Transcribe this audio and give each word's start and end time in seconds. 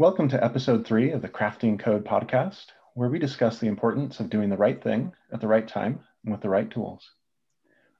Welcome 0.00 0.30
to 0.30 0.42
episode 0.42 0.86
three 0.86 1.10
of 1.10 1.20
the 1.20 1.28
Crafting 1.28 1.78
Code 1.78 2.06
podcast, 2.06 2.68
where 2.94 3.10
we 3.10 3.18
discuss 3.18 3.58
the 3.58 3.66
importance 3.66 4.18
of 4.18 4.30
doing 4.30 4.48
the 4.48 4.56
right 4.56 4.82
thing 4.82 5.12
at 5.30 5.42
the 5.42 5.46
right 5.46 5.68
time 5.68 6.00
and 6.24 6.32
with 6.32 6.40
the 6.40 6.48
right 6.48 6.70
tools. 6.70 7.06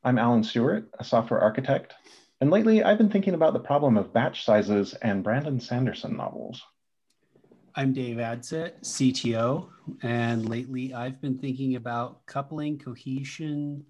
I'm 0.02 0.18
Alan 0.18 0.42
Stewart, 0.42 0.88
a 0.98 1.04
software 1.04 1.42
architect, 1.42 1.92
and 2.40 2.50
lately 2.50 2.82
I've 2.82 2.96
been 2.96 3.10
thinking 3.10 3.34
about 3.34 3.52
the 3.52 3.60
problem 3.60 3.98
of 3.98 4.14
batch 4.14 4.46
sizes 4.46 4.94
and 4.94 5.22
Brandon 5.22 5.60
Sanderson 5.60 6.16
novels. 6.16 6.62
I'm 7.74 7.92
Dave 7.92 8.16
Adsett, 8.16 8.80
CTO, 8.80 9.68
and 10.02 10.48
lately 10.48 10.94
I've 10.94 11.20
been 11.20 11.36
thinking 11.36 11.76
about 11.76 12.24
coupling 12.24 12.78
cohesion, 12.78 13.84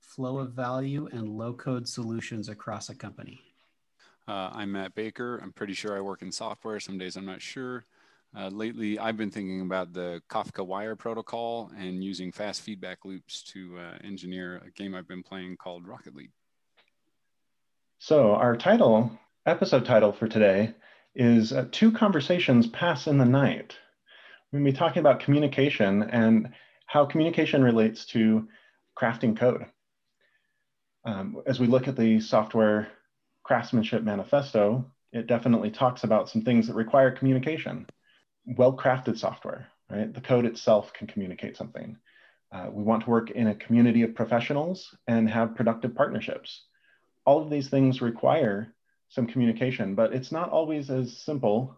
flow 0.00 0.38
of 0.38 0.54
value, 0.54 1.10
and 1.12 1.28
low 1.28 1.52
code 1.52 1.86
solutions 1.86 2.48
across 2.48 2.88
a 2.88 2.94
company. 2.94 3.49
Uh, 4.28 4.50
I'm 4.52 4.72
Matt 4.72 4.94
Baker. 4.94 5.38
I'm 5.42 5.52
pretty 5.52 5.74
sure 5.74 5.96
I 5.96 6.00
work 6.00 6.22
in 6.22 6.30
software. 6.30 6.78
Some 6.78 6.98
days 6.98 7.16
I'm 7.16 7.26
not 7.26 7.42
sure. 7.42 7.84
Uh, 8.36 8.48
lately, 8.48 8.98
I've 8.98 9.16
been 9.16 9.30
thinking 9.30 9.62
about 9.62 9.92
the 9.92 10.22
Kafka 10.30 10.64
Wire 10.64 10.94
protocol 10.94 11.70
and 11.76 12.04
using 12.04 12.30
fast 12.30 12.62
feedback 12.62 13.04
loops 13.04 13.42
to 13.52 13.76
uh, 13.78 13.98
engineer 14.04 14.62
a 14.64 14.70
game 14.70 14.94
I've 14.94 15.08
been 15.08 15.24
playing 15.24 15.56
called 15.56 15.86
Rocket 15.86 16.14
League. 16.14 16.30
So, 17.98 18.34
our 18.34 18.56
title, 18.56 19.10
episode 19.46 19.84
title 19.84 20.12
for 20.12 20.28
today, 20.28 20.74
is 21.16 21.52
uh, 21.52 21.66
Two 21.72 21.90
Conversations 21.90 22.68
Pass 22.68 23.08
in 23.08 23.18
the 23.18 23.24
Night. 23.24 23.76
We're 24.52 24.60
going 24.60 24.66
to 24.66 24.72
be 24.72 24.78
talking 24.78 25.00
about 25.00 25.20
communication 25.20 26.04
and 26.04 26.50
how 26.86 27.04
communication 27.04 27.64
relates 27.64 28.04
to 28.06 28.46
crafting 28.96 29.36
code. 29.36 29.66
Um, 31.04 31.42
as 31.46 31.58
we 31.58 31.66
look 31.66 31.88
at 31.88 31.96
the 31.96 32.20
software 32.20 32.88
craftsmanship 33.50 34.04
manifesto, 34.04 34.88
it 35.12 35.26
definitely 35.26 35.72
talks 35.72 36.04
about 36.04 36.30
some 36.30 36.40
things 36.40 36.68
that 36.68 36.74
require 36.74 37.10
communication. 37.10 37.84
Well 38.46 38.76
crafted 38.76 39.18
software, 39.18 39.66
right? 39.90 40.14
The 40.14 40.20
code 40.20 40.44
itself 40.44 40.92
can 40.92 41.08
communicate 41.08 41.56
something. 41.56 41.96
Uh, 42.52 42.68
we 42.70 42.84
want 42.84 43.02
to 43.02 43.10
work 43.10 43.32
in 43.32 43.48
a 43.48 43.56
community 43.56 44.02
of 44.02 44.14
professionals 44.14 44.96
and 45.08 45.28
have 45.28 45.56
productive 45.56 45.96
partnerships. 45.96 46.62
All 47.24 47.42
of 47.42 47.50
these 47.50 47.68
things 47.68 48.00
require 48.00 48.72
some 49.08 49.26
communication, 49.26 49.96
but 49.96 50.12
it's 50.12 50.30
not 50.30 50.50
always 50.50 50.88
as 50.88 51.18
simple 51.18 51.76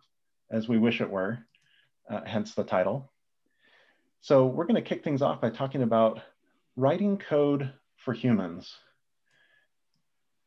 as 0.50 0.68
we 0.68 0.76
wish 0.76 1.00
it 1.00 1.08
were, 1.08 1.38
uh, 2.10 2.20
hence 2.26 2.54
the 2.54 2.64
title. 2.64 3.10
So 4.20 4.44
we're 4.44 4.66
going 4.66 4.74
to 4.74 4.86
kick 4.86 5.02
things 5.02 5.22
off 5.22 5.40
by 5.40 5.48
talking 5.48 5.82
about 5.82 6.20
writing 6.76 7.16
code 7.16 7.72
for 7.96 8.12
humans. 8.12 8.76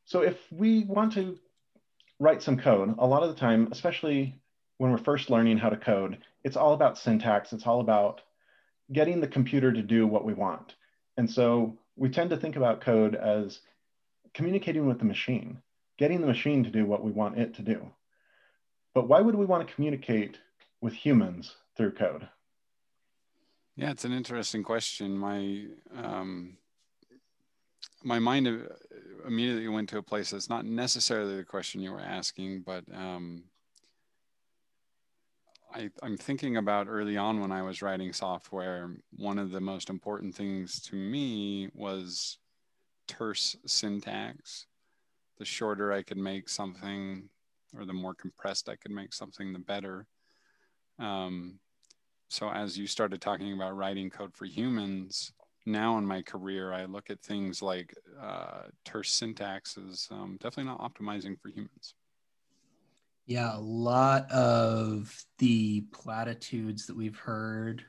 So 0.05 0.21
if 0.21 0.37
we 0.51 0.83
want 0.85 1.13
to 1.13 1.37
write 2.19 2.41
some 2.41 2.57
code, 2.57 2.95
a 2.97 3.07
lot 3.07 3.23
of 3.23 3.29
the 3.29 3.39
time, 3.39 3.67
especially 3.71 4.39
when 4.77 4.91
we're 4.91 4.97
first 4.97 5.29
learning 5.29 5.57
how 5.57 5.69
to 5.69 5.77
code, 5.77 6.19
it's 6.43 6.57
all 6.57 6.73
about 6.73 6.97
syntax. 6.97 7.53
It's 7.53 7.65
all 7.65 7.81
about 7.81 8.21
getting 8.91 9.19
the 9.19 9.27
computer 9.27 9.71
to 9.71 9.81
do 9.81 10.05
what 10.05 10.25
we 10.25 10.33
want. 10.33 10.75
And 11.17 11.29
so 11.29 11.77
we 11.95 12.09
tend 12.09 12.29
to 12.29 12.37
think 12.37 12.55
about 12.55 12.81
code 12.81 13.15
as 13.15 13.59
communicating 14.33 14.85
with 14.85 14.99
the 14.99 15.05
machine, 15.05 15.61
getting 15.97 16.21
the 16.21 16.27
machine 16.27 16.63
to 16.63 16.69
do 16.69 16.85
what 16.85 17.03
we 17.03 17.11
want 17.11 17.39
it 17.39 17.55
to 17.55 17.61
do. 17.61 17.89
But 18.93 19.07
why 19.07 19.21
would 19.21 19.35
we 19.35 19.45
want 19.45 19.67
to 19.67 19.73
communicate 19.73 20.37
with 20.81 20.93
humans 20.93 21.55
through 21.75 21.93
code? 21.93 22.27
Yeah, 23.75 23.91
it's 23.91 24.05
an 24.05 24.13
interesting 24.13 24.63
question. 24.63 25.17
My 25.17 25.65
um, 25.95 26.57
my 28.03 28.19
mind 28.19 28.47
immediately 29.27 29.67
went 29.67 29.89
to 29.89 29.97
a 29.97 30.03
place 30.03 30.31
that's 30.31 30.49
not 30.49 30.65
necessarily 30.65 31.35
the 31.35 31.43
question 31.43 31.81
you 31.81 31.91
were 31.91 31.99
asking, 31.99 32.63
but 32.65 32.83
um, 32.93 33.43
I, 35.73 35.89
am 36.03 36.17
thinking 36.17 36.57
about 36.57 36.87
early 36.87 37.17
on 37.17 37.41
when 37.41 37.51
I 37.51 37.61
was 37.61 37.81
writing 37.81 38.13
software, 38.13 38.95
one 39.17 39.37
of 39.37 39.51
the 39.51 39.59
most 39.59 39.89
important 39.89 40.33
things 40.33 40.79
to 40.83 40.95
me 40.95 41.69
was 41.73 42.37
terse 43.07 43.55
syntax. 43.65 44.67
The 45.37 45.45
shorter 45.45 45.91
I 45.91 46.01
could 46.01 46.17
make 46.17 46.47
something, 46.47 47.29
or 47.75 47.85
the 47.85 47.93
more 47.93 48.13
compressed 48.13 48.69
I 48.69 48.77
could 48.77 48.91
make 48.91 49.13
something, 49.13 49.51
the 49.51 49.59
better. 49.59 50.07
Um, 50.97 51.59
so 52.29 52.49
as 52.49 52.77
you 52.77 52.87
started 52.87 53.19
talking 53.19 53.51
about 53.51 53.75
writing 53.75 54.09
code 54.09 54.33
for 54.33 54.45
humans, 54.45 55.33
now 55.65 55.97
in 55.97 56.05
my 56.05 56.21
career, 56.21 56.73
I 56.73 56.85
look 56.85 57.09
at 57.09 57.21
things 57.21 57.61
like 57.61 57.95
uh, 58.21 58.63
terse 58.83 59.11
syntax 59.11 59.77
as 59.77 60.07
um, 60.11 60.37
definitely 60.41 60.71
not 60.71 60.81
optimizing 60.81 61.39
for 61.39 61.49
humans. 61.49 61.95
Yeah, 63.25 63.57
a 63.57 63.59
lot 63.59 64.29
of 64.31 65.15
the 65.39 65.81
platitudes 65.91 66.85
that 66.85 66.95
we've 66.95 67.17
heard 67.17 67.83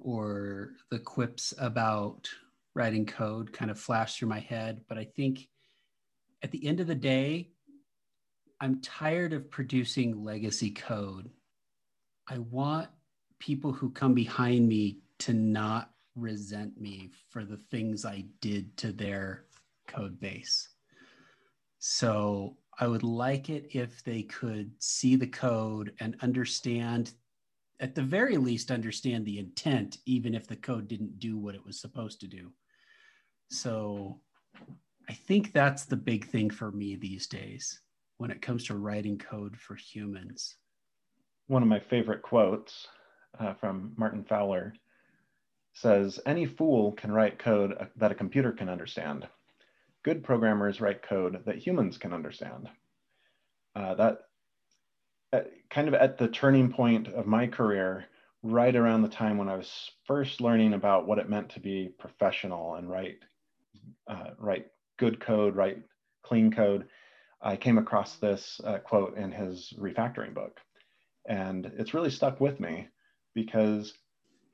or 0.00 0.70
the 0.90 0.98
quips 0.98 1.52
about 1.58 2.28
writing 2.74 3.06
code 3.06 3.52
kind 3.52 3.70
of 3.70 3.78
flash 3.78 4.16
through 4.16 4.28
my 4.28 4.40
head. 4.40 4.82
But 4.88 4.98
I 4.98 5.04
think 5.04 5.48
at 6.42 6.50
the 6.50 6.66
end 6.66 6.80
of 6.80 6.86
the 6.86 6.94
day, 6.94 7.50
I'm 8.60 8.80
tired 8.80 9.32
of 9.32 9.50
producing 9.50 10.24
legacy 10.24 10.70
code. 10.70 11.30
I 12.26 12.38
want 12.38 12.88
people 13.38 13.72
who 13.72 13.90
come 13.90 14.14
behind 14.14 14.66
me 14.66 14.98
to 15.20 15.34
not 15.34 15.90
resent 16.16 16.80
me 16.80 17.10
for 17.30 17.44
the 17.44 17.56
things 17.56 18.04
I 18.04 18.24
did 18.40 18.76
to 18.78 18.92
their 18.92 19.44
code 19.86 20.20
base. 20.20 20.68
So 21.78 22.56
I 22.78 22.86
would 22.86 23.02
like 23.02 23.50
it 23.50 23.68
if 23.76 24.02
they 24.02 24.22
could 24.22 24.72
see 24.78 25.16
the 25.16 25.26
code 25.26 25.92
and 26.00 26.16
understand, 26.22 27.12
at 27.80 27.94
the 27.94 28.02
very 28.02 28.36
least, 28.36 28.70
understand 28.70 29.24
the 29.24 29.38
intent, 29.38 29.98
even 30.06 30.34
if 30.34 30.46
the 30.46 30.56
code 30.56 30.88
didn't 30.88 31.18
do 31.18 31.36
what 31.38 31.54
it 31.54 31.64
was 31.64 31.80
supposed 31.80 32.20
to 32.20 32.26
do. 32.26 32.52
So 33.50 34.20
I 35.08 35.12
think 35.12 35.52
that's 35.52 35.84
the 35.84 35.96
big 35.96 36.26
thing 36.28 36.50
for 36.50 36.72
me 36.72 36.96
these 36.96 37.26
days 37.26 37.80
when 38.16 38.30
it 38.30 38.40
comes 38.40 38.64
to 38.64 38.76
writing 38.76 39.18
code 39.18 39.56
for 39.56 39.74
humans. 39.74 40.56
One 41.48 41.62
of 41.62 41.68
my 41.68 41.80
favorite 41.80 42.22
quotes 42.22 42.86
uh, 43.38 43.54
from 43.54 43.92
Martin 43.96 44.24
Fowler 44.24 44.74
says 45.74 46.20
any 46.24 46.46
fool 46.46 46.92
can 46.92 47.12
write 47.12 47.38
code 47.38 47.74
that 47.96 48.12
a 48.12 48.14
computer 48.14 48.52
can 48.52 48.68
understand. 48.68 49.28
Good 50.02 50.22
programmers 50.22 50.80
write 50.80 51.02
code 51.02 51.42
that 51.46 51.58
humans 51.58 51.98
can 51.98 52.12
understand. 52.12 52.68
Uh, 53.74 53.94
that 53.94 54.18
uh, 55.32 55.40
kind 55.70 55.88
of 55.88 55.94
at 55.94 56.16
the 56.16 56.28
turning 56.28 56.72
point 56.72 57.08
of 57.08 57.26
my 57.26 57.46
career, 57.46 58.06
right 58.42 58.76
around 58.76 59.02
the 59.02 59.08
time 59.08 59.36
when 59.36 59.48
I 59.48 59.56
was 59.56 59.90
first 60.06 60.40
learning 60.40 60.74
about 60.74 61.06
what 61.06 61.18
it 61.18 61.30
meant 61.30 61.48
to 61.50 61.60
be 61.60 61.90
professional 61.98 62.76
and 62.76 62.88
write, 62.88 63.18
uh, 64.06 64.30
write 64.38 64.66
good 64.98 65.18
code, 65.18 65.56
write 65.56 65.82
clean 66.22 66.52
code, 66.52 66.86
I 67.42 67.56
came 67.56 67.78
across 67.78 68.16
this 68.16 68.60
uh, 68.64 68.78
quote 68.78 69.16
in 69.16 69.32
his 69.32 69.72
refactoring 69.78 70.34
book. 70.34 70.60
And 71.26 71.72
it's 71.78 71.94
really 71.94 72.10
stuck 72.10 72.40
with 72.40 72.60
me 72.60 72.88
because 73.34 73.94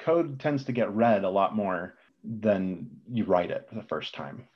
code 0.00 0.41
tends 0.41 0.65
to 0.65 0.72
get 0.72 0.94
read 0.94 1.25
a 1.25 1.31
lot 1.31 1.55
more 1.55 1.94
than 2.25 2.91
you 3.11 3.25
write 3.25 3.50
it 3.50 3.69
the 3.72 3.83
first 3.84 4.15
time. 4.15 4.49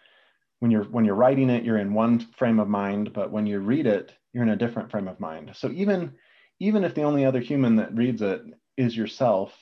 When 0.58 0.70
you're 0.70 0.84
when 0.84 1.04
you're 1.04 1.14
writing 1.14 1.50
it, 1.50 1.64
you're 1.64 1.78
in 1.78 1.94
one 1.94 2.20
frame 2.36 2.58
of 2.58 2.68
mind, 2.68 3.12
but 3.12 3.30
when 3.30 3.46
you 3.46 3.60
read 3.60 3.86
it, 3.86 4.12
you're 4.32 4.42
in 4.42 4.50
a 4.50 4.56
different 4.56 4.90
frame 4.90 5.08
of 5.08 5.20
mind. 5.20 5.52
So 5.54 5.70
even 5.70 6.14
even 6.60 6.84
if 6.84 6.94
the 6.94 7.02
only 7.02 7.24
other 7.24 7.40
human 7.40 7.76
that 7.76 7.94
reads 7.94 8.22
it 8.22 8.42
is 8.76 8.96
yourself 8.96 9.52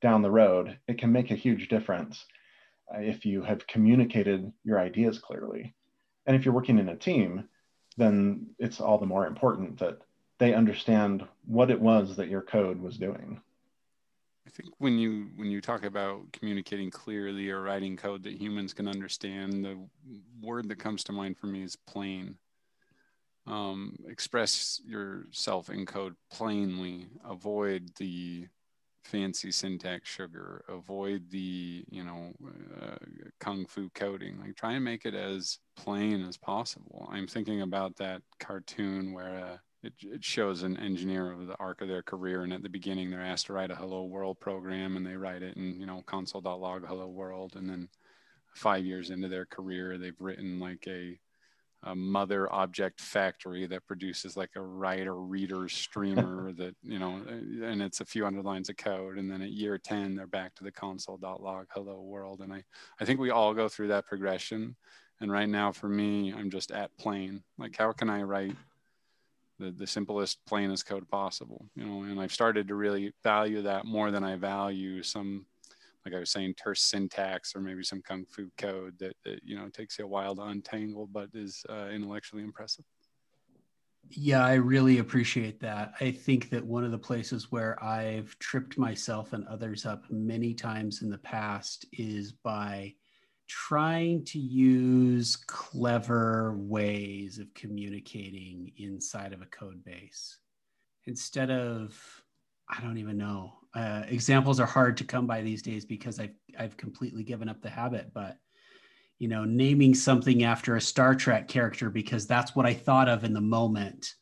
down 0.00 0.22
the 0.22 0.30
road, 0.30 0.78
it 0.86 0.98
can 0.98 1.12
make 1.12 1.30
a 1.30 1.36
huge 1.36 1.68
difference 1.68 2.24
uh, 2.94 3.00
if 3.00 3.26
you 3.26 3.42
have 3.42 3.66
communicated 3.66 4.52
your 4.64 4.78
ideas 4.78 5.18
clearly. 5.18 5.74
And 6.26 6.36
if 6.36 6.44
you're 6.44 6.54
working 6.54 6.78
in 6.78 6.88
a 6.88 6.96
team, 6.96 7.48
then 7.96 8.46
it's 8.58 8.80
all 8.80 8.98
the 8.98 9.06
more 9.06 9.26
important 9.26 9.78
that 9.80 9.98
they 10.38 10.54
understand 10.54 11.26
what 11.46 11.70
it 11.70 11.80
was 11.80 12.16
that 12.16 12.28
your 12.28 12.42
code 12.42 12.80
was 12.80 12.96
doing. 12.96 13.40
I 14.48 14.50
think 14.50 14.70
when 14.78 14.98
you 14.98 15.28
when 15.36 15.50
you 15.50 15.60
talk 15.60 15.84
about 15.84 16.32
communicating 16.32 16.90
clearly 16.90 17.50
or 17.50 17.60
writing 17.60 17.98
code 17.98 18.22
that 18.22 18.40
humans 18.40 18.72
can 18.72 18.88
understand, 18.88 19.62
the 19.62 19.76
word 20.40 20.70
that 20.70 20.78
comes 20.78 21.04
to 21.04 21.12
mind 21.12 21.36
for 21.36 21.48
me 21.48 21.62
is 21.62 21.76
plain. 21.76 22.38
Um, 23.46 23.94
express 24.08 24.80
yourself 24.86 25.68
in 25.68 25.84
code 25.84 26.14
plainly. 26.32 27.08
Avoid 27.28 27.90
the 27.98 28.46
fancy 29.04 29.52
syntax 29.52 30.08
sugar. 30.08 30.64
Avoid 30.66 31.30
the 31.30 31.84
you 31.90 32.04
know 32.04 32.32
uh, 32.80 32.96
kung 33.40 33.66
fu 33.66 33.90
coding. 33.90 34.40
Like 34.40 34.56
try 34.56 34.72
and 34.72 34.84
make 34.84 35.04
it 35.04 35.14
as 35.14 35.58
plain 35.76 36.24
as 36.24 36.38
possible. 36.38 37.06
I'm 37.12 37.26
thinking 37.26 37.60
about 37.60 37.96
that 37.96 38.22
cartoon 38.40 39.12
where. 39.12 39.44
Uh, 39.44 39.56
it, 39.82 39.92
it 40.02 40.24
shows 40.24 40.62
an 40.62 40.76
engineer 40.78 41.30
of 41.30 41.46
the 41.46 41.56
arc 41.58 41.80
of 41.80 41.88
their 41.88 42.02
career 42.02 42.42
and 42.42 42.52
at 42.52 42.62
the 42.62 42.68
beginning 42.68 43.10
they're 43.10 43.20
asked 43.20 43.46
to 43.46 43.52
write 43.52 43.70
a 43.70 43.76
hello 43.76 44.04
world 44.04 44.40
program 44.40 44.96
and 44.96 45.06
they 45.06 45.16
write 45.16 45.42
it 45.42 45.56
in 45.56 45.78
you 45.78 45.86
know 45.86 46.02
console.log 46.06 46.86
hello 46.86 47.08
world 47.08 47.54
and 47.56 47.68
then 47.68 47.88
five 48.54 48.84
years 48.84 49.10
into 49.10 49.28
their 49.28 49.46
career 49.46 49.96
they've 49.98 50.20
written 50.20 50.58
like 50.58 50.84
a 50.88 51.18
a 51.84 51.94
mother 51.94 52.52
object 52.52 53.00
factory 53.00 53.64
that 53.64 53.86
produces 53.86 54.36
like 54.36 54.50
a 54.56 54.60
writer 54.60 55.14
reader 55.14 55.68
streamer 55.68 56.52
that 56.56 56.74
you 56.82 56.98
know 56.98 57.20
uh, 57.28 57.66
and 57.66 57.80
it's 57.80 58.00
a 58.00 58.04
few 58.04 58.24
hundred 58.24 58.44
lines 58.44 58.68
of 58.68 58.76
code 58.76 59.16
and 59.16 59.30
then 59.30 59.42
at 59.42 59.50
year 59.50 59.78
10 59.78 60.16
they're 60.16 60.26
back 60.26 60.54
to 60.56 60.64
the 60.64 60.72
console.log 60.72 61.66
hello 61.72 62.00
world 62.00 62.40
and 62.40 62.52
i 62.52 62.62
i 63.00 63.04
think 63.04 63.20
we 63.20 63.30
all 63.30 63.54
go 63.54 63.68
through 63.68 63.88
that 63.88 64.06
progression 64.06 64.74
and 65.20 65.30
right 65.30 65.48
now 65.48 65.70
for 65.70 65.88
me 65.88 66.32
i'm 66.32 66.50
just 66.50 66.72
at 66.72 66.96
plain. 66.98 67.44
Like 67.58 67.76
how 67.76 67.92
can 67.92 68.10
i 68.10 68.22
write 68.22 68.56
the, 69.58 69.70
the 69.70 69.86
simplest 69.86 70.38
plainest 70.46 70.86
code 70.86 71.08
possible 71.08 71.66
you 71.74 71.84
know 71.84 72.02
and 72.02 72.20
i've 72.20 72.32
started 72.32 72.68
to 72.68 72.74
really 72.74 73.12
value 73.22 73.62
that 73.62 73.84
more 73.84 74.10
than 74.10 74.24
i 74.24 74.36
value 74.36 75.02
some 75.02 75.44
like 76.08 76.16
I 76.16 76.20
was 76.20 76.30
saying, 76.30 76.54
terse 76.54 76.80
syntax 76.80 77.54
or 77.54 77.60
maybe 77.60 77.82
some 77.82 78.00
kung 78.00 78.24
fu 78.24 78.50
code 78.56 78.94
that, 78.98 79.14
that 79.24 79.40
you 79.44 79.56
know 79.56 79.68
takes 79.68 79.98
you 79.98 80.06
a 80.06 80.08
while 80.08 80.34
to 80.36 80.42
untangle, 80.42 81.06
but 81.06 81.28
is 81.34 81.64
uh, 81.68 81.88
intellectually 81.88 82.42
impressive. 82.42 82.84
Yeah, 84.10 84.44
I 84.44 84.54
really 84.54 84.98
appreciate 84.98 85.60
that. 85.60 85.92
I 86.00 86.10
think 86.10 86.48
that 86.48 86.64
one 86.64 86.82
of 86.82 86.92
the 86.92 86.98
places 86.98 87.52
where 87.52 87.82
I've 87.84 88.34
tripped 88.38 88.78
myself 88.78 89.34
and 89.34 89.46
others 89.46 89.84
up 89.84 90.04
many 90.08 90.54
times 90.54 91.02
in 91.02 91.10
the 91.10 91.18
past 91.18 91.84
is 91.92 92.32
by 92.32 92.94
trying 93.48 94.24
to 94.26 94.38
use 94.38 95.36
clever 95.36 96.54
ways 96.56 97.38
of 97.38 97.52
communicating 97.54 98.72
inside 98.76 99.32
of 99.32 99.42
a 99.42 99.46
code 99.46 99.82
base 99.84 100.38
instead 101.06 101.50
of 101.50 101.98
I 102.70 102.82
don't 102.82 102.98
even 102.98 103.16
know. 103.16 103.54
Uh, 103.74 104.02
examples 104.08 104.60
are 104.60 104.66
hard 104.66 104.98
to 104.98 105.04
come 105.04 105.26
by 105.26 105.40
these 105.40 105.62
days 105.62 105.84
because 105.84 106.20
I've 106.20 106.34
I've 106.58 106.76
completely 106.76 107.24
given 107.24 107.48
up 107.48 107.62
the 107.62 107.70
habit. 107.70 108.12
But 108.12 108.36
you 109.18 109.28
know, 109.28 109.44
naming 109.44 109.94
something 109.94 110.44
after 110.44 110.76
a 110.76 110.80
Star 110.80 111.14
Trek 111.14 111.48
character 111.48 111.90
because 111.90 112.26
that's 112.26 112.54
what 112.54 112.66
I 112.66 112.74
thought 112.74 113.08
of 113.08 113.24
in 113.24 113.32
the 113.32 113.40
moment, 113.40 114.14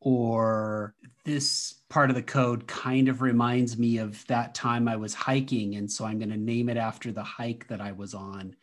or 0.00 0.94
this 1.24 1.74
part 1.88 2.10
of 2.10 2.16
the 2.16 2.22
code 2.22 2.66
kind 2.66 3.08
of 3.08 3.20
reminds 3.20 3.76
me 3.76 3.98
of 3.98 4.26
that 4.26 4.54
time 4.54 4.88
I 4.88 4.96
was 4.96 5.14
hiking, 5.14 5.76
and 5.76 5.90
so 5.90 6.04
I'm 6.04 6.18
going 6.18 6.30
to 6.30 6.36
name 6.36 6.68
it 6.68 6.76
after 6.76 7.12
the 7.12 7.22
hike 7.22 7.68
that 7.68 7.80
I 7.80 7.92
was 7.92 8.14
on. 8.14 8.56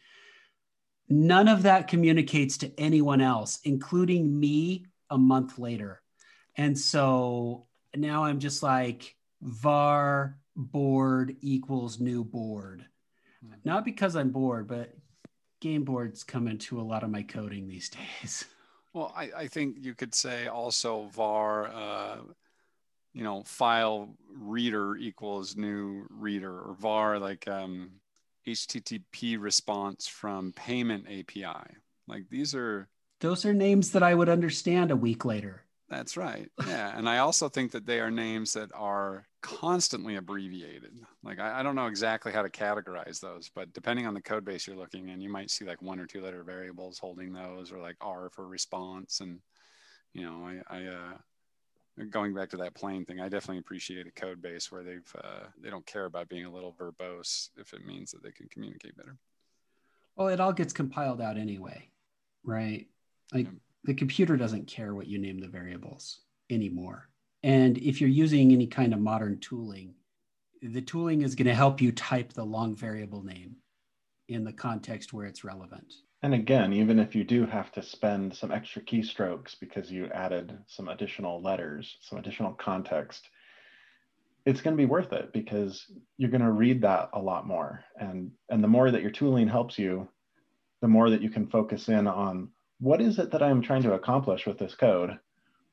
None 1.09 1.47
of 1.47 1.63
that 1.63 1.87
communicates 1.87 2.57
to 2.59 2.79
anyone 2.79 3.21
else, 3.21 3.59
including 3.63 4.39
me 4.39 4.85
a 5.09 5.17
month 5.17 5.57
later. 5.57 6.01
And 6.55 6.77
so 6.77 7.67
now 7.95 8.25
I'm 8.25 8.39
just 8.39 8.63
like 8.63 9.15
var 9.41 10.37
board 10.55 11.35
equals 11.41 11.99
new 11.99 12.23
board. 12.23 12.85
Hmm. 13.45 13.53
Not 13.63 13.85
because 13.85 14.15
I'm 14.15 14.31
bored, 14.31 14.67
but 14.67 14.93
game 15.61 15.83
boards 15.83 16.23
come 16.23 16.47
into 16.47 16.81
a 16.81 16.83
lot 16.83 17.03
of 17.03 17.09
my 17.09 17.23
coding 17.23 17.67
these 17.67 17.89
days. 18.21 18.45
Well, 18.97 19.13
I, 19.15 19.29
I 19.37 19.47
think 19.47 19.75
you 19.79 19.93
could 19.93 20.15
say 20.15 20.47
also 20.47 21.03
var, 21.13 21.67
uh, 21.67 22.17
you 23.13 23.23
know, 23.23 23.43
file 23.45 24.09
reader 24.35 24.97
equals 24.97 25.55
new 25.55 26.07
reader 26.09 26.51
or 26.51 26.73
var 26.73 27.19
like 27.19 27.47
um, 27.47 27.91
HTTP 28.47 29.39
response 29.39 30.07
from 30.07 30.51
payment 30.53 31.05
API. 31.05 31.75
Like 32.07 32.23
these 32.31 32.55
are. 32.55 32.89
Those 33.19 33.45
are 33.45 33.53
names 33.53 33.91
that 33.91 34.01
I 34.01 34.15
would 34.15 34.29
understand 34.29 34.89
a 34.89 34.95
week 34.95 35.25
later. 35.25 35.66
That's 35.89 36.17
right. 36.17 36.49
Yeah. 36.65 36.97
and 36.97 37.07
I 37.07 37.19
also 37.19 37.47
think 37.47 37.71
that 37.71 37.85
they 37.85 37.99
are 37.99 38.11
names 38.11 38.53
that 38.53 38.69
are 38.73 39.25
constantly 39.41 40.15
abbreviated. 40.15 40.93
Like, 41.23 41.39
I, 41.39 41.59
I, 41.59 41.63
don't 41.63 41.75
know 41.75 41.87
exactly 41.87 42.33
how 42.33 42.41
to 42.41 42.49
categorize 42.49 43.21
those, 43.21 43.49
but 43.53 43.71
depending 43.73 44.05
on 44.05 44.13
the 44.13 44.21
code 44.21 44.43
base 44.43 44.67
you're 44.67 44.75
looking 44.75 45.09
in, 45.09 45.21
you 45.21 45.29
might 45.29 45.49
see 45.49 45.63
like 45.63 45.81
one 45.81 45.99
or 45.99 46.05
two 46.05 46.21
letter 46.21 46.43
variables 46.43 46.99
holding 46.99 47.31
those, 47.31 47.71
or 47.71 47.79
like 47.79 47.95
R 48.01 48.29
for 48.29 48.47
response. 48.47 49.21
And, 49.21 49.39
you 50.13 50.23
know, 50.23 50.45
I, 50.69 50.77
I 50.77 50.85
uh, 50.87 52.05
going 52.09 52.33
back 52.33 52.49
to 52.49 52.57
that 52.57 52.75
plain 52.75 53.05
thing, 53.05 53.21
I 53.21 53.29
definitely 53.29 53.59
appreciate 53.59 54.07
a 54.07 54.11
code 54.11 54.41
base 54.41 54.69
where 54.69 54.83
they've, 54.83 55.15
uh, 55.23 55.45
they 55.61 55.69
don't 55.69 55.85
care 55.85 56.05
about 56.05 56.27
being 56.27 56.45
a 56.45 56.51
little 56.51 56.75
verbose 56.77 57.49
if 57.55 57.71
it 57.71 57.85
means 57.85 58.11
that 58.11 58.23
they 58.23 58.31
can 58.31 58.49
communicate 58.49 58.97
better. 58.97 59.15
Well, 60.17 60.27
it 60.27 60.41
all 60.41 60.53
gets 60.53 60.73
compiled 60.73 61.21
out 61.21 61.37
anyway, 61.37 61.91
right? 62.43 62.87
Like, 63.31 63.45
yeah 63.45 63.51
the 63.87 63.93
computer 63.93 64.35
doesn't 64.35 64.67
care 64.67 64.93
what 64.93 65.07
you 65.07 65.17
name 65.17 65.39
the 65.39 65.47
variables 65.47 66.19
anymore. 66.49 67.07
And 67.41 67.77
if 67.77 68.01
you're 68.01 68.09
using 68.09 68.51
any 68.51 68.67
kind 68.67 68.93
of 68.93 68.99
modern 68.99 69.39
tooling, 69.39 69.95
the 70.61 70.81
tooling 70.81 71.21
is 71.21 71.35
going 71.35 71.47
to 71.47 71.55
help 71.55 71.79
you 71.81 71.93
type 71.93 72.33
the 72.33 72.43
long 72.43 72.75
variable 72.75 73.23
name 73.23 73.55
in 74.27 74.43
the 74.43 74.51
context 74.51 75.13
where 75.13 75.25
it's 75.25 75.45
relevant. 75.45 75.93
And 76.21 76.33
again, 76.33 76.73
even 76.73 76.99
if 76.99 77.15
you 77.15 77.23
do 77.23 77.45
have 77.45 77.71
to 77.73 77.81
spend 77.81 78.35
some 78.35 78.51
extra 78.51 78.81
keystrokes 78.81 79.57
because 79.57 79.89
you 79.89 80.07
added 80.07 80.57
some 80.67 80.89
additional 80.89 81.41
letters, 81.41 81.97
some 82.01 82.17
additional 82.17 82.53
context, 82.53 83.29
it's 84.45 84.59
going 84.59 84.75
to 84.75 84.81
be 84.81 84.85
worth 84.85 85.13
it 85.13 85.31
because 85.31 85.85
you're 86.17 86.31
going 86.31 86.41
to 86.41 86.51
read 86.51 86.81
that 86.81 87.09
a 87.13 87.19
lot 87.19 87.47
more. 87.47 87.85
And, 87.97 88.31
and 88.49 88.61
the 88.61 88.67
more 88.67 88.91
that 88.91 89.01
your 89.01 89.11
tooling 89.11 89.47
helps 89.47 89.79
you, 89.79 90.09
the 90.81 90.87
more 90.89 91.09
that 91.09 91.21
you 91.21 91.29
can 91.29 91.47
focus 91.47 91.87
in 91.87 92.07
on 92.07 92.49
what 92.79 93.01
is 93.01 93.19
it 93.19 93.31
that 93.31 93.43
I'm 93.43 93.61
trying 93.61 93.83
to 93.83 93.93
accomplish 93.93 94.45
with 94.45 94.57
this 94.57 94.75
code 94.75 95.17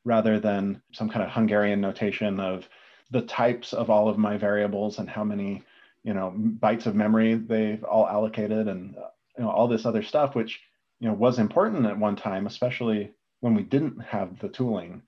rather 0.05 0.39
than 0.39 0.83
some 0.93 1.09
kind 1.09 1.25
of 1.25 1.31
Hungarian 1.31 1.81
notation 1.81 2.41
of 2.41 2.69
the 3.11 3.23
types 3.23 3.73
of 3.73 3.91
all 3.91 4.09
of 4.09 4.19
my 4.19 4.37
variables 4.37 4.99
and 4.99 5.09
how 5.09 5.25
many, 5.25 5.62
you 6.03 6.15
know, 6.15 6.35
bytes 6.37 6.87
of 6.87 6.95
memory 6.95 7.35
they've 7.35 7.83
all 7.85 8.06
allocated 8.06 8.69
and 8.69 8.95
you 9.37 9.45
know 9.45 9.51
all 9.51 9.69
this 9.69 9.87
other 9.87 10.03
stuff 10.03 10.35
which, 10.35 10.61
you 11.01 11.09
know, 11.09 11.15
was 11.15 11.39
important 11.39 11.87
at 11.87 11.99
one 11.99 12.17
time, 12.17 12.47
especially 12.47 13.12
when 13.41 13.55
we 13.55 13.62
didn't 13.62 14.00
have 14.00 14.39
the 14.39 14.49
tooling. 14.49 15.03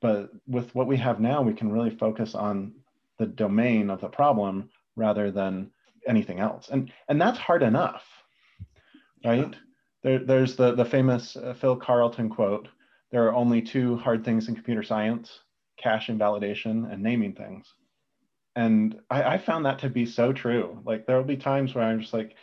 But 0.00 0.30
with 0.46 0.74
what 0.74 0.86
we 0.86 0.96
have 0.98 1.20
now, 1.20 1.42
we 1.42 1.54
can 1.54 1.72
really 1.72 1.90
focus 1.90 2.34
on 2.34 2.72
the 3.18 3.26
domain 3.26 3.90
of 3.90 4.00
the 4.00 4.08
problem 4.08 4.70
rather 4.96 5.30
than 5.30 5.70
anything 6.06 6.40
else. 6.40 6.68
And 6.70 6.92
and 7.08 7.20
that's 7.20 7.38
hard 7.38 7.62
enough. 7.62 8.04
Right? 9.24 9.54
There, 10.04 10.20
there's 10.20 10.54
the, 10.54 10.74
the 10.74 10.84
famous 10.84 11.34
uh, 11.34 11.54
Phil 11.54 11.76
Karlton 11.76 12.30
quote 12.30 12.68
there 13.10 13.26
are 13.26 13.34
only 13.34 13.62
two 13.62 13.96
hard 13.96 14.24
things 14.24 14.48
in 14.48 14.54
computer 14.54 14.82
science 14.82 15.40
cache 15.76 16.08
invalidation 16.08 16.86
and 16.90 17.02
naming 17.02 17.32
things. 17.32 17.72
And 18.56 19.00
I, 19.10 19.22
I 19.34 19.38
found 19.38 19.66
that 19.66 19.80
to 19.80 19.88
be 19.88 20.06
so 20.06 20.32
true. 20.32 20.80
Like 20.84 21.06
there 21.06 21.16
will 21.16 21.24
be 21.24 21.36
times 21.36 21.74
where 21.74 21.84
I'm 21.84 22.00
just 22.00 22.12
like, 22.12 22.34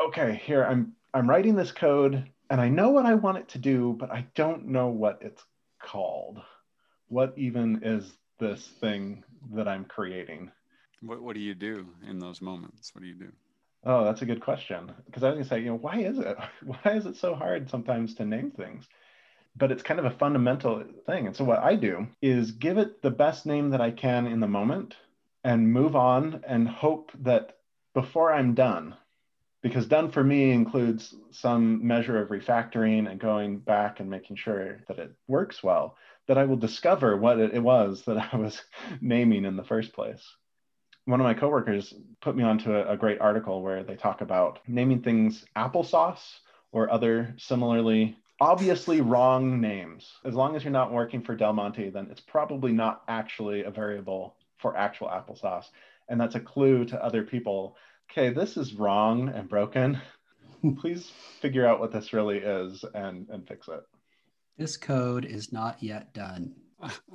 okay, 0.00 0.40
here 0.44 0.64
I'm 0.64 0.92
I'm 1.12 1.28
writing 1.28 1.56
this 1.56 1.72
code 1.72 2.28
and 2.50 2.60
I 2.60 2.68
know 2.68 2.90
what 2.90 3.06
I 3.06 3.14
want 3.14 3.38
it 3.38 3.48
to 3.50 3.58
do, 3.58 3.96
but 3.98 4.10
I 4.10 4.26
don't 4.34 4.66
know 4.66 4.88
what 4.88 5.18
it's 5.22 5.42
called. 5.80 6.40
What 7.08 7.32
even 7.36 7.80
is 7.82 8.12
this 8.38 8.66
thing 8.80 9.24
that 9.52 9.68
I'm 9.68 9.84
creating? 9.84 10.50
What 11.02 11.22
what 11.22 11.34
do 11.34 11.40
you 11.40 11.54
do 11.54 11.86
in 12.08 12.18
those 12.18 12.40
moments? 12.40 12.94
What 12.94 13.02
do 13.02 13.08
you 13.08 13.14
do? 13.14 13.32
Oh, 13.86 14.04
that's 14.04 14.22
a 14.22 14.26
good 14.26 14.40
question. 14.40 14.92
Because 15.04 15.22
I 15.22 15.28
was 15.28 15.36
gonna 15.36 15.48
say, 15.48 15.60
you 15.60 15.66
know, 15.66 15.76
why 15.76 15.98
is 15.98 16.18
it? 16.18 16.36
Why 16.64 16.92
is 16.92 17.06
it 17.06 17.16
so 17.16 17.34
hard 17.34 17.68
sometimes 17.68 18.14
to 18.14 18.24
name 18.24 18.50
things? 18.50 18.86
But 19.56 19.70
it's 19.70 19.82
kind 19.82 20.00
of 20.00 20.06
a 20.06 20.18
fundamental 20.18 20.82
thing. 21.06 21.26
And 21.26 21.36
so 21.36 21.44
what 21.44 21.60
I 21.60 21.76
do 21.76 22.06
is 22.22 22.52
give 22.52 22.78
it 22.78 23.02
the 23.02 23.10
best 23.10 23.46
name 23.46 23.70
that 23.70 23.80
I 23.80 23.90
can 23.90 24.26
in 24.26 24.40
the 24.40 24.48
moment 24.48 24.96
and 25.44 25.72
move 25.72 25.94
on 25.94 26.42
and 26.46 26.66
hope 26.66 27.12
that 27.20 27.58
before 27.92 28.32
I'm 28.32 28.54
done, 28.54 28.96
because 29.62 29.86
done 29.86 30.10
for 30.10 30.24
me 30.24 30.50
includes 30.50 31.14
some 31.30 31.86
measure 31.86 32.20
of 32.20 32.30
refactoring 32.30 33.08
and 33.08 33.20
going 33.20 33.58
back 33.58 34.00
and 34.00 34.10
making 34.10 34.36
sure 34.36 34.80
that 34.88 34.98
it 34.98 35.12
works 35.28 35.62
well, 35.62 35.96
that 36.26 36.38
I 36.38 36.44
will 36.46 36.56
discover 36.56 37.16
what 37.16 37.38
it 37.38 37.62
was 37.62 38.02
that 38.06 38.28
I 38.32 38.36
was 38.36 38.60
naming 39.00 39.44
in 39.44 39.56
the 39.56 39.64
first 39.64 39.92
place 39.92 40.24
one 41.06 41.20
of 41.20 41.24
my 41.24 41.34
coworkers 41.34 41.92
put 42.20 42.36
me 42.36 42.42
onto 42.42 42.72
a, 42.74 42.92
a, 42.92 42.96
great 42.96 43.20
article 43.20 43.62
where 43.62 43.84
they 43.84 43.94
talk 43.94 44.20
about 44.20 44.58
naming 44.66 45.02
things 45.02 45.44
applesauce 45.56 46.38
or 46.72 46.90
other 46.90 47.34
similarly 47.36 48.16
obviously 48.40 49.00
wrong 49.00 49.60
names. 49.60 50.10
As 50.24 50.34
long 50.34 50.56
as 50.56 50.64
you're 50.64 50.72
not 50.72 50.92
working 50.92 51.22
for 51.22 51.36
Del 51.36 51.52
Monte, 51.52 51.90
then 51.90 52.08
it's 52.10 52.20
probably 52.20 52.72
not 52.72 53.02
actually 53.08 53.64
a 53.64 53.70
variable 53.70 54.36
for 54.58 54.76
actual 54.76 55.08
applesauce. 55.08 55.66
And 56.08 56.20
that's 56.20 56.34
a 56.34 56.40
clue 56.40 56.84
to 56.86 57.02
other 57.02 57.22
people. 57.22 57.76
Okay, 58.10 58.30
this 58.30 58.56
is 58.56 58.74
wrong 58.74 59.28
and 59.28 59.48
broken. 59.48 60.00
Please 60.78 61.10
figure 61.40 61.66
out 61.66 61.80
what 61.80 61.92
this 61.92 62.12
really 62.12 62.38
is 62.38 62.84
and, 62.94 63.28
and 63.30 63.46
fix 63.46 63.68
it. 63.68 63.80
This 64.58 64.76
code 64.76 65.24
is 65.24 65.52
not 65.52 65.82
yet 65.82 66.12
done. 66.14 66.54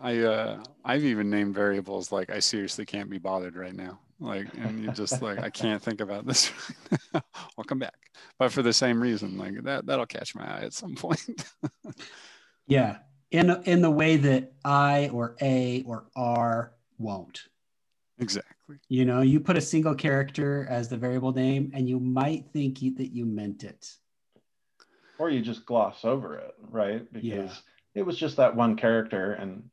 I 0.01 0.19
uh, 0.19 0.63
I've 0.83 1.03
even 1.03 1.29
named 1.29 1.55
variables 1.55 2.11
like 2.11 2.29
I 2.29 2.39
seriously 2.39 2.85
can't 2.85 3.09
be 3.09 3.17
bothered 3.17 3.55
right 3.55 3.75
now. 3.75 3.99
Like, 4.19 4.47
and 4.57 4.83
you 4.83 4.91
just 4.91 5.21
like 5.21 5.39
I 5.39 5.49
can't 5.61 5.81
think 5.81 6.01
about 6.01 6.25
this. 6.25 6.51
Right 7.13 7.23
I'll 7.57 7.63
come 7.63 7.79
back, 7.79 8.11
but 8.37 8.51
for 8.51 8.61
the 8.61 8.73
same 8.73 9.01
reason, 9.01 9.37
like 9.37 9.63
that 9.63 9.85
that'll 9.85 10.05
catch 10.05 10.35
my 10.35 10.43
eye 10.43 10.63
at 10.63 10.73
some 10.73 10.95
point. 10.95 11.45
yeah, 12.67 12.97
in 13.31 13.49
in 13.63 13.81
the 13.81 13.91
way 13.91 14.17
that 14.17 14.53
I 14.65 15.09
or 15.13 15.35
A 15.41 15.83
or 15.85 16.05
R 16.15 16.73
won't. 16.97 17.43
Exactly. 18.19 18.77
You 18.89 19.05
know, 19.05 19.21
you 19.21 19.39
put 19.39 19.55
a 19.55 19.61
single 19.61 19.95
character 19.95 20.67
as 20.69 20.89
the 20.89 20.97
variable 20.97 21.31
name, 21.31 21.71
and 21.73 21.87
you 21.87 21.99
might 21.99 22.45
think 22.51 22.79
that 22.97 23.13
you 23.13 23.25
meant 23.25 23.63
it. 23.63 23.95
or 25.17 25.29
you 25.29 25.41
just 25.41 25.65
gloss 25.65 26.03
over 26.03 26.35
it, 26.35 26.53
right? 26.69 27.11
Because 27.13 27.25
Yeah. 27.25 27.55
It 27.95 28.03
was 28.03 28.17
just 28.17 28.37
that 28.37 28.55
one 28.55 28.75
character, 28.75 29.33
and 29.33 29.69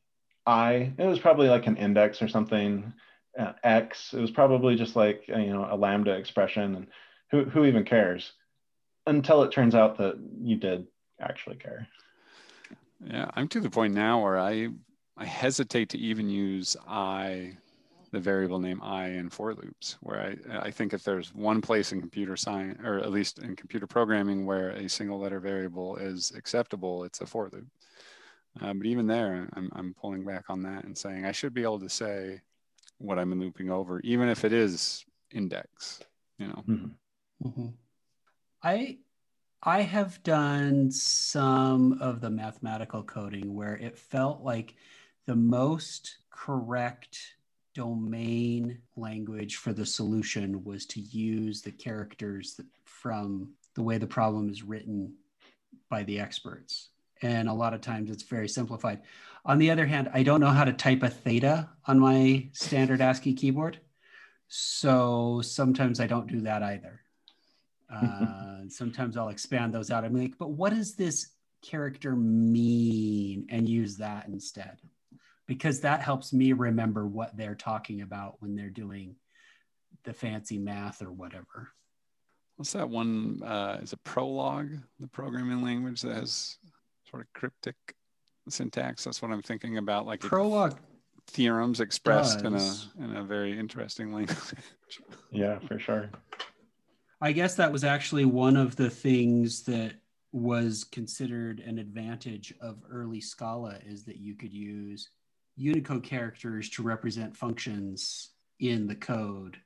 I, 0.46 0.92
it 0.98 1.06
was 1.06 1.18
probably 1.18 1.48
like 1.48 1.66
an 1.66 1.76
index 1.76 2.22
or 2.22 2.28
something. 2.28 2.92
Uh, 3.38 3.52
X, 3.62 4.14
it 4.14 4.20
was 4.20 4.30
probably 4.30 4.76
just 4.76 4.96
like 4.96 5.24
uh, 5.32 5.38
you 5.38 5.52
know 5.52 5.68
a 5.70 5.76
lambda 5.76 6.12
expression, 6.12 6.76
and 6.76 6.86
who 7.30 7.44
who 7.44 7.64
even 7.64 7.84
cares? 7.84 8.32
Until 9.06 9.42
it 9.42 9.52
turns 9.52 9.74
out 9.74 9.98
that 9.98 10.16
you 10.42 10.56
did 10.56 10.86
actually 11.20 11.56
care. 11.56 11.86
Yeah, 13.04 13.30
I'm 13.34 13.48
to 13.48 13.60
the 13.60 13.70
point 13.70 13.94
now 13.94 14.22
where 14.22 14.38
I 14.38 14.70
I 15.16 15.24
hesitate 15.24 15.90
to 15.90 15.98
even 15.98 16.28
use 16.28 16.76
I, 16.88 17.56
the 18.10 18.20
variable 18.20 18.58
name 18.58 18.82
I 18.82 19.08
in 19.10 19.28
for 19.28 19.54
loops. 19.54 19.96
Where 20.00 20.20
I 20.20 20.58
I 20.66 20.70
think 20.70 20.94
if 20.94 21.04
there's 21.04 21.34
one 21.34 21.60
place 21.60 21.92
in 21.92 22.00
computer 22.00 22.36
science, 22.36 22.80
or 22.82 22.98
at 22.98 23.12
least 23.12 23.38
in 23.38 23.54
computer 23.54 23.86
programming, 23.86 24.46
where 24.46 24.70
a 24.70 24.88
single 24.88 25.18
letter 25.18 25.40
variable 25.40 25.96
is 25.96 26.32
acceptable, 26.36 27.04
it's 27.04 27.20
a 27.20 27.26
for 27.26 27.50
loop. 27.52 27.66
Uh, 28.60 28.72
but 28.74 28.86
even 28.86 29.06
there, 29.06 29.48
I'm 29.54 29.70
I'm 29.74 29.94
pulling 30.00 30.24
back 30.24 30.44
on 30.48 30.62
that 30.62 30.84
and 30.84 30.96
saying 30.96 31.24
I 31.24 31.32
should 31.32 31.54
be 31.54 31.62
able 31.62 31.80
to 31.80 31.88
say 31.88 32.40
what 32.98 33.18
I'm 33.18 33.38
looping 33.38 33.70
over, 33.70 34.00
even 34.00 34.28
if 34.28 34.44
it 34.44 34.52
is 34.52 35.04
index. 35.30 36.00
You 36.38 36.48
know. 36.48 36.64
Mhm. 36.66 36.90
Mhm. 37.44 37.72
I 38.62 38.98
I 39.62 39.82
have 39.82 40.22
done 40.22 40.90
some 40.90 41.94
of 42.00 42.20
the 42.20 42.30
mathematical 42.30 43.02
coding 43.02 43.54
where 43.54 43.76
it 43.76 43.98
felt 43.98 44.42
like 44.42 44.74
the 45.26 45.36
most 45.36 46.18
correct 46.30 47.18
domain 47.74 48.80
language 48.96 49.56
for 49.56 49.72
the 49.72 49.84
solution 49.84 50.64
was 50.64 50.86
to 50.86 51.00
use 51.00 51.60
the 51.60 51.72
characters 51.72 52.54
that, 52.54 52.66
from 52.84 53.52
the 53.74 53.82
way 53.82 53.98
the 53.98 54.06
problem 54.06 54.48
is 54.48 54.62
written 54.62 55.14
by 55.90 56.02
the 56.04 56.18
experts. 56.20 56.90
And 57.22 57.48
a 57.48 57.54
lot 57.54 57.74
of 57.74 57.80
times 57.80 58.10
it's 58.10 58.22
very 58.22 58.48
simplified. 58.48 59.02
On 59.44 59.58
the 59.58 59.70
other 59.70 59.86
hand, 59.86 60.10
I 60.12 60.22
don't 60.22 60.40
know 60.40 60.50
how 60.50 60.64
to 60.64 60.72
type 60.72 61.02
a 61.02 61.08
theta 61.08 61.68
on 61.86 61.98
my 61.98 62.48
standard 62.52 63.00
ASCII 63.00 63.32
keyboard. 63.32 63.80
So 64.48 65.40
sometimes 65.42 66.00
I 66.00 66.06
don't 66.06 66.26
do 66.26 66.40
that 66.42 66.62
either. 66.62 67.00
Uh, 67.88 68.68
sometimes 68.68 69.16
I'll 69.16 69.28
expand 69.28 69.72
those 69.72 69.92
out. 69.92 70.04
I'm 70.04 70.12
like, 70.12 70.36
but 70.38 70.50
what 70.50 70.70
does 70.70 70.96
this 70.96 71.28
character 71.62 72.16
mean? 72.16 73.46
And 73.48 73.68
use 73.68 73.98
that 73.98 74.26
instead, 74.26 74.80
because 75.46 75.82
that 75.82 76.00
helps 76.00 76.32
me 76.32 76.52
remember 76.52 77.06
what 77.06 77.36
they're 77.36 77.54
talking 77.54 78.00
about 78.02 78.42
when 78.42 78.56
they're 78.56 78.70
doing 78.70 79.14
the 80.02 80.12
fancy 80.12 80.58
math 80.58 81.00
or 81.00 81.12
whatever. 81.12 81.70
What's 82.56 82.72
that 82.72 82.88
one? 82.88 83.40
Uh, 83.44 83.78
is 83.80 83.92
it 83.92 84.02
Prolog, 84.02 84.82
the 84.98 85.06
programming 85.06 85.62
language 85.62 86.00
that 86.02 86.16
has 86.16 86.56
sort 87.10 87.22
of 87.22 87.32
cryptic 87.32 87.76
syntax? 88.48 89.04
That's 89.04 89.22
what 89.22 89.30
I'm 89.30 89.42
thinking 89.42 89.78
about. 89.78 90.06
Like 90.06 90.20
Prolog 90.20 90.76
theorems 91.28 91.80
expressed 91.80 92.42
in 92.42 92.54
a 92.54 92.72
in 92.98 93.16
a 93.16 93.24
very 93.24 93.58
interesting 93.58 94.12
language. 94.12 94.38
Yeah, 95.32 95.58
for 95.58 95.80
sure. 95.80 96.08
I 97.20 97.32
guess 97.32 97.56
that 97.56 97.72
was 97.72 97.82
actually 97.82 98.24
one 98.24 98.56
of 98.56 98.76
the 98.76 98.88
things 98.88 99.64
that 99.64 99.94
was 100.32 100.84
considered 100.84 101.60
an 101.60 101.78
advantage 101.78 102.54
of 102.60 102.82
early 102.90 103.20
Scala 103.20 103.78
is 103.84 104.04
that 104.04 104.18
you 104.18 104.34
could 104.34 104.52
use 104.52 105.10
Unicode 105.56 106.04
characters 106.04 106.68
to 106.70 106.82
represent 106.82 107.36
functions 107.36 108.30
in 108.60 108.86
the 108.86 108.94
code. 108.94 109.56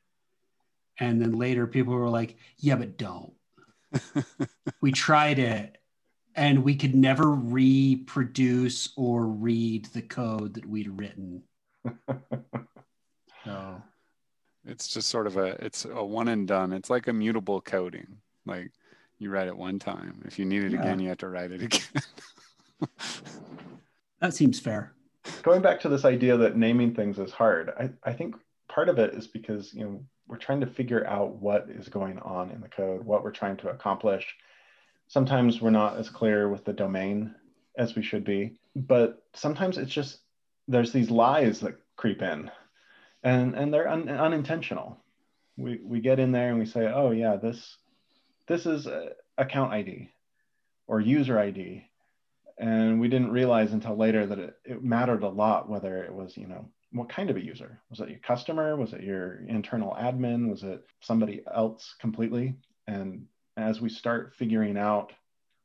And 0.99 1.21
then 1.21 1.33
later 1.33 1.67
people 1.67 1.95
were 1.95 2.09
like, 2.09 2.37
yeah, 2.59 2.77
but 2.77 2.97
don't. 2.97 3.33
we 4.81 4.93
tried 4.93 5.39
it 5.39 5.80
and 6.37 6.63
we 6.65 6.75
could 6.77 6.95
never 6.95 7.31
reproduce 7.31 8.93
or 8.97 9.27
read 9.27 9.87
the 9.87 10.03
code 10.03 10.55
that 10.55 10.67
we'd 10.67 10.89
written. 10.89 11.43
So 13.45 13.83
it's 14.67 14.89
just 14.89 15.09
sort 15.09 15.27
of 15.27 15.37
a 15.37 15.65
it's 15.65 15.85
a 15.85 16.05
one 16.05 16.29
and 16.29 16.47
done. 16.47 16.73
It's 16.73 16.91
like 16.91 17.09
immutable 17.09 17.61
coding. 17.61 18.19
Like 18.47 18.71
you 19.19 19.31
write 19.31 19.49
it 19.49 19.57
one 19.57 19.79
time. 19.79 20.23
If 20.27 20.39
you 20.39 20.45
need 20.45 20.65
it 20.65 20.73
Yeah. 20.73 20.81
again, 20.81 21.01
you 21.01 21.09
have 21.09 21.19
to 21.19 21.29
write 21.29 21.51
it 21.51 21.63
again. 21.63 21.81
that 24.21 24.35
seems 24.35 24.61
fair. 24.61 24.93
Going 25.43 25.63
back 25.63 25.81
to 25.81 25.89
this 25.89 26.05
idea 26.05 26.37
that 26.37 26.57
naming 26.57 26.95
things 26.95 27.19
is 27.19 27.33
hard, 27.33 27.71
I, 27.79 27.91
I 28.05 28.13
think 28.13 28.37
part 28.69 28.89
of 28.89 28.99
it 28.99 29.15
is 29.15 29.27
because 29.27 29.73
you 29.75 29.85
know 29.85 30.05
we're 30.27 30.37
trying 30.37 30.61
to 30.61 30.67
figure 30.67 31.07
out 31.07 31.37
what 31.37 31.69
is 31.71 31.89
going 31.89 32.19
on 32.21 32.51
in 32.51 32.61
the 32.61 32.69
code, 32.69 33.05
what 33.05 33.25
we're 33.25 33.33
trying 33.33 33.57
to 33.59 33.71
accomplish. 33.71 34.27
Sometimes 35.11 35.61
we're 35.61 35.71
not 35.71 35.97
as 35.97 36.09
clear 36.09 36.49
with 36.49 36.65
the 36.65 36.73
domain 36.73 37.35
as 37.77 37.97
we 37.97 38.03
should 38.03 38.23
be, 38.23 38.53
but 38.77 39.25
sometimes 39.35 39.77
it's 39.77 39.91
just 39.91 40.21
there's 40.69 40.93
these 40.93 41.11
lies 41.11 41.59
that 41.61 41.81
creep 41.97 42.23
in, 42.23 42.49
and 43.25 43.57
and 43.57 43.75
they're 43.75 43.89
un, 43.89 44.09
unintentional. 44.09 45.03
We 45.57 45.81
we 45.83 45.99
get 46.01 46.21
in 46.21 46.31
there 46.31 46.51
and 46.51 46.61
we 46.61 46.65
say, 46.65 46.87
oh 46.87 47.11
yeah, 47.11 47.35
this 47.35 47.77
this 48.47 48.67
is 48.67 48.87
account 49.37 49.73
ID 49.73 50.11
or 50.87 51.01
user 51.01 51.41
ID, 51.41 51.83
and 52.59 53.01
we 53.01 53.09
didn't 53.09 53.33
realize 53.33 53.73
until 53.73 53.97
later 53.97 54.27
that 54.27 54.39
it, 54.39 54.55
it 54.65 54.85
mattered 54.85 55.25
a 55.25 55.29
lot 55.29 55.69
whether 55.69 56.05
it 56.05 56.15
was 56.15 56.37
you 56.37 56.47
know 56.47 56.69
what 56.93 57.09
kind 57.09 57.31
of 57.31 57.37
a 57.37 57.45
user. 57.45 57.81
Was 57.91 57.99
it 57.99 58.11
your 58.11 58.21
customer? 58.21 58.77
Was 58.77 58.93
it 58.93 59.03
your 59.03 59.45
internal 59.49 59.97
admin? 60.01 60.49
Was 60.49 60.63
it 60.63 60.85
somebody 61.01 61.43
else 61.53 61.97
completely? 61.99 62.55
And 62.87 63.27
as 63.57 63.81
we 63.81 63.89
start 63.89 64.35
figuring 64.39 64.77
out 64.77 65.13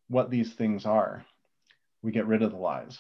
what 0.07 0.29
these 0.29 0.53
things 0.53 0.85
are 0.85 1.25
we 2.01 2.11
get 2.11 2.27
rid 2.27 2.43
of 2.43 2.51
the 2.51 2.57
lies. 2.57 2.99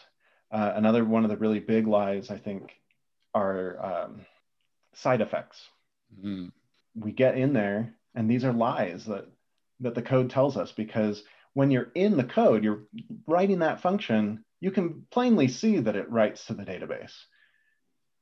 Uh, 0.51 0.73
another 0.75 1.05
one 1.05 1.23
of 1.23 1.29
the 1.29 1.37
really 1.37 1.59
big 1.59 1.87
lies 1.87 2.31
i 2.31 2.37
think 2.37 2.71
are 3.33 3.83
um, 3.83 4.25
side 4.93 5.21
effects. 5.21 5.61
Mm. 6.23 6.51
we 6.95 7.11
get 7.11 7.37
in 7.37 7.53
there 7.53 7.93
and 8.13 8.29
these 8.29 8.45
are 8.45 8.53
lies 8.53 9.05
that 9.05 9.25
that 9.81 9.95
the 9.95 10.01
code 10.01 10.29
tells 10.29 10.55
us 10.55 10.71
because 10.71 11.23
when 11.53 11.71
you're 11.71 11.91
in 11.95 12.15
the 12.15 12.23
code 12.23 12.63
you're 12.63 12.83
writing 13.27 13.59
that 13.59 13.81
function 13.81 14.45
you 14.59 14.71
can 14.71 15.05
plainly 15.11 15.47
see 15.47 15.79
that 15.79 15.95
it 15.95 16.09
writes 16.09 16.45
to 16.45 16.53
the 16.53 16.63
database. 16.63 17.13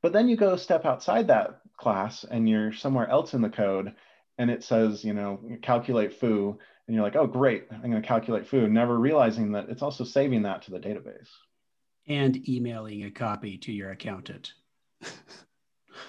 But 0.01 0.11
then 0.11 0.27
you 0.27 0.35
go 0.35 0.57
step 0.57 0.85
outside 0.85 1.27
that 1.27 1.61
class 1.77 2.25
and 2.29 2.49
you're 2.49 2.73
somewhere 2.73 3.07
else 3.07 3.33
in 3.33 3.41
the 3.41 3.49
code 3.49 3.93
and 4.37 4.49
it 4.49 4.63
says 4.63 5.03
you 5.03 5.13
know 5.13 5.39
calculate 5.61 6.13
foo 6.19 6.57
and 6.87 6.95
you're 6.95 7.03
like 7.03 7.15
oh 7.15 7.27
great 7.27 7.65
i'm 7.71 7.89
going 7.89 8.01
to 8.01 8.07
calculate 8.07 8.47
foo 8.47 8.67
never 8.67 8.97
realizing 8.97 9.51
that 9.51 9.69
it's 9.69 9.81
also 9.81 10.03
saving 10.03 10.43
that 10.43 10.61
to 10.63 10.71
the 10.71 10.79
database. 10.79 11.29
And 12.05 12.49
emailing 12.49 13.05
a 13.05 13.11
copy 13.11 13.57
to 13.59 13.71
your 13.71 13.91
accountant. 13.91 14.53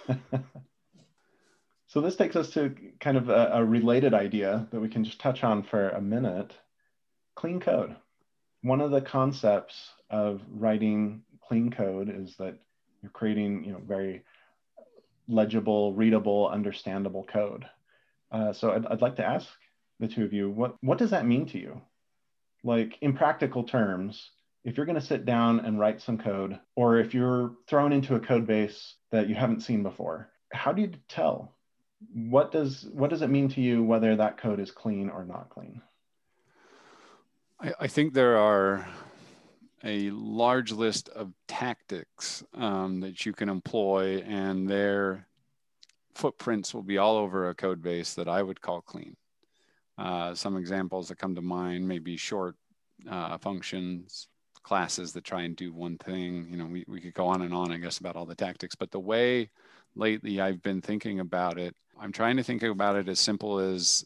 so 1.86 2.00
this 2.00 2.16
takes 2.16 2.36
us 2.36 2.50
to 2.50 2.74
kind 3.00 3.16
of 3.16 3.28
a, 3.28 3.50
a 3.54 3.64
related 3.64 4.14
idea 4.14 4.66
that 4.70 4.80
we 4.80 4.88
can 4.88 5.04
just 5.04 5.20
touch 5.20 5.44
on 5.44 5.62
for 5.62 5.90
a 5.90 6.00
minute. 6.00 6.52
Clean 7.36 7.60
code. 7.60 7.94
One 8.62 8.80
of 8.80 8.90
the 8.90 9.00
concepts 9.00 9.90
of 10.10 10.40
writing 10.50 11.22
clean 11.46 11.70
code 11.70 12.12
is 12.14 12.36
that 12.36 12.56
you're 13.02 13.10
creating 13.10 13.64
you 13.64 13.72
know 13.72 13.80
very 13.86 14.22
legible 15.28 15.92
readable 15.94 16.48
understandable 16.48 17.24
code 17.24 17.66
uh, 18.30 18.52
so 18.52 18.72
I'd, 18.72 18.86
I'd 18.86 19.02
like 19.02 19.16
to 19.16 19.24
ask 19.24 19.48
the 20.00 20.08
two 20.08 20.24
of 20.24 20.32
you 20.32 20.50
what 20.50 20.76
what 20.82 20.98
does 20.98 21.10
that 21.10 21.26
mean 21.26 21.46
to 21.46 21.58
you? 21.58 21.80
Like 22.62 22.98
in 23.00 23.14
practical 23.14 23.64
terms 23.64 24.30
if 24.64 24.76
you're 24.76 24.86
going 24.86 24.98
to 24.98 25.06
sit 25.06 25.26
down 25.26 25.60
and 25.60 25.78
write 25.78 26.00
some 26.00 26.16
code 26.16 26.58
or 26.74 26.98
if 26.98 27.12
you're 27.12 27.52
thrown 27.68 27.92
into 27.92 28.14
a 28.14 28.20
code 28.20 28.46
base 28.46 28.94
that 29.12 29.28
you 29.28 29.34
haven't 29.34 29.60
seen 29.60 29.82
before 29.82 30.30
how 30.54 30.72
do 30.72 30.82
you 30.82 30.92
tell? 31.08 31.52
What 32.12 32.52
does 32.52 32.86
what 32.92 33.10
does 33.10 33.22
it 33.22 33.30
mean 33.30 33.48
to 33.50 33.60
you 33.60 33.82
whether 33.82 34.16
that 34.16 34.38
code 34.38 34.60
is 34.60 34.70
clean 34.70 35.10
or 35.10 35.24
not 35.24 35.50
clean? 35.50 35.82
I, 37.60 37.72
I 37.80 37.86
think 37.86 38.14
there 38.14 38.36
are 38.36 38.86
a 39.82 40.10
large 40.10 40.72
list 40.72 41.08
of 41.10 41.32
tactics 41.46 42.42
um, 42.54 43.00
that 43.00 43.26
you 43.26 43.32
can 43.32 43.48
employ, 43.48 44.22
and 44.26 44.68
their 44.68 45.26
footprints 46.14 46.72
will 46.74 46.82
be 46.82 46.98
all 46.98 47.16
over 47.16 47.48
a 47.48 47.54
code 47.54 47.82
base 47.82 48.14
that 48.14 48.28
I 48.28 48.42
would 48.42 48.60
call 48.60 48.80
clean. 48.80 49.16
Uh, 49.96 50.34
some 50.34 50.56
examples 50.56 51.08
that 51.08 51.18
come 51.18 51.34
to 51.34 51.42
mind 51.42 51.86
may 51.86 51.98
be 51.98 52.16
short 52.16 52.56
uh, 53.08 53.38
functions, 53.38 54.28
classes 54.62 55.12
that 55.12 55.24
try 55.24 55.42
and 55.42 55.56
do 55.56 55.72
one 55.72 55.98
thing. 55.98 56.48
You 56.50 56.56
know, 56.56 56.66
we, 56.66 56.84
we 56.88 57.00
could 57.00 57.14
go 57.14 57.26
on 57.26 57.42
and 57.42 57.54
on, 57.54 57.70
I 57.70 57.78
guess, 57.78 57.98
about 57.98 58.16
all 58.16 58.26
the 58.26 58.34
tactics. 58.34 58.74
But 58.74 58.90
the 58.90 59.00
way 59.00 59.50
lately 59.94 60.40
I've 60.40 60.62
been 60.62 60.80
thinking 60.80 61.20
about 61.20 61.58
it, 61.58 61.74
I'm 62.00 62.12
trying 62.12 62.36
to 62.38 62.42
think 62.42 62.62
about 62.62 62.96
it 62.96 63.08
as 63.08 63.20
simple 63.20 63.58
as 63.58 64.04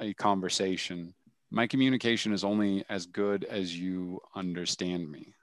a 0.00 0.14
conversation. 0.14 1.14
My 1.50 1.66
communication 1.66 2.32
is 2.32 2.44
only 2.44 2.84
as 2.88 3.06
good 3.06 3.44
as 3.44 3.78
you 3.78 4.20
understand 4.34 5.10
me. 5.10 5.34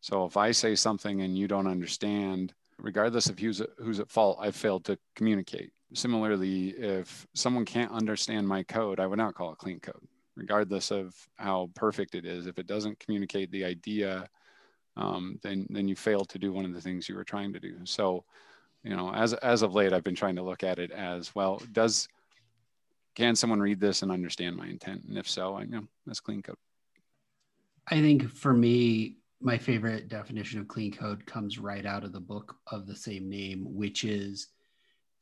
So 0.00 0.24
if 0.24 0.36
I 0.36 0.52
say 0.52 0.74
something 0.74 1.22
and 1.22 1.36
you 1.36 1.48
don't 1.48 1.66
understand, 1.66 2.54
regardless 2.80 3.28
of 3.28 3.38
who's, 3.38 3.62
who's 3.78 4.00
at 4.00 4.10
fault, 4.10 4.38
I've 4.40 4.56
failed 4.56 4.84
to 4.86 4.98
communicate. 5.14 5.72
Similarly, 5.92 6.68
if 6.70 7.26
someone 7.34 7.64
can't 7.64 7.92
understand 7.92 8.46
my 8.46 8.62
code, 8.62 9.00
I 9.00 9.06
would 9.06 9.18
not 9.18 9.34
call 9.34 9.52
it 9.52 9.58
clean 9.58 9.80
code 9.80 10.06
regardless 10.40 10.90
of 10.90 11.14
how 11.36 11.70
perfect 11.74 12.14
it 12.14 12.24
is. 12.24 12.46
If 12.46 12.58
it 12.58 12.66
doesn't 12.66 12.98
communicate 12.98 13.50
the 13.50 13.64
idea, 13.64 14.28
um, 14.96 15.38
then 15.42 15.66
then 15.70 15.86
you 15.86 15.94
fail 15.94 16.24
to 16.24 16.38
do 16.38 16.52
one 16.52 16.64
of 16.64 16.72
the 16.72 16.80
things 16.80 17.08
you 17.08 17.14
were 17.14 17.24
trying 17.24 17.52
to 17.52 17.60
do. 17.60 17.76
So, 17.84 18.24
you 18.82 18.96
know, 18.96 19.12
as 19.12 19.34
as 19.34 19.62
of 19.62 19.74
late, 19.74 19.92
I've 19.92 20.04
been 20.04 20.14
trying 20.14 20.36
to 20.36 20.42
look 20.42 20.64
at 20.64 20.78
it 20.78 20.90
as 20.90 21.34
well. 21.34 21.62
Does 21.72 22.08
can 23.14 23.36
someone 23.36 23.60
read 23.60 23.80
this 23.80 24.02
and 24.02 24.10
understand 24.10 24.56
my 24.56 24.66
intent? 24.66 25.04
And 25.04 25.18
if 25.18 25.28
so, 25.28 25.56
I 25.56 25.62
you 25.62 25.68
know 25.68 25.86
that's 26.06 26.20
clean 26.20 26.42
code. 26.42 26.56
I 27.86 28.00
think 28.00 28.30
for 28.30 28.52
me, 28.52 29.16
my 29.40 29.56
favorite 29.56 30.08
definition 30.08 30.60
of 30.60 30.68
clean 30.68 30.92
code 30.92 31.24
comes 31.24 31.58
right 31.58 31.86
out 31.86 32.04
of 32.04 32.12
the 32.12 32.20
book 32.20 32.56
of 32.66 32.86
the 32.86 32.96
same 32.96 33.28
name, 33.28 33.64
which 33.74 34.04
is 34.04 34.48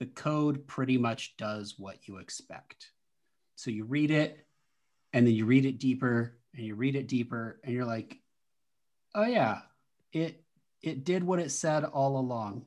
the 0.01 0.07
code 0.07 0.67
pretty 0.67 0.99
much 0.99 1.37
does 1.37 1.75
what 1.79 2.09
you 2.09 2.19
expect. 2.19 2.91
So 3.57 3.71
you 3.71 3.85
read 3.85 4.11
it 4.11 4.47
and 5.13 5.27
then 5.27 5.35
you 5.35 5.47
read 5.47 5.67
it 5.67 5.79
deeper 5.79 6.37
and 6.55 6.65
you 6.65 6.75
read 6.75 6.97
it 6.97 7.09
deeper 7.09 7.61
and 7.63 7.73
you're 7.73 7.85
like, 7.85 8.19
oh 9.15 9.25
yeah, 9.25 9.61
it 10.13 10.43
it 10.83 11.05
did 11.05 11.25
what 11.25 11.41
it 11.41 11.51
said 11.51 11.85
all 11.85 12.19
along. 12.19 12.65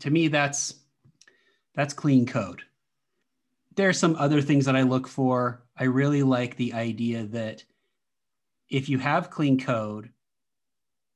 To 0.00 0.10
me, 0.10 0.28
that's 0.28 0.74
that's 1.74 1.94
clean 1.94 2.26
code. 2.26 2.62
There 3.76 3.88
are 3.88 3.94
some 3.94 4.16
other 4.16 4.42
things 4.42 4.66
that 4.66 4.76
I 4.76 4.82
look 4.82 5.06
for. 5.06 5.62
I 5.76 5.84
really 5.84 6.22
like 6.22 6.56
the 6.56 6.74
idea 6.74 7.24
that 7.26 7.64
if 8.68 8.88
you 8.88 8.98
have 8.98 9.30
clean 9.30 9.60
code, 9.60 10.10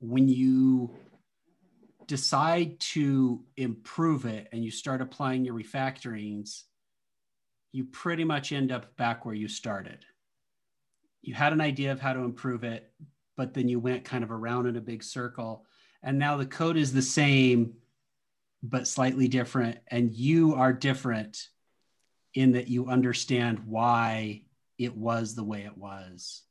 when 0.02 0.28
you 0.28 0.90
decide 2.06 2.78
to 2.80 3.44
improve 3.56 4.26
it 4.26 4.48
and 4.52 4.64
you 4.64 4.70
start 4.70 5.00
applying 5.00 5.44
your 5.44 5.54
refactorings, 5.54 6.64
you 7.70 7.84
pretty 7.84 8.24
much 8.24 8.52
end 8.52 8.72
up 8.72 8.96
back 8.96 9.24
where 9.24 9.34
you 9.34 9.46
started. 9.46 10.04
You 11.22 11.34
had 11.34 11.52
an 11.52 11.60
idea 11.60 11.92
of 11.92 12.00
how 12.00 12.12
to 12.12 12.20
improve 12.20 12.64
it, 12.64 12.92
but 13.36 13.54
then 13.54 13.68
you 13.68 13.78
went 13.78 14.04
kind 14.04 14.24
of 14.24 14.32
around 14.32 14.66
in 14.66 14.76
a 14.76 14.80
big 14.80 15.04
circle. 15.04 15.64
And 16.02 16.18
now 16.18 16.36
the 16.36 16.46
code 16.46 16.76
is 16.76 16.92
the 16.92 17.00
same, 17.00 17.74
but 18.60 18.88
slightly 18.88 19.28
different. 19.28 19.78
And 19.86 20.12
you 20.12 20.56
are 20.56 20.72
different 20.72 21.46
in 22.34 22.52
that 22.52 22.66
you 22.66 22.88
understand 22.88 23.60
why 23.66 24.42
it 24.78 24.96
was 24.96 25.36
the 25.36 25.44
way 25.44 25.62
it 25.62 25.78
was 25.78 26.42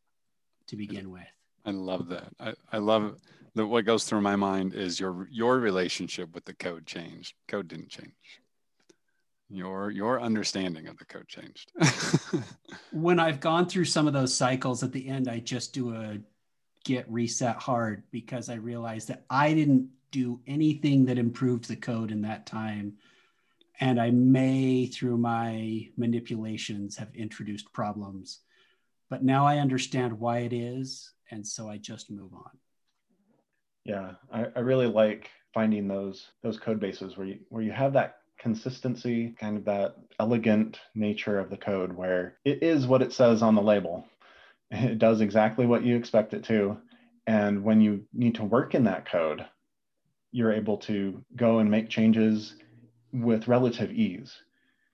to 0.67 0.77
begin 0.77 1.11
with. 1.11 1.27
I 1.65 1.71
love 1.71 2.07
that. 2.09 2.29
I, 2.39 2.53
I 2.71 2.77
love 2.77 3.17
that. 3.55 3.65
What 3.65 3.85
goes 3.85 4.05
through 4.05 4.21
my 4.21 4.35
mind 4.35 4.73
is 4.73 4.99
your 4.99 5.27
your 5.31 5.59
relationship 5.59 6.33
with 6.33 6.45
the 6.45 6.53
code 6.53 6.85
changed. 6.85 7.35
Code 7.47 7.67
didn't 7.67 7.89
change. 7.89 8.11
Your 9.49 9.91
your 9.91 10.21
understanding 10.21 10.87
of 10.87 10.97
the 10.97 11.05
code 11.05 11.27
changed. 11.27 11.71
when 12.91 13.19
I've 13.19 13.39
gone 13.39 13.67
through 13.67 13.85
some 13.85 14.07
of 14.07 14.13
those 14.13 14.33
cycles, 14.33 14.83
at 14.83 14.91
the 14.91 15.07
end, 15.07 15.27
I 15.27 15.39
just 15.39 15.73
do 15.73 15.95
a 15.95 16.19
git 16.83 17.05
reset 17.09 17.57
hard 17.57 18.03
because 18.11 18.49
I 18.49 18.55
realized 18.55 19.07
that 19.09 19.25
I 19.29 19.53
didn't 19.53 19.89
do 20.11 20.41
anything 20.47 21.05
that 21.05 21.17
improved 21.17 21.67
the 21.67 21.75
code 21.75 22.11
in 22.11 22.21
that 22.23 22.45
time. 22.45 22.93
And 23.79 23.99
I 23.99 24.11
may, 24.11 24.85
through 24.85 25.17
my 25.17 25.89
manipulations, 25.97 26.97
have 26.97 27.15
introduced 27.15 27.71
problems 27.73 28.41
but 29.11 29.23
now 29.25 29.45
I 29.45 29.57
understand 29.57 30.17
why 30.17 30.39
it 30.39 30.53
is. 30.53 31.11
And 31.29 31.45
so 31.45 31.69
I 31.69 31.77
just 31.77 32.09
move 32.09 32.33
on. 32.33 32.49
Yeah, 33.85 34.13
I, 34.31 34.47
I 34.55 34.59
really 34.59 34.87
like 34.87 35.29
finding 35.53 35.87
those 35.87 36.27
those 36.43 36.57
code 36.59 36.79
bases 36.79 37.17
where 37.17 37.27
you 37.27 37.39
where 37.49 37.63
you 37.63 37.71
have 37.71 37.93
that 37.93 38.17
consistency, 38.39 39.35
kind 39.39 39.57
of 39.57 39.65
that 39.65 39.95
elegant 40.19 40.79
nature 40.95 41.39
of 41.39 41.49
the 41.49 41.57
code 41.57 41.93
where 41.93 42.37
it 42.45 42.63
is 42.63 42.87
what 42.87 43.01
it 43.01 43.13
says 43.13 43.41
on 43.41 43.55
the 43.55 43.61
label. 43.61 44.05
It 44.73 44.99
does 44.99 45.19
exactly 45.19 45.65
what 45.65 45.83
you 45.83 45.97
expect 45.97 46.33
it 46.33 46.45
to. 46.45 46.77
And 47.27 47.63
when 47.63 47.81
you 47.81 48.05
need 48.13 48.35
to 48.35 48.45
work 48.45 48.73
in 48.73 48.85
that 48.85 49.05
code, 49.05 49.45
you're 50.31 50.53
able 50.53 50.77
to 50.79 51.23
go 51.35 51.59
and 51.59 51.69
make 51.69 51.89
changes 51.89 52.55
with 53.11 53.49
relative 53.49 53.91
ease. 53.91 54.33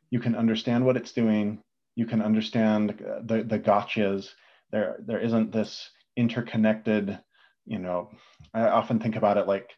You 0.10 0.20
can 0.20 0.36
understand 0.36 0.84
what 0.86 0.98
it's 0.98 1.12
doing 1.12 1.62
you 1.98 2.06
can 2.06 2.22
understand 2.22 2.92
uh, 3.02 3.22
the 3.24 3.44
the 3.44 3.60
gotchas. 3.60 4.30
There 4.72 4.98
there 5.06 5.20
isn't 5.20 5.52
this 5.52 5.90
interconnected. 6.16 7.20
You 7.68 7.80
know, 7.80 8.10
I 8.54 8.62
often 8.62 9.00
think 9.00 9.16
about 9.16 9.38
it 9.38 9.48
like 9.48 9.70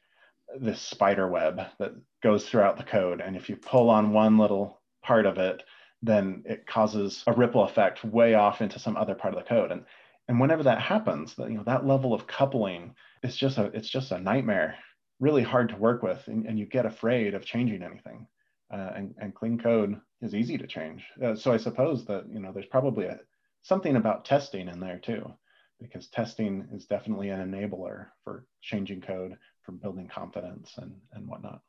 this 0.59 0.81
spider 0.81 1.27
web 1.27 1.61
that 1.79 1.91
goes 2.23 2.47
throughout 2.47 2.77
the 2.77 2.83
code, 2.83 3.21
and 3.21 3.35
if 3.35 3.49
you 3.49 3.55
pull 3.55 3.89
on 3.89 4.13
one 4.13 4.37
little 4.37 4.81
part 5.03 5.25
of 5.25 5.37
it, 5.37 5.63
then 6.01 6.43
it 6.45 6.65
causes 6.65 7.23
a 7.27 7.33
ripple 7.33 7.63
effect 7.63 8.03
way 8.03 8.33
off 8.35 8.61
into 8.61 8.79
some 8.79 8.95
other 8.95 9.15
part 9.15 9.33
of 9.33 9.39
the 9.39 9.49
code. 9.49 9.71
And 9.71 9.85
and 10.27 10.39
whenever 10.39 10.63
that 10.63 10.79
happens, 10.79 11.33
that 11.35 11.49
you 11.49 11.57
know 11.57 11.63
that 11.63 11.87
level 11.87 12.13
of 12.13 12.27
coupling 12.27 12.95
is 13.23 13.35
just 13.35 13.57
a 13.57 13.65
it's 13.73 13.89
just 13.89 14.11
a 14.11 14.19
nightmare, 14.19 14.75
really 15.19 15.43
hard 15.43 15.69
to 15.69 15.75
work 15.75 16.03
with, 16.03 16.27
and, 16.27 16.45
and 16.45 16.59
you 16.59 16.65
get 16.65 16.85
afraid 16.85 17.33
of 17.33 17.45
changing 17.45 17.83
anything. 17.83 18.27
Uh, 18.71 18.91
and, 18.95 19.15
and 19.19 19.33
clean 19.33 19.57
code 19.57 19.99
is 20.21 20.35
easy 20.35 20.55
to 20.55 20.67
change. 20.67 21.03
Uh, 21.23 21.33
so 21.33 21.51
I 21.51 21.57
suppose 21.57 22.05
that 22.05 22.25
you 22.31 22.39
know 22.39 22.51
there's 22.51 22.67
probably 22.67 23.05
a, 23.05 23.19
something 23.63 23.95
about 23.95 24.25
testing 24.25 24.67
in 24.67 24.79
there 24.79 24.99
too, 24.99 25.33
because 25.81 26.07
testing 26.07 26.67
is 26.73 26.85
definitely 26.85 27.29
an 27.29 27.51
enabler 27.51 28.07
for 28.23 28.45
changing 28.61 29.01
code, 29.01 29.37
for 29.61 29.71
building 29.71 30.07
confidence 30.07 30.73
and 30.77 30.93
and 31.13 31.27
whatnot. 31.27 31.61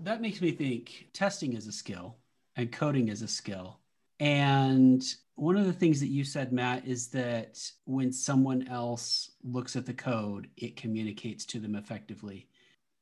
That 0.00 0.20
makes 0.20 0.40
me 0.40 0.52
think 0.52 1.08
testing 1.12 1.54
is 1.54 1.66
a 1.66 1.72
skill 1.72 2.16
and 2.56 2.70
coding 2.70 3.08
is 3.08 3.22
a 3.22 3.28
skill. 3.28 3.80
And 4.20 5.02
one 5.34 5.56
of 5.56 5.66
the 5.66 5.72
things 5.72 6.00
that 6.00 6.08
you 6.08 6.24
said, 6.24 6.52
Matt, 6.52 6.86
is 6.86 7.08
that 7.08 7.58
when 7.84 8.12
someone 8.12 8.66
else 8.68 9.30
looks 9.44 9.76
at 9.76 9.86
the 9.86 9.94
code, 9.94 10.48
it 10.56 10.76
communicates 10.76 11.44
to 11.46 11.60
them 11.60 11.76
effectively. 11.76 12.48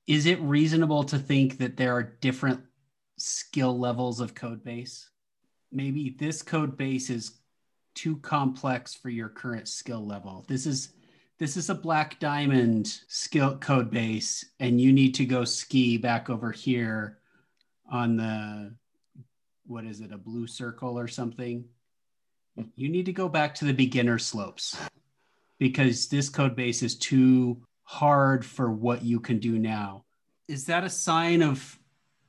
Is 0.06 0.26
it 0.26 0.40
reasonable 0.40 1.04
to 1.04 1.18
think 1.18 1.58
that 1.58 1.76
there 1.76 1.92
are 1.92 2.02
different 2.02 2.60
skill 3.18 3.78
levels 3.78 4.20
of 4.20 4.34
code 4.34 4.62
base. 4.62 5.10
Maybe 5.72 6.10
this 6.18 6.42
code 6.42 6.76
base 6.76 7.10
is 7.10 7.38
too 7.96 8.18
complex 8.18 8.94
for 8.94 9.08
your 9.08 9.28
current 9.28 9.66
skill 9.66 10.06
level. 10.06 10.44
This 10.46 10.66
is 10.66 10.92
this 11.38 11.56
is 11.56 11.68
a 11.68 11.74
black 11.74 12.18
diamond 12.18 13.00
skill 13.08 13.58
code 13.58 13.90
base 13.90 14.44
and 14.60 14.80
you 14.80 14.92
need 14.92 15.14
to 15.16 15.26
go 15.26 15.44
ski 15.44 15.98
back 15.98 16.30
over 16.30 16.52
here 16.52 17.18
on 17.90 18.16
the 18.16 18.74
what 19.66 19.84
is 19.84 20.00
it 20.00 20.12
a 20.12 20.18
blue 20.18 20.46
circle 20.46 20.98
or 20.98 21.08
something 21.08 21.64
you 22.74 22.88
need 22.88 23.04
to 23.06 23.12
go 23.12 23.28
back 23.28 23.54
to 23.54 23.64
the 23.66 23.74
beginner 23.74 24.18
slopes 24.18 24.78
because 25.58 26.08
this 26.08 26.28
code 26.28 26.56
base 26.56 26.82
is 26.82 26.96
too 26.96 27.60
hard 27.82 28.44
for 28.44 28.70
what 28.70 29.02
you 29.02 29.20
can 29.20 29.38
do 29.38 29.58
now 29.58 30.04
is 30.48 30.64
that 30.66 30.84
a 30.84 30.90
sign 30.90 31.42
of 31.42 31.78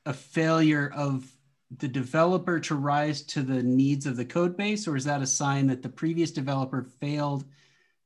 a 0.05 0.13
failure 0.13 0.91
of 0.95 1.36
the 1.75 1.87
developer 1.87 2.59
to 2.61 2.75
rise 2.75 3.21
to 3.23 3.41
the 3.41 3.61
needs 3.61 4.05
of 4.05 4.15
the 4.15 4.25
code 4.25 4.55
base, 4.55 4.87
or 4.87 4.95
is 4.95 5.03
that 5.05 5.21
a 5.21 5.27
sign 5.27 5.67
that 5.67 5.81
the 5.81 5.89
previous 5.89 6.31
developer 6.31 6.83
failed 6.99 7.43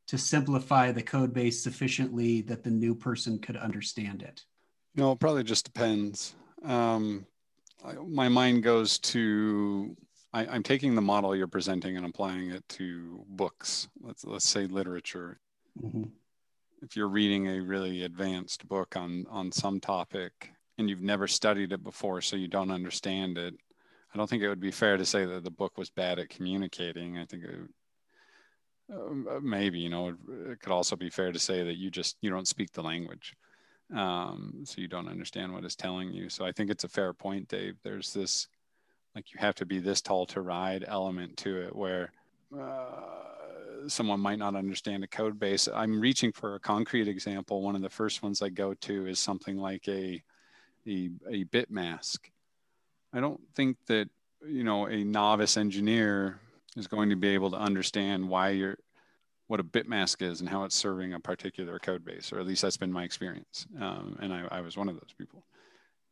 to 0.08 0.18
simplify 0.18 0.92
the 0.92 1.04
code 1.04 1.34
base 1.34 1.62
sufficiently 1.62 2.42
that 2.42 2.64
the 2.64 2.72
new 2.72 2.96
person 2.96 3.40
could 3.40 3.58
understand 3.58 4.24
it? 4.24 4.44
No, 4.96 5.12
it 5.12 5.20
probably 5.20 5.44
just 5.44 5.66
depends. 5.66 6.36
Um, 6.66 7.26
I, 7.86 7.94
my 7.94 8.30
mind 8.30 8.64
goes 8.64 9.00
to 9.00 9.96
I, 10.34 10.56
am 10.56 10.64
taking 10.64 10.96
the 10.96 11.02
model 11.02 11.36
you're 11.36 11.48
presenting 11.48 11.98
and 11.98 12.06
applying 12.06 12.52
it 12.52 12.68
to 12.70 13.24
books. 13.28 13.88
Let's 14.02 14.24
let's 14.26 14.48
say 14.48 14.66
literature. 14.66 15.40
Mm-hmm. 15.82 16.04
If 16.82 16.96
you're 16.96 17.10
reading 17.10 17.48
a 17.48 17.62
really 17.62 18.04
advanced 18.04 18.68
book 18.68 18.96
on 18.96 19.26
on 19.30 19.52
some 19.52 19.80
topic, 19.80 20.52
and 20.82 20.90
you've 20.90 21.02
never 21.02 21.28
studied 21.28 21.72
it 21.72 21.84
before, 21.84 22.20
so 22.22 22.36
you 22.36 22.48
don't 22.48 22.72
understand 22.72 23.38
it. 23.38 23.54
I 24.14 24.18
don't 24.18 24.30
think 24.30 24.44
it 24.44 24.50
would 24.50 24.60
be 24.60 24.72
fair 24.72 24.98
to 24.98 25.06
say 25.06 25.26
that 25.26 25.44
the 25.44 25.52
book 25.52 25.78
was 25.78 25.90
bad 25.90 26.20
at 26.20 26.30
communicating. 26.30 27.18
I 27.18 27.26
think 27.26 27.44
it, 27.44 27.56
uh, 28.94 29.40
maybe 29.42 29.80
you 29.80 29.90
know 29.90 30.10
it, 30.10 30.16
it, 30.50 30.60
could 30.60 30.74
also 30.74 30.98
be 30.98 31.10
fair 31.10 31.32
to 31.32 31.40
say 31.40 31.64
that 31.64 31.78
you 31.78 31.90
just 31.90 32.18
you 32.20 32.30
don't 32.30 32.48
speak 32.48 32.74
the 32.74 32.82
language, 32.82 33.36
um, 33.96 34.64
so 34.66 34.82
you 34.82 34.90
don't 34.90 35.08
understand 35.08 35.54
what 35.54 35.64
it's 35.64 35.76
telling 35.76 36.12
you. 36.12 36.28
So 36.28 36.46
I 36.46 36.52
think 36.52 36.70
it's 36.70 36.84
a 36.84 36.90
fair 36.90 37.14
point, 37.14 37.48
Dave. 37.48 37.78
There's 37.84 38.12
this 38.12 38.48
like 39.16 39.32
you 39.34 39.40
have 39.40 39.56
to 39.56 39.66
be 39.66 39.80
this 39.80 40.02
tall 40.02 40.26
to 40.28 40.42
ride 40.42 40.84
element 40.86 41.38
to 41.38 41.62
it 41.62 41.76
where. 41.76 42.12
Uh, 42.54 42.90
someone 43.88 44.20
might 44.20 44.38
not 44.38 44.56
understand 44.56 45.04
a 45.04 45.08
code 45.08 45.40
base. 45.40 45.68
I'm 45.74 46.00
reaching 46.00 46.32
for 46.32 46.54
a 46.54 46.60
concrete 46.60 47.08
example. 47.08 47.64
One 47.64 47.76
of 47.76 47.82
the 47.82 47.90
first 47.90 48.22
ones 48.22 48.44
I 48.44 48.50
go 48.50 48.76
to 48.76 49.08
is 49.08 49.20
something 49.20 49.58
like 49.58 49.88
a 49.88 50.22
a, 50.88 51.10
a 51.30 51.44
bit 51.44 51.72
mask. 51.72 52.30
I 53.14 53.20
don't 53.20 53.42
think 53.56 53.78
that 53.88 54.10
you 54.48 54.64
know 54.64 54.88
a 54.88 55.04
novice 55.04 55.58
engineer 55.58 56.40
is 56.78 56.88
going 56.88 57.10
to 57.10 57.16
be 57.16 57.30
able 57.30 57.52
to 57.52 57.58
understand 57.58 58.28
why 58.28 58.50
you're 58.50 58.78
what 59.52 59.60
a 59.60 59.64
bit 59.64 59.86
mask 59.86 60.22
is 60.22 60.40
and 60.40 60.48
how 60.48 60.64
it's 60.64 60.76
serving 60.76 61.14
a 61.14 61.20
particular 61.20 61.78
code 61.78 62.06
base, 62.06 62.32
or 62.32 62.40
at 62.40 62.48
least 62.48 62.62
that's 62.62 62.78
been 62.78 62.92
my 62.92 63.04
experience. 63.04 63.68
Um, 63.82 64.18
and 64.22 64.32
I, 64.32 64.48
I, 64.50 64.62
was 64.62 64.78
one 64.78 64.88
of 64.88 64.96
those 64.96 65.14
people. 65.18 65.44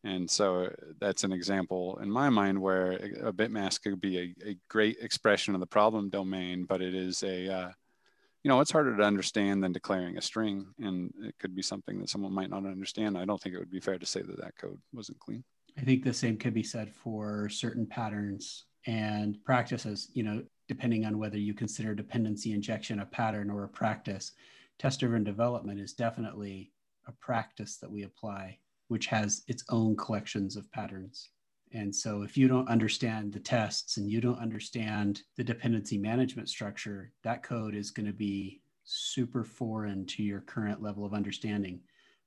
And 0.03 0.29
so 0.29 0.69
that's 0.99 1.23
an 1.23 1.31
example 1.31 1.97
in 2.01 2.11
my 2.11 2.29
mind 2.29 2.61
where 2.61 2.99
a 3.23 3.31
bit 3.31 3.49
mask 3.49 3.83
could 3.83 4.01
be 4.01 4.17
a, 4.17 4.49
a 4.49 4.57
great 4.67 4.97
expression 4.99 5.53
of 5.53 5.61
the 5.61 5.65
problem 5.65 6.09
domain, 6.09 6.65
but 6.65 6.81
it 6.81 6.93
is 6.93 7.23
a, 7.23 7.49
uh, 7.49 7.71
you 8.43 8.49
know, 8.49 8.59
it's 8.61 8.71
harder 8.71 8.95
to 8.95 9.03
understand 9.03 9.63
than 9.63 9.73
declaring 9.73 10.17
a 10.17 10.21
string. 10.21 10.67
And 10.79 11.13
it 11.21 11.35
could 11.39 11.55
be 11.55 11.61
something 11.61 11.99
that 11.99 12.09
someone 12.09 12.33
might 12.33 12.49
not 12.49 12.65
understand. 12.65 13.17
I 13.17 13.25
don't 13.25 13.41
think 13.41 13.55
it 13.55 13.59
would 13.59 13.71
be 13.71 13.81
fair 13.81 13.97
to 13.97 14.05
say 14.05 14.21
that 14.21 14.39
that 14.39 14.57
code 14.57 14.79
wasn't 14.93 15.19
clean. 15.19 15.43
I 15.77 15.81
think 15.81 16.03
the 16.03 16.13
same 16.13 16.37
could 16.37 16.53
be 16.53 16.63
said 16.63 16.93
for 16.93 17.49
certain 17.49 17.85
patterns 17.85 18.65
and 18.87 19.43
practices, 19.43 20.09
you 20.13 20.23
know, 20.23 20.43
depending 20.67 21.05
on 21.05 21.17
whether 21.17 21.37
you 21.37 21.53
consider 21.53 21.93
dependency 21.93 22.53
injection 22.53 22.99
a 22.99 23.05
pattern 23.05 23.49
or 23.49 23.63
a 23.63 23.69
practice. 23.69 24.31
Test 24.77 25.01
driven 25.01 25.23
development 25.23 25.79
is 25.79 25.93
definitely 25.93 26.71
a 27.07 27.11
practice 27.13 27.77
that 27.77 27.91
we 27.91 28.03
apply, 28.03 28.57
which 28.87 29.07
has 29.07 29.43
its 29.47 29.63
own 29.69 29.95
collections 29.95 30.55
of 30.55 30.71
patterns. 30.71 31.29
And 31.71 31.95
so, 31.95 32.23
if 32.23 32.35
you 32.35 32.47
don't 32.47 32.67
understand 32.67 33.31
the 33.31 33.39
tests 33.39 33.97
and 33.97 34.09
you 34.09 34.21
don't 34.21 34.39
understand 34.39 35.21
the 35.37 35.43
dependency 35.43 35.97
management 35.97 36.49
structure, 36.49 37.11
that 37.23 37.43
code 37.43 37.75
is 37.75 37.91
going 37.91 38.07
to 38.07 38.13
be 38.13 38.61
super 38.83 39.43
foreign 39.43 40.05
to 40.07 40.23
your 40.23 40.41
current 40.41 40.81
level 40.81 41.05
of 41.05 41.13
understanding. 41.13 41.79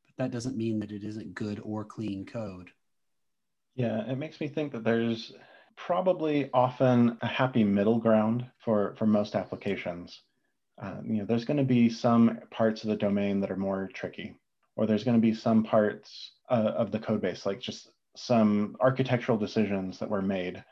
But 0.06 0.22
that 0.22 0.30
doesn't 0.30 0.56
mean 0.56 0.78
that 0.78 0.92
it 0.92 1.02
isn't 1.02 1.34
good 1.34 1.60
or 1.64 1.84
clean 1.84 2.24
code. 2.24 2.70
Yeah, 3.74 4.08
it 4.08 4.16
makes 4.16 4.40
me 4.40 4.46
think 4.46 4.72
that 4.72 4.84
there's 4.84 5.32
probably 5.76 6.50
often 6.52 7.18
a 7.22 7.26
happy 7.26 7.64
middle 7.64 7.98
ground 7.98 8.46
for, 8.64 8.94
for 8.96 9.06
most 9.06 9.34
applications. 9.34 10.20
Um, 10.80 11.04
you 11.06 11.18
know, 11.18 11.24
there's 11.24 11.44
going 11.44 11.56
to 11.56 11.64
be 11.64 11.88
some 11.88 12.38
parts 12.50 12.84
of 12.84 12.90
the 12.90 12.96
domain 12.96 13.40
that 13.40 13.50
are 13.50 13.56
more 13.56 13.88
tricky, 13.92 14.36
or 14.76 14.86
there's 14.86 15.04
going 15.04 15.16
to 15.16 15.20
be 15.20 15.34
some 15.34 15.64
parts 15.64 16.32
uh, 16.50 16.72
of 16.76 16.92
the 16.92 16.98
code 16.98 17.20
base, 17.20 17.46
like 17.46 17.60
just 17.60 17.90
some 18.16 18.76
architectural 18.80 19.38
decisions 19.38 19.98
that 19.98 20.10
were 20.10 20.22
made. 20.22 20.62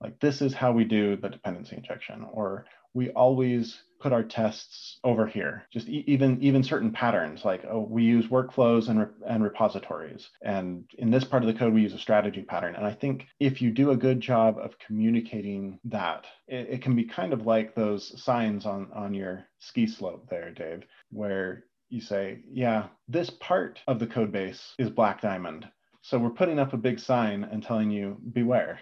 Like 0.00 0.18
this 0.20 0.42
is 0.42 0.52
how 0.52 0.72
we 0.72 0.84
do 0.84 1.16
the 1.16 1.28
dependency 1.28 1.76
injection, 1.76 2.26
or 2.32 2.66
we 2.94 3.10
always 3.10 3.82
put 4.00 4.12
our 4.12 4.24
tests 4.24 4.98
over 5.04 5.26
here. 5.26 5.62
Just 5.72 5.88
e- 5.88 6.04
even 6.08 6.42
even 6.42 6.64
certain 6.64 6.90
patterns, 6.90 7.44
like 7.44 7.64
oh, 7.70 7.86
we 7.88 8.02
use 8.02 8.26
workflows 8.26 8.88
and 8.88 9.00
re- 9.00 9.26
and 9.26 9.44
repositories, 9.44 10.28
and 10.42 10.84
in 10.98 11.10
this 11.10 11.24
part 11.24 11.44
of 11.44 11.46
the 11.46 11.58
code 11.58 11.72
we 11.72 11.82
use 11.82 11.94
a 11.94 11.98
strategy 11.98 12.42
pattern. 12.42 12.74
And 12.74 12.84
I 12.84 12.92
think 12.92 13.26
if 13.38 13.62
you 13.62 13.70
do 13.70 13.92
a 13.92 13.96
good 13.96 14.20
job 14.20 14.58
of 14.58 14.78
communicating 14.78 15.78
that, 15.84 16.26
it, 16.48 16.68
it 16.68 16.82
can 16.82 16.96
be 16.96 17.04
kind 17.04 17.32
of 17.32 17.46
like 17.46 17.74
those 17.74 18.20
signs 18.22 18.66
on 18.66 18.90
on 18.92 19.14
your 19.14 19.44
ski 19.60 19.86
slope 19.86 20.28
there, 20.28 20.50
Dave, 20.50 20.82
where 21.10 21.64
you 21.90 22.00
say, 22.00 22.40
yeah, 22.50 22.86
this 23.06 23.30
part 23.30 23.78
of 23.86 23.98
the 23.98 24.06
code 24.06 24.32
base 24.32 24.74
is 24.78 24.90
Black 24.90 25.20
Diamond. 25.20 25.68
So 26.02 26.18
we're 26.18 26.30
putting 26.30 26.58
up 26.58 26.72
a 26.72 26.76
big 26.78 26.98
sign 26.98 27.44
and 27.44 27.62
telling 27.62 27.90
you, 27.90 28.18
beware. 28.32 28.80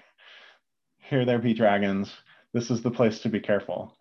Here 0.98 1.24
there 1.24 1.38
be 1.38 1.54
dragons. 1.54 2.12
This 2.52 2.70
is 2.70 2.82
the 2.82 2.90
place 2.90 3.20
to 3.20 3.28
be 3.28 3.40
careful. 3.40 3.96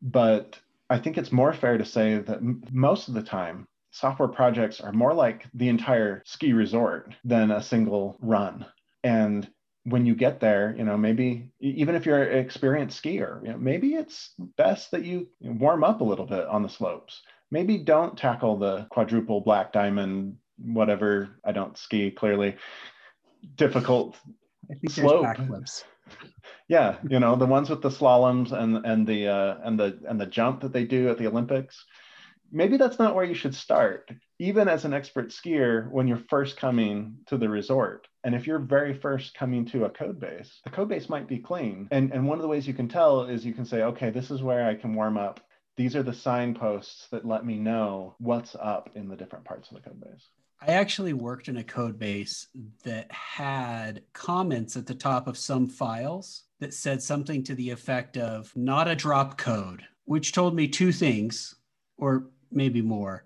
But 0.00 0.58
I 0.90 0.98
think 0.98 1.18
it's 1.18 1.32
more 1.32 1.52
fair 1.52 1.78
to 1.78 1.84
say 1.84 2.18
that 2.18 2.38
m- 2.38 2.62
most 2.72 3.08
of 3.08 3.14
the 3.14 3.22
time, 3.22 3.66
software 3.90 4.28
projects 4.28 4.80
are 4.80 4.92
more 4.92 5.12
like 5.14 5.46
the 5.54 5.68
entire 5.68 6.22
ski 6.24 6.52
resort 6.52 7.14
than 7.24 7.50
a 7.50 7.62
single 7.62 8.16
run. 8.20 8.66
And 9.04 9.48
when 9.84 10.06
you 10.06 10.14
get 10.14 10.40
there, 10.40 10.74
you 10.76 10.84
know, 10.84 10.96
maybe 10.96 11.50
even 11.60 11.94
if 11.94 12.06
you're 12.06 12.22
an 12.22 12.38
experienced 12.38 13.02
skier, 13.02 13.42
you 13.44 13.50
know, 13.50 13.58
maybe 13.58 13.94
it's 13.94 14.34
best 14.56 14.90
that 14.92 15.04
you 15.04 15.28
warm 15.40 15.84
up 15.84 16.00
a 16.00 16.04
little 16.04 16.26
bit 16.26 16.46
on 16.46 16.62
the 16.62 16.68
slopes 16.68 17.22
maybe 17.52 17.76
don't 17.78 18.16
tackle 18.16 18.56
the 18.56 18.86
quadruple 18.90 19.42
black 19.42 19.72
diamond, 19.72 20.36
whatever. 20.58 21.40
I 21.44 21.52
don't 21.52 21.76
ski 21.76 22.10
clearly. 22.10 22.56
Difficult 23.56 24.16
slope. 24.88 25.24
backflips. 25.24 25.84
Yeah, 26.68 26.96
you 27.08 27.20
know 27.20 27.36
the 27.36 27.46
ones 27.46 27.70
with 27.70 27.82
the 27.82 27.90
slaloms 27.90 28.52
and 28.52 28.84
and 28.84 29.06
the 29.06 29.28
uh, 29.28 29.56
and 29.62 29.78
the 29.78 29.98
and 30.08 30.20
the 30.20 30.26
jump 30.26 30.60
that 30.60 30.72
they 30.72 30.84
do 30.84 31.08
at 31.08 31.18
the 31.18 31.26
Olympics. 31.26 31.84
Maybe 32.54 32.76
that's 32.76 32.98
not 32.98 33.14
where 33.14 33.24
you 33.24 33.34
should 33.34 33.54
start, 33.54 34.10
even 34.38 34.68
as 34.68 34.84
an 34.84 34.92
expert 34.92 35.30
skier 35.30 35.90
when 35.90 36.06
you're 36.06 36.22
first 36.28 36.58
coming 36.58 37.16
to 37.28 37.38
the 37.38 37.48
resort. 37.48 38.06
And 38.24 38.34
if 38.34 38.46
you're 38.46 38.58
very 38.58 38.92
first 38.92 39.32
coming 39.32 39.64
to 39.66 39.86
a 39.86 39.90
code 39.90 40.20
base, 40.20 40.60
the 40.62 40.70
code 40.70 40.90
base 40.90 41.08
might 41.08 41.26
be 41.26 41.38
clean. 41.38 41.88
And, 41.90 42.12
and 42.12 42.28
one 42.28 42.36
of 42.36 42.42
the 42.42 42.48
ways 42.48 42.68
you 42.68 42.74
can 42.74 42.88
tell 42.88 43.24
is 43.24 43.46
you 43.46 43.54
can 43.54 43.64
say, 43.64 43.82
okay, 43.84 44.10
this 44.10 44.30
is 44.30 44.42
where 44.42 44.68
I 44.68 44.74
can 44.74 44.94
warm 44.94 45.16
up 45.16 45.40
these 45.76 45.96
are 45.96 46.02
the 46.02 46.12
signposts 46.12 47.08
that 47.10 47.26
let 47.26 47.46
me 47.46 47.58
know 47.58 48.14
what's 48.18 48.54
up 48.54 48.90
in 48.94 49.08
the 49.08 49.16
different 49.16 49.44
parts 49.44 49.70
of 49.70 49.76
the 49.76 49.82
code 49.82 50.00
base. 50.00 50.28
I 50.64 50.74
actually 50.74 51.12
worked 51.12 51.48
in 51.48 51.56
a 51.56 51.64
code 51.64 51.98
base 51.98 52.46
that 52.84 53.10
had 53.10 54.02
comments 54.12 54.76
at 54.76 54.86
the 54.86 54.94
top 54.94 55.26
of 55.26 55.36
some 55.36 55.66
files 55.66 56.44
that 56.60 56.72
said 56.72 57.02
something 57.02 57.42
to 57.44 57.56
the 57.56 57.70
effect 57.70 58.16
of 58.16 58.52
not 58.54 58.86
a 58.86 58.94
drop 58.94 59.36
code, 59.36 59.82
which 60.04 60.30
told 60.30 60.54
me 60.54 60.68
two 60.68 60.92
things, 60.92 61.56
or 61.96 62.28
maybe 62.52 62.80
more. 62.80 63.24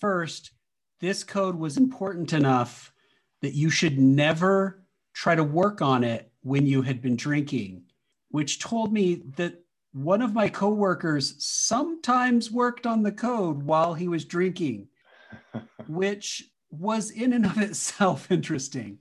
First, 0.00 0.50
this 0.98 1.22
code 1.22 1.54
was 1.54 1.76
important 1.76 2.32
enough 2.32 2.92
that 3.42 3.54
you 3.54 3.70
should 3.70 4.00
never 4.00 4.82
try 5.12 5.36
to 5.36 5.44
work 5.44 5.82
on 5.82 6.02
it 6.02 6.32
when 6.42 6.66
you 6.66 6.82
had 6.82 7.00
been 7.00 7.14
drinking, 7.14 7.84
which 8.30 8.58
told 8.58 8.92
me 8.92 9.22
that 9.36 9.60
one 9.92 10.20
of 10.20 10.34
my 10.34 10.48
coworkers 10.48 11.36
sometimes 11.38 12.50
worked 12.50 12.88
on 12.88 13.04
the 13.04 13.12
code 13.12 13.62
while 13.62 13.94
he 13.94 14.08
was 14.08 14.24
drinking, 14.24 14.88
which 15.86 16.48
was 16.72 17.10
in 17.10 17.32
and 17.32 17.46
of 17.46 17.58
itself 17.58 18.30
interesting. 18.30 18.98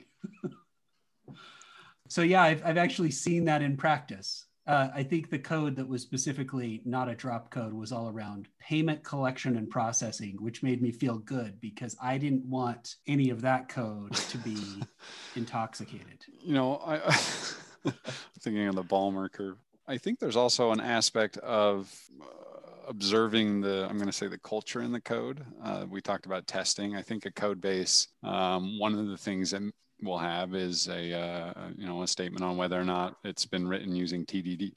so 2.07 2.21
yeah, 2.21 2.43
I've, 2.43 2.63
I've 2.65 2.77
actually 2.77 3.11
seen 3.11 3.45
that 3.45 3.61
in 3.61 3.77
practice. 3.77 4.45
Uh, 4.67 4.89
I 4.93 5.01
think 5.01 5.29
the 5.29 5.39
code 5.39 5.75
that 5.77 5.87
was 5.87 6.03
specifically 6.03 6.81
not 6.85 7.09
a 7.09 7.15
drop 7.15 7.49
code 7.49 7.73
was 7.73 7.91
all 7.91 8.09
around 8.09 8.47
payment 8.59 9.03
collection 9.03 9.57
and 9.57 9.67
processing, 9.67 10.37
which 10.39 10.61
made 10.61 10.83
me 10.83 10.91
feel 10.91 11.17
good 11.17 11.59
because 11.59 11.97
I 12.01 12.19
didn't 12.19 12.45
want 12.45 12.95
any 13.07 13.31
of 13.31 13.41
that 13.41 13.69
code 13.69 14.13
to 14.13 14.37
be 14.37 14.83
intoxicated. 15.35 16.25
You 16.43 16.53
know, 16.53 16.79
I, 16.85 16.99
thinking 18.39 18.67
of 18.67 18.75
the 18.75 18.83
Ballmer 18.83 19.31
curve. 19.31 19.57
I 19.87 19.97
think 19.97 20.19
there's 20.19 20.35
also 20.35 20.71
an 20.71 20.79
aspect 20.79 21.37
of 21.37 21.91
observing 22.87 23.61
the 23.61 23.85
i'm 23.89 23.97
going 23.97 24.07
to 24.07 24.11
say 24.11 24.27
the 24.27 24.37
culture 24.39 24.81
in 24.81 24.91
the 24.91 25.01
code. 25.01 25.45
Uh, 25.63 25.85
we 25.89 26.01
talked 26.01 26.25
about 26.25 26.47
testing. 26.47 26.95
I 26.95 27.01
think 27.01 27.25
a 27.25 27.31
code 27.31 27.61
base 27.61 28.07
um, 28.23 28.79
one 28.79 28.97
of 28.97 29.07
the 29.07 29.17
things 29.17 29.51
that 29.51 29.61
we'll 30.01 30.17
have 30.17 30.55
is 30.55 30.87
a 30.87 31.13
uh, 31.13 31.69
you 31.75 31.87
know 31.87 32.03
a 32.03 32.07
statement 32.07 32.43
on 32.43 32.57
whether 32.57 32.79
or 32.79 32.83
not 32.83 33.15
it's 33.23 33.45
been 33.45 33.67
written 33.67 33.95
using 33.95 34.25
tdd 34.25 34.71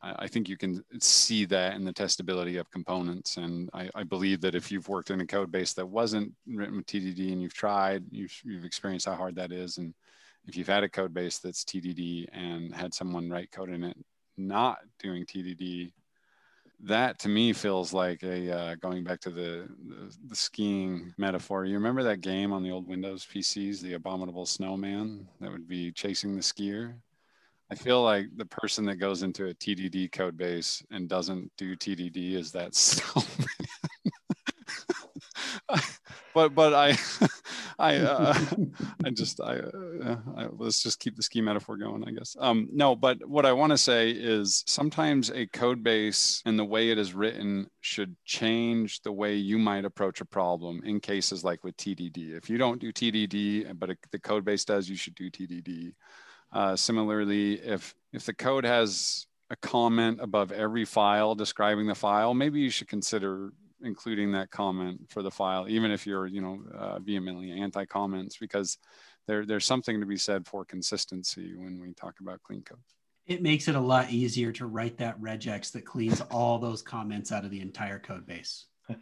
I, 0.00 0.28
think 0.28 0.48
you 0.48 0.56
can 0.56 0.84
see 1.00 1.44
that 1.46 1.74
in 1.74 1.84
the 1.84 1.92
testability 1.92 2.60
of 2.60 2.70
components 2.70 3.36
and 3.36 3.68
I, 3.74 3.90
I, 3.96 4.04
believe 4.04 4.40
that 4.42 4.54
if 4.54 4.70
you've 4.70 4.88
worked 4.88 5.10
in 5.10 5.20
a 5.20 5.26
code 5.26 5.50
base 5.50 5.72
that 5.72 5.84
wasn't 5.84 6.32
written 6.46 6.76
with 6.76 6.86
tdd 6.86 7.32
and 7.32 7.42
you've 7.42 7.54
tried 7.54 8.04
you've, 8.12 8.40
you've 8.44 8.64
experienced 8.64 9.06
how 9.06 9.16
hard 9.16 9.34
that 9.34 9.50
is 9.50 9.78
and 9.78 9.92
if 10.46 10.56
you've 10.56 10.68
had 10.68 10.84
a 10.84 10.88
code 10.88 11.12
base 11.12 11.38
that's 11.38 11.64
tdd 11.64 12.26
and 12.32 12.72
had 12.72 12.94
someone 12.94 13.28
write 13.28 13.50
code 13.50 13.70
in 13.70 13.82
it 13.82 13.96
not 14.38 14.78
doing 14.98 15.26
TDD, 15.26 15.92
that 16.80 17.18
to 17.20 17.28
me 17.28 17.52
feels 17.52 17.92
like 17.92 18.22
a 18.22 18.56
uh, 18.56 18.74
going 18.76 19.02
back 19.02 19.20
to 19.20 19.30
the, 19.30 19.68
the, 19.88 20.16
the 20.28 20.36
skiing 20.36 21.12
metaphor. 21.18 21.64
You 21.64 21.74
remember 21.74 22.02
that 22.04 22.20
game 22.20 22.52
on 22.52 22.62
the 22.62 22.70
old 22.70 22.86
Windows 22.86 23.26
PCs, 23.26 23.80
the 23.80 23.94
Abominable 23.94 24.46
Snowman, 24.46 25.26
that 25.40 25.50
would 25.50 25.68
be 25.68 25.90
chasing 25.90 26.34
the 26.34 26.40
skier. 26.40 26.94
I 27.70 27.74
feel 27.74 28.02
like 28.02 28.26
the 28.36 28.46
person 28.46 28.86
that 28.86 28.96
goes 28.96 29.22
into 29.22 29.46
a 29.48 29.54
TDD 29.54 30.10
code 30.12 30.36
base 30.36 30.82
and 30.90 31.08
doesn't 31.08 31.50
do 31.58 31.76
TDD 31.76 32.34
is 32.34 32.52
that 32.52 32.74
snowman. 32.76 33.48
but 36.34 36.54
but 36.54 36.74
I 36.74 36.92
I 37.78 37.96
uh, 37.98 38.34
I 39.04 39.10
just 39.10 39.40
I, 39.40 39.58
uh, 39.58 40.16
I, 40.36 40.46
let's 40.52 40.82
just 40.82 41.00
keep 41.00 41.16
the 41.16 41.22
ski 41.22 41.40
metaphor 41.40 41.76
going, 41.76 42.04
I 42.06 42.10
guess. 42.10 42.36
Um, 42.38 42.68
no, 42.72 42.96
but 42.96 43.26
what 43.26 43.46
I 43.46 43.52
want 43.52 43.70
to 43.70 43.78
say 43.78 44.10
is 44.10 44.64
sometimes 44.66 45.30
a 45.30 45.46
code 45.46 45.82
base 45.82 46.42
and 46.44 46.58
the 46.58 46.64
way 46.64 46.90
it 46.90 46.98
is 46.98 47.14
written 47.14 47.68
should 47.80 48.16
change 48.24 49.00
the 49.02 49.12
way 49.12 49.36
you 49.36 49.58
might 49.58 49.84
approach 49.84 50.20
a 50.20 50.24
problem 50.24 50.82
in 50.84 51.00
cases 51.00 51.44
like 51.44 51.64
with 51.64 51.76
TDD. 51.76 52.36
If 52.36 52.50
you 52.50 52.58
don't 52.58 52.80
do 52.80 52.92
TDD, 52.92 53.78
but 53.78 53.90
the 54.10 54.18
code 54.18 54.44
base 54.44 54.64
does, 54.64 54.88
you 54.88 54.96
should 54.96 55.14
do 55.14 55.30
TDD. 55.30 55.92
Uh, 56.52 56.76
similarly, 56.76 57.54
if 57.54 57.94
if 58.12 58.24
the 58.24 58.34
code 58.34 58.64
has 58.64 59.26
a 59.50 59.56
comment 59.56 60.18
above 60.20 60.52
every 60.52 60.84
file 60.84 61.34
describing 61.34 61.86
the 61.86 61.94
file, 61.94 62.34
maybe 62.34 62.60
you 62.60 62.70
should 62.70 62.88
consider 62.88 63.52
including 63.82 64.32
that 64.32 64.50
comment 64.50 65.00
for 65.08 65.22
the 65.22 65.30
file, 65.30 65.66
even 65.68 65.90
if 65.90 66.06
you're, 66.06 66.26
you 66.26 66.40
know, 66.40 66.60
uh, 66.76 66.98
vehemently 66.98 67.52
anti-comments, 67.52 68.36
because 68.36 68.78
there, 69.26 69.44
there's 69.44 69.64
something 69.66 70.00
to 70.00 70.06
be 70.06 70.16
said 70.16 70.46
for 70.46 70.64
consistency 70.64 71.54
when 71.56 71.78
we 71.80 71.92
talk 71.94 72.14
about 72.20 72.42
clean 72.42 72.62
code. 72.62 72.78
It 73.26 73.42
makes 73.42 73.68
it 73.68 73.74
a 73.74 73.80
lot 73.80 74.10
easier 74.10 74.52
to 74.52 74.66
write 74.66 74.96
that 74.98 75.20
regex 75.20 75.70
that 75.72 75.84
cleans 75.84 76.22
all 76.30 76.58
those 76.58 76.80
comments 76.80 77.30
out 77.30 77.44
of 77.44 77.50
the 77.50 77.60
entire 77.60 77.98
code 77.98 78.26
base. 78.26 78.66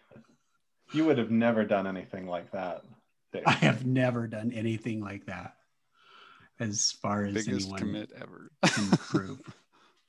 you 0.93 1.05
would 1.05 1.19
have 1.19 1.31
never 1.31 1.65
done 1.65 1.87
anything 1.87 2.27
like 2.27 2.51
that. 2.51 2.83
Dave. 3.33 3.45
I 3.47 3.53
have 3.53 3.87
never 3.87 4.27
done 4.27 4.53
anything 4.53 5.01
like 5.01 5.27
that. 5.27 5.55
as 6.59 6.93
far 7.03 7.25
as 7.25 7.35
Biggest 7.35 7.69
anyone 7.69 7.79
commit 7.79 8.11
ever. 8.21 8.51
can 8.65 8.91
prove. 8.99 9.41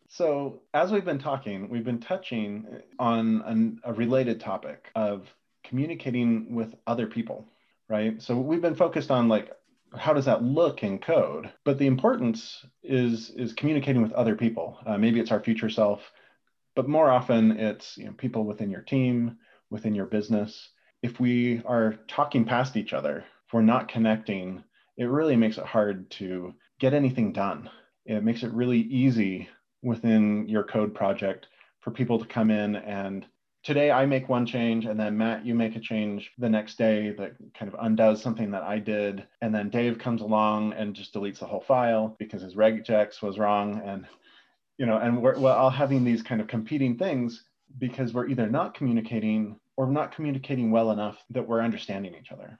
So, 0.09 0.61
as 0.73 0.91
we've 0.91 1.05
been 1.05 1.19
talking, 1.19 1.69
we've 1.69 1.83
been 1.83 1.99
touching 1.99 2.65
on 2.97 3.41
an, 3.45 3.81
a 3.83 3.93
related 3.93 4.39
topic 4.39 4.89
of 4.95 5.27
communicating 5.65 6.55
with 6.55 6.73
other 6.87 7.07
people, 7.07 7.49
right? 7.89 8.21
So, 8.21 8.37
we've 8.37 8.61
been 8.61 8.75
focused 8.75 9.11
on 9.11 9.27
like 9.27 9.51
how 9.97 10.13
does 10.13 10.25
that 10.25 10.43
look 10.43 10.83
in 10.83 10.99
code, 10.99 11.51
but 11.65 11.77
the 11.77 11.87
importance 11.87 12.65
is 12.83 13.31
is 13.31 13.53
communicating 13.53 14.01
with 14.01 14.13
other 14.13 14.35
people. 14.35 14.77
Uh, 14.85 14.97
maybe 14.97 15.19
it's 15.19 15.31
our 15.31 15.41
future 15.41 15.69
self, 15.69 16.01
but 16.75 16.87
more 16.87 17.09
often 17.09 17.51
it's 17.51 17.97
you 17.97 18.05
know, 18.05 18.13
people 18.13 18.45
within 18.45 18.69
your 18.69 18.81
team, 18.81 19.37
within 19.69 19.93
your 19.93 20.05
business. 20.05 20.69
If 21.03 21.19
we 21.19 21.61
are 21.65 21.95
talking 22.07 22.45
past 22.45 22.77
each 22.77 22.93
other, 22.93 23.25
if 23.45 23.53
we're 23.53 23.61
not 23.61 23.89
connecting, 23.89 24.63
it 24.97 25.05
really 25.05 25.35
makes 25.35 25.57
it 25.57 25.65
hard 25.65 26.09
to 26.11 26.53
get 26.79 26.93
anything 26.93 27.33
done. 27.33 27.69
It 28.05 28.23
makes 28.23 28.43
it 28.43 28.53
really 28.53 28.79
easy 28.79 29.49
within 29.83 30.47
your 30.47 30.63
code 30.63 30.93
project 30.93 31.47
for 31.79 31.91
people 31.91 32.19
to 32.19 32.25
come 32.25 32.51
in 32.51 32.75
and 32.75 33.25
today 33.67 33.91
I 33.91 34.05
make 34.05 34.29
one 34.29 34.45
change 34.45 34.85
and 34.85 34.97
then 34.97 35.17
Matt, 35.17 35.45
you 35.45 35.53
make 35.53 35.75
a 35.75 35.79
change 35.81 36.31
the 36.37 36.49
next 36.49 36.77
day 36.77 37.11
that 37.17 37.33
kind 37.53 37.71
of 37.71 37.77
undoes 37.81 38.21
something 38.21 38.49
that 38.51 38.63
I 38.63 38.79
did. 38.79 39.27
And 39.41 39.53
then 39.53 39.69
Dave 39.69 39.99
comes 39.99 40.21
along 40.21 40.71
and 40.71 40.95
just 40.95 41.13
deletes 41.13 41.39
the 41.39 41.47
whole 41.47 41.59
file 41.59 42.15
because 42.17 42.41
his 42.41 42.55
regex 42.55 43.21
was 43.21 43.37
wrong. 43.37 43.81
And, 43.83 44.05
you 44.77 44.85
know, 44.85 44.97
and 44.99 45.21
we're, 45.21 45.37
we're 45.37 45.51
all 45.51 45.69
having 45.69 46.05
these 46.05 46.23
kind 46.23 46.39
of 46.39 46.47
competing 46.47 46.97
things 46.97 47.43
because 47.77 48.13
we're 48.13 48.27
either 48.27 48.49
not 48.49 48.73
communicating 48.73 49.59
or 49.75 49.87
not 49.87 50.15
communicating 50.15 50.71
well 50.71 50.91
enough 50.91 51.21
that 51.31 51.45
we're 51.45 51.61
understanding 51.61 52.15
each 52.17 52.31
other. 52.31 52.57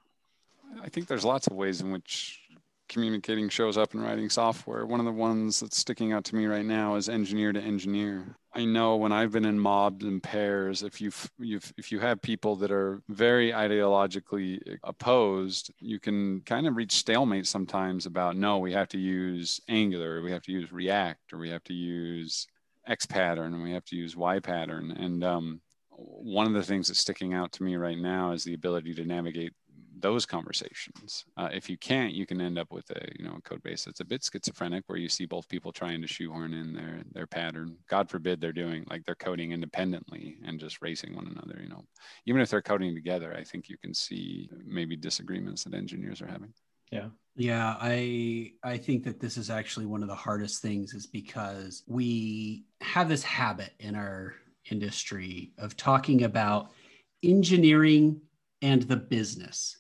I 0.84 0.90
think 0.90 1.08
there's 1.08 1.24
lots 1.24 1.48
of 1.48 1.54
ways 1.54 1.80
in 1.80 1.90
which 1.90 2.42
communicating 2.88 3.50
shows 3.50 3.78
up 3.78 3.93
in 3.93 4.02
writing 4.02 4.30
software. 4.30 4.86
One 4.86 5.00
of 5.00 5.06
the 5.06 5.12
ones 5.12 5.60
that's 5.60 5.78
sticking 5.78 6.13
out 6.13 6.23
to 6.26 6.36
me 6.36 6.45
right 6.45 6.65
now 6.65 6.95
is 6.95 7.10
engineer 7.10 7.52
to 7.54 7.62
engineer. 7.62 8.38
I 8.54 8.65
know 8.65 8.95
when 8.95 9.12
I've 9.12 9.32
been 9.32 9.45
in 9.45 9.60
mobs 9.60 10.04
and 10.04 10.21
pairs, 10.21 10.84
if 10.84 11.00
you've 11.00 11.32
if 11.39 11.91
you 11.91 12.00
have 12.00 12.21
people 12.21 12.56
that 12.58 12.71
are 12.71 13.02
very 13.10 13.52
ideologically 13.52 14.78
opposed, 14.84 15.71
you 15.80 16.00
can 16.00 16.41
kind 16.41 16.65
of 16.67 16.76
reach 16.76 16.93
stalemate 16.93 17.47
sometimes 17.47 18.06
about 18.06 18.36
no, 18.36 18.58
we 18.58 18.73
have 18.73 18.88
to 18.89 18.97
use 18.97 19.62
Angular, 19.67 20.21
we 20.21 20.32
have 20.32 20.43
to 20.43 20.52
use 20.52 20.71
React, 20.71 21.34
or 21.34 21.39
we 21.39 21.50
have 21.50 21.63
to 21.65 21.73
use 21.73 22.47
X 22.88 23.06
pattern, 23.06 23.54
and 23.54 23.63
we 23.63 23.73
have 23.73 23.86
to 23.86 23.95
use 23.95 24.15
Y 24.15 24.39
pattern. 24.39 24.91
And 24.91 25.23
um, 25.23 25.62
one 25.97 26.47
of 26.47 26.54
the 26.54 26.63
things 26.63 26.88
that's 26.88 27.00
sticking 27.00 27.34
out 27.34 27.52
to 27.54 27.63
me 27.63 27.76
right 27.76 27.97
now 27.97 28.32
is 28.32 28.43
the 28.43 28.54
ability 28.54 28.93
to 28.95 29.06
navigate 29.06 29.54
those 30.00 30.26
conversations. 30.26 31.26
Uh, 31.38 31.50
if 31.52 31.70
you 31.70 31.78
can't, 31.78 32.14
you 32.14 32.26
can 32.26 32.42
end 32.42 32.58
up 32.58 32.72
with 32.72 32.90
a 32.92 33.08
you 33.18 33.26
know 33.26 33.38
code 33.44 33.64
base 33.64 33.86
that's 33.86 34.00
a 34.00 34.06
bit 34.06 34.24
schizophrenic, 34.24 34.84
where 34.88 34.98
you 34.98 35.10
see 35.10 35.26
both 35.26 35.48
people 35.48 35.72
trying 35.72 36.02
to 36.02 36.08
shoehorn 36.08 36.54
in 36.54 36.74
their 36.74 37.02
their 37.14 37.28
pattern. 37.28 37.78
God 37.90 38.10
forbid 38.10 38.40
they're 38.40 38.54
doing 38.54 38.86
like 38.90 39.04
they're 39.06 39.16
coding 39.16 39.52
independently 39.52 40.38
and 40.46 40.60
just 40.60 40.82
racing 40.82 41.16
one 41.16 41.28
another. 41.28 41.60
You 41.62 41.70
know, 41.70 41.84
even 42.26 42.42
if 42.42 42.50
they're 42.50 42.62
coding 42.62 42.96
together, 42.96 43.36
I 43.38 43.44
think 43.44 43.70
you 43.70 43.78
can 43.78 43.94
see 43.94 44.50
maybe 44.66 44.96
disagreements 44.96 45.64
that 45.64 45.74
engineers 45.74 46.22
are 46.22 46.28
having. 46.28 46.54
Yeah. 46.92 47.10
Yeah, 47.36 47.76
I 47.80 48.54
I 48.64 48.78
think 48.78 49.04
that 49.04 49.20
this 49.20 49.38
is 49.38 49.52
actually 49.52 49.86
one 49.86 50.02
of 50.02 50.10
the 50.10 50.16
hardest 50.16 50.62
things 50.62 50.96
is 50.96 51.06
because 51.06 51.84
we 51.86 52.66
have 52.82 53.08
this 53.08 53.22
habit 53.22 53.74
in 53.80 53.96
our 53.96 54.34
industry 54.72 55.54
of 55.60 55.78
talking 55.78 56.24
about 56.24 56.72
engineering 57.24 58.20
and 58.62 58.82
the 58.84 58.98
business 58.98 59.78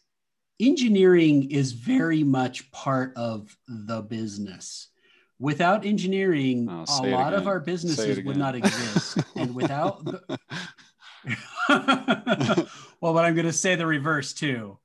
engineering 0.59 1.51
is 1.51 1.71
very 1.71 2.23
much 2.23 2.71
part 2.71 3.13
of 3.15 3.55
the 3.67 4.01
business. 4.01 4.89
Without 5.39 5.85
engineering, 5.85 6.67
Oh, 6.69 6.85
a 7.05 7.09
lot 7.09 7.33
of 7.33 7.47
our 7.47 7.59
businesses 7.59 8.23
would 8.23 8.37
not 8.37 8.55
exist. 8.55 9.19
and 9.35 9.53
without 9.53 10.03
the... 10.03 10.21
well, 13.01 13.13
but 13.13 13.25
I'm 13.25 13.35
going 13.35 13.45
to 13.45 13.53
say 13.53 13.75
the 13.75 13.85
reverse 13.85 14.33
too. 14.33 14.79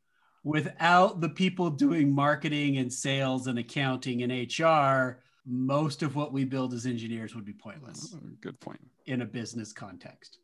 Without 0.44 1.20
the 1.20 1.28
people 1.28 1.70
doing 1.70 2.12
marketing 2.12 2.78
and 2.78 2.92
sales 2.92 3.46
and 3.46 3.58
accounting 3.58 4.22
and 4.22 4.32
HR, 4.32 5.22
most 5.46 6.02
of 6.02 6.16
what 6.16 6.32
we 6.32 6.44
build 6.44 6.74
as 6.74 6.84
engineers 6.84 7.34
would 7.34 7.44
be 7.44 7.52
pointless 7.52 8.14
Good 8.40 8.58
point. 8.60 8.80
in 9.06 9.22
a 9.22 9.26
business 9.26 9.72
context. 9.72 10.38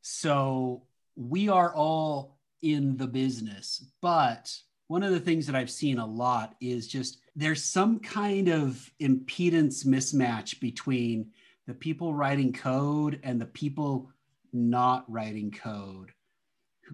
So 0.00 0.84
we 1.14 1.48
are 1.48 1.74
all 1.74 2.38
in 2.62 2.96
the 2.96 3.06
business, 3.06 3.84
but 4.00 4.54
one 4.88 5.02
of 5.02 5.12
the 5.12 5.20
things 5.20 5.46
that 5.46 5.56
I've 5.56 5.70
seen 5.70 5.98
a 5.98 6.06
lot 6.06 6.54
is 6.60 6.86
just 6.86 7.18
there's 7.36 7.64
some 7.64 7.98
kind 7.98 8.48
of 8.48 8.90
impedance 9.00 9.86
mismatch 9.86 10.60
between 10.60 11.30
the 11.66 11.74
people 11.74 12.14
writing 12.14 12.52
code 12.52 13.20
and 13.22 13.40
the 13.40 13.46
people 13.46 14.10
not 14.52 15.10
writing 15.10 15.50
code. 15.50 16.12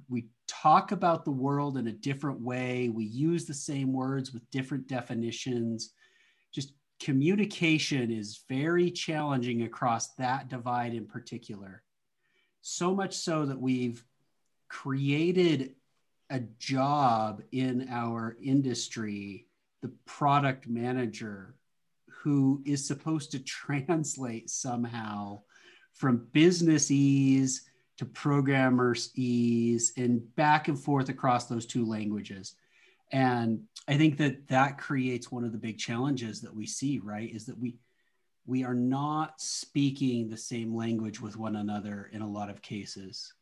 We 0.09 0.29
talk 0.46 0.92
about 0.92 1.24
the 1.24 1.33
world 1.33 1.76
in 1.76 1.88
a 1.88 1.92
different 1.92 2.40
way, 2.40 2.88
we 2.88 3.05
use 3.05 3.44
the 3.44 3.55
same 3.55 3.92
words 3.92 4.33
with 4.33 4.48
different 4.50 4.87
definitions. 4.87 5.92
Just 6.53 6.72
communication 7.00 8.11
is 8.12 8.44
very 8.48 8.90
challenging 8.90 9.62
across 9.62 10.14
that 10.14 10.48
divide 10.48 10.94
in 10.94 11.07
particular. 11.07 11.83
So 12.62 12.94
much 12.94 13.14
so 13.14 13.46
that 13.46 13.61
we've 13.61 14.05
created 14.68 15.74
a 16.30 16.40
job 16.58 17.42
in 17.52 17.88
our 17.90 18.36
industry, 18.42 19.46
the 19.82 19.92
product 20.06 20.68
manager, 20.68 21.54
who 22.08 22.62
is 22.64 22.86
supposed 22.86 23.32
to 23.32 23.38
translate 23.44 24.48
somehow 24.48 25.40
from 25.92 26.28
business 26.32 26.90
ease 26.90 27.62
to 27.98 28.06
programmer's 28.06 29.10
ease 29.14 29.92
and 29.96 30.34
back 30.36 30.68
and 30.68 30.78
forth 30.78 31.08
across 31.08 31.46
those 31.46 31.66
two 31.66 31.84
languages. 31.84 32.54
And 33.12 33.64
I 33.88 33.98
think 33.98 34.16
that 34.18 34.48
that 34.48 34.78
creates 34.78 35.30
one 35.30 35.44
of 35.44 35.52
the 35.52 35.58
big 35.58 35.78
challenges 35.78 36.40
that 36.42 36.54
we 36.54 36.64
see, 36.64 36.98
right? 36.98 37.30
Is 37.30 37.46
that 37.46 37.58
we 37.58 37.76
we 38.46 38.64
are 38.64 38.74
not 38.74 39.40
speaking 39.40 40.28
the 40.28 40.36
same 40.36 40.74
language 40.74 41.20
with 41.20 41.36
one 41.36 41.56
another 41.56 42.08
in 42.12 42.22
a 42.22 42.28
lot 42.28 42.50
of 42.50 42.62
cases 42.62 43.34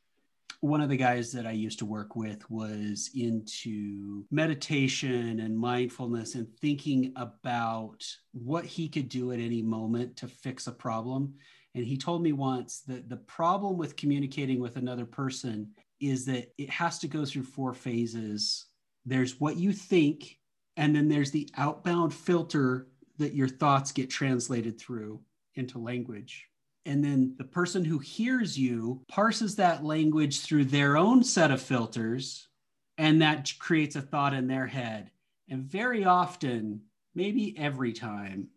one 0.61 0.81
of 0.81 0.88
the 0.88 0.97
guys 0.97 1.33
that 1.33 1.47
I 1.47 1.53
used 1.53 1.79
to 1.81 1.87
work 1.87 2.16
with 2.16 2.49
was 2.51 3.11
into 3.14 4.25
meditation 4.31 5.40
and 5.40 5.57
mindfulness 5.57 6.35
and 6.35 6.49
thinking 6.61 7.12
about 7.16 8.05
what 8.33 8.64
he 8.64 8.88
could 8.88 9.09
do 9.09 9.33
at 9.33 9.38
any 9.38 9.62
moment 9.62 10.16
to 10.16 10.29
fix 10.29 10.66
a 10.66 10.73
problem. 10.73 11.35
And 11.75 11.85
he 11.85 11.97
told 11.97 12.23
me 12.23 12.33
once 12.33 12.81
that 12.88 13.09
the 13.09 13.18
problem 13.18 13.77
with 13.77 13.97
communicating 13.97 14.59
with 14.59 14.77
another 14.77 15.07
person 15.07 15.71
is 16.01 16.25
that 16.27 16.53
it 16.59 16.71
has 16.71 16.99
to 17.01 17.09
go 17.09 17.25
through 17.25 17.44
four 17.44 17.75
phases 17.75 18.66
there's 19.09 19.40
what 19.40 19.57
you 19.57 19.73
think, 19.73 20.38
and 20.77 20.94
then 20.94 21.09
there's 21.09 21.31
the 21.31 21.49
outbound 21.57 22.12
filter 22.12 22.88
that 23.16 23.35
your 23.35 23.49
thoughts 23.49 23.90
get 23.90 24.11
translated 24.11 24.79
through 24.79 25.21
into 25.55 25.79
language 25.79 26.47
and 26.87 27.05
then 27.05 27.35
the 27.37 27.45
person 27.45 27.85
who 27.85 27.99
hears 27.99 28.59
you 28.59 29.03
parses 29.09 29.57
that 29.57 29.85
language 29.85 30.41
through 30.41 30.64
their 30.64 30.97
own 30.97 31.23
set 31.23 31.51
of 31.51 31.61
filters 31.61 32.49
and 32.97 33.23
that 33.23 33.53
creates 33.59 33.95
a 33.95 34.03
thought 34.03 34.35
in 34.35 34.49
their 34.49 34.67
head. 34.67 35.11
And 35.49 35.62
very 35.62 36.05
often 36.05 36.83
maybe 37.14 37.57
every 37.57 37.93
time 37.93 38.49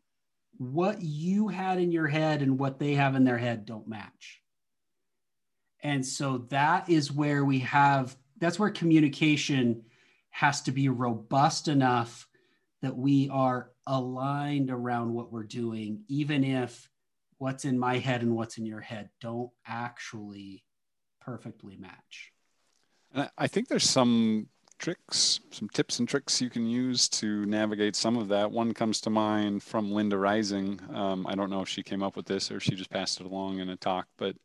what 0.58 1.02
you 1.02 1.48
had 1.48 1.80
in 1.80 1.92
your 1.92 2.08
head 2.08 2.42
and 2.42 2.60
what 2.60 2.80
they 2.80 2.94
have 2.96 3.16
in 3.16 3.24
their 3.24 3.38
head 3.38 3.66
don't 3.66 3.88
match. 3.88 4.42
And 5.84 6.06
so 6.06 6.40
that 6.50 6.90
is 6.90 7.12
where 7.12 7.44
we 7.44 7.60
have 7.60 8.16
that's 8.38 8.58
where 8.58 8.72
communication 8.72 9.84
has 10.32 10.62
to 10.64 10.72
be 10.72 10.90
robust 10.90 11.68
enough 11.68 12.28
that 12.82 12.98
we 12.98 13.30
are 13.30 13.72
aligned 13.86 14.72
around 14.72 15.14
what 15.14 15.32
we're 15.32 15.44
doing 15.44 16.04
even 16.08 16.44
if 16.44 16.90
what's 17.42 17.66
in 17.66 17.80
my 17.80 17.98
head 17.98 18.22
and 18.22 18.36
what's 18.36 18.60
in 18.60 18.68
your 18.68 18.82
head 18.82 19.10
don't 19.20 19.50
actually 19.66 20.64
perfectly 21.22 21.76
match. 21.76 22.32
And 23.16 23.32
I 23.36 23.48
think 23.48 23.68
there's 23.68 23.90
some 23.90 24.48
tricks, 24.78 25.40
some 25.50 25.68
tips 25.70 25.98
and 25.98 26.08
tricks 26.08 26.40
you 26.40 26.52
can 26.52 26.68
use 26.68 27.10
to 27.10 27.44
navigate 27.48 27.96
some 27.96 28.16
of 28.16 28.28
that. 28.28 28.52
One 28.52 28.76
comes 28.76 29.02
to 29.02 29.10
mind 29.10 29.64
from 29.64 29.92
Linda 29.92 30.20
Rising. 30.20 30.80
Um, 30.94 31.26
I 31.26 31.34
don't 31.34 31.50
know 31.50 31.64
if 31.64 31.68
she 31.68 31.82
came 31.82 32.04
up 32.04 32.16
with 32.16 32.28
this 32.28 32.52
or 32.52 32.60
she 32.60 32.76
just 32.76 32.92
passed 32.92 33.20
it 33.20 33.26
along 33.26 33.58
in 33.58 33.70
a 33.70 33.76
talk, 33.76 34.06
but 34.20 34.36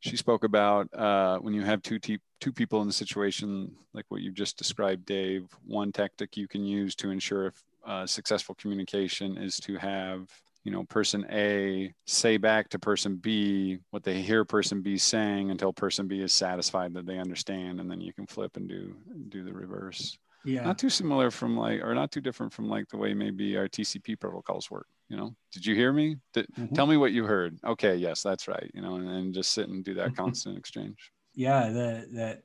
she 0.00 0.16
spoke 0.16 0.42
about 0.42 0.92
uh, 0.94 1.38
when 1.38 1.54
you 1.54 1.62
have 1.62 1.82
two 1.82 2.00
te- 2.00 2.18
two 2.40 2.52
people 2.52 2.80
in 2.80 2.88
the 2.88 2.92
situation 2.92 3.70
like 3.94 4.06
what 4.08 4.22
you 4.22 4.32
just 4.32 4.58
described, 4.58 5.06
Dave. 5.06 5.46
One 5.64 5.92
tactic 5.92 6.36
you 6.36 6.48
can 6.48 6.64
use 6.64 6.96
to 6.96 7.10
ensure 7.10 7.46
if, 7.46 7.62
uh, 7.86 8.06
successful 8.06 8.56
communication 8.56 9.38
is 9.38 9.58
to 9.60 9.76
have 9.76 10.28
you 10.68 10.74
know 10.74 10.84
person 10.84 11.24
a 11.30 11.90
say 12.06 12.36
back 12.36 12.68
to 12.68 12.78
person 12.78 13.16
b 13.16 13.78
what 13.88 14.02
they 14.04 14.20
hear 14.20 14.44
person 14.44 14.82
b 14.82 14.98
saying 14.98 15.50
until 15.50 15.72
person 15.72 16.06
b 16.06 16.20
is 16.20 16.30
satisfied 16.30 16.92
that 16.92 17.06
they 17.06 17.16
understand 17.18 17.80
and 17.80 17.90
then 17.90 18.02
you 18.02 18.12
can 18.12 18.26
flip 18.26 18.54
and 18.58 18.68
do 18.68 18.94
do 19.30 19.42
the 19.44 19.52
reverse 19.52 20.18
Yeah. 20.44 20.64
Not 20.64 20.78
too 20.78 20.90
similar 20.90 21.30
from 21.30 21.56
like, 21.56 21.80
or 21.82 21.94
not 21.94 22.10
too 22.12 22.20
different 22.20 22.52
from 22.52 22.68
like 22.68 22.86
the 22.88 22.96
way 22.98 23.12
maybe 23.14 23.56
our 23.56 23.68
TCP 23.68 24.18
protocols 24.20 24.70
work. 24.70 24.86
You 25.10 25.16
know, 25.16 25.34
did 25.52 25.64
you 25.66 25.74
hear 25.74 25.92
me? 25.92 26.16
Did, 26.34 26.46
Mhm. 26.58 26.74
Tell 26.74 26.86
me 26.86 26.96
what 26.96 27.12
you 27.12 27.24
heard. 27.24 27.58
Okay, 27.64 27.96
yes, 27.96 28.22
that's 28.22 28.46
right. 28.48 28.70
You 28.74 28.82
know, 28.82 28.94
and, 28.96 29.08
and 29.08 29.34
just 29.34 29.50
sit 29.52 29.68
and 29.68 29.82
do 29.84 29.94
that 29.94 30.12
Mm-hmm. 30.12 30.22
constant 30.24 30.58
exchange. 30.58 30.98
yeah 31.34 31.70
the 31.78 31.88
that 32.20 32.36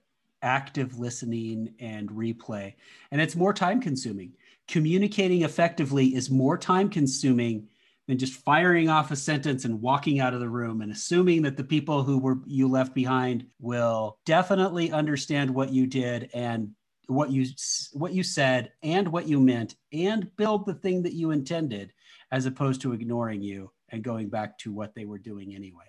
active 0.41 0.89
listening 0.99 1.73
and 1.79 2.09
replay 2.09 2.73
and 3.11 3.21
it's 3.21 3.35
more 3.43 3.53
time 3.53 3.79
consuming 3.89 4.31
communicating 4.67 5.41
effectively 5.43 6.07
is 6.19 6.29
more 6.29 6.57
time 6.57 6.89
consuming 6.89 7.67
than 8.07 8.17
just 8.17 8.33
firing 8.33 8.89
off 8.89 9.11
a 9.11 9.15
sentence 9.15 9.65
and 9.65 9.81
walking 9.81 10.19
out 10.19 10.33
of 10.33 10.39
the 10.39 10.49
room. 10.49 10.81
And 10.81 10.91
assuming 10.91 11.41
that 11.43 11.57
the 11.57 11.63
people 11.63 12.03
who 12.03 12.17
were 12.17 12.39
you 12.45 12.67
left 12.67 12.93
behind 12.93 13.45
will 13.59 14.17
definitely 14.25 14.91
understand 14.91 15.49
what 15.49 15.71
you 15.71 15.87
did 15.87 16.29
and 16.33 16.71
what 17.07 17.31
you 17.31 17.45
what 17.93 18.13
you 18.13 18.23
said 18.23 18.71
and 18.81 19.07
what 19.07 19.27
you 19.27 19.39
meant 19.39 19.75
and 19.91 20.33
build 20.37 20.65
the 20.65 20.73
thing 20.73 21.03
that 21.03 21.13
you 21.13 21.31
intended 21.31 21.93
as 22.31 22.45
opposed 22.45 22.81
to 22.81 22.93
ignoring 22.93 23.41
you 23.41 23.71
and 23.89 24.03
going 24.03 24.29
back 24.29 24.57
to 24.57 24.71
what 24.71 24.95
they 24.95 25.05
were 25.05 25.19
doing 25.19 25.53
anyway. 25.53 25.83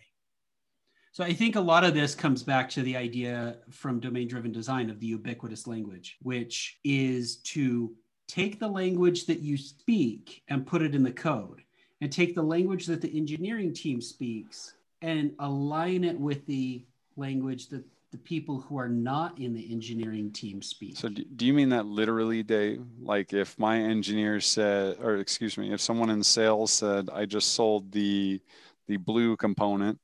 So 1.13 1.23
I 1.23 1.33
think 1.33 1.55
a 1.55 1.61
lot 1.61 1.85
of 1.85 1.95
this 1.95 2.15
comes 2.15 2.43
back 2.43 2.69
to 2.71 2.83
the 2.83 2.97
idea 2.97 3.59
from 3.71 4.01
domain 4.01 4.27
driven 4.27 4.51
design 4.51 4.91
of 4.91 4.99
the 4.99 5.07
ubiquitous 5.07 5.67
language, 5.67 6.17
which 6.23 6.81
is 6.83 7.37
to 7.43 7.95
take 8.27 8.59
the 8.59 8.69
language 8.69 9.27
that 9.27 9.41
you 9.41 9.57
speak 9.57 10.43
and 10.49 10.67
put 10.67 10.83
it 10.83 10.95
in 10.95 11.05
the 11.05 11.13
code, 11.13 11.63
and 12.05 12.13
take 12.13 12.35
the 12.35 12.43
language 12.43 12.85
that 12.85 13.01
the 13.01 13.17
engineering 13.17 13.73
team 13.73 13.99
speaks 13.99 14.75
and 15.01 15.33
align 15.39 16.05
it 16.05 16.21
with 16.21 16.45
the 16.45 16.85
language 17.17 17.69
that 17.69 17.83
the 18.13 18.19
people 18.19 18.61
who 18.61 18.79
are 18.79 18.91
not 18.91 19.39
in 19.39 19.55
the 19.55 19.73
engineering 19.73 20.31
team 20.31 20.61
speak. 20.61 20.99
So 20.99 21.09
do, 21.09 21.47
you 21.47 21.55
mean 21.55 21.71
that 21.71 21.87
literally, 21.87 22.43
Dave? 22.43 22.83
Like 23.01 23.33
if 23.33 23.59
my 23.59 23.79
engineer 23.79 24.39
said, 24.41 24.99
or 25.01 25.17
excuse 25.17 25.57
me, 25.57 25.73
if 25.73 25.81
someone 25.81 26.11
in 26.11 26.23
sales 26.23 26.73
said, 26.73 27.09
I 27.11 27.25
just 27.25 27.55
sold 27.55 27.91
the 27.91 28.39
the 28.87 28.99
blue 28.99 29.35
component, 29.39 29.99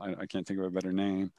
I, 0.00 0.22
I 0.22 0.26
can't 0.26 0.44
think 0.44 0.58
of 0.58 0.66
a 0.66 0.70
better 0.70 0.92
name. 0.92 1.30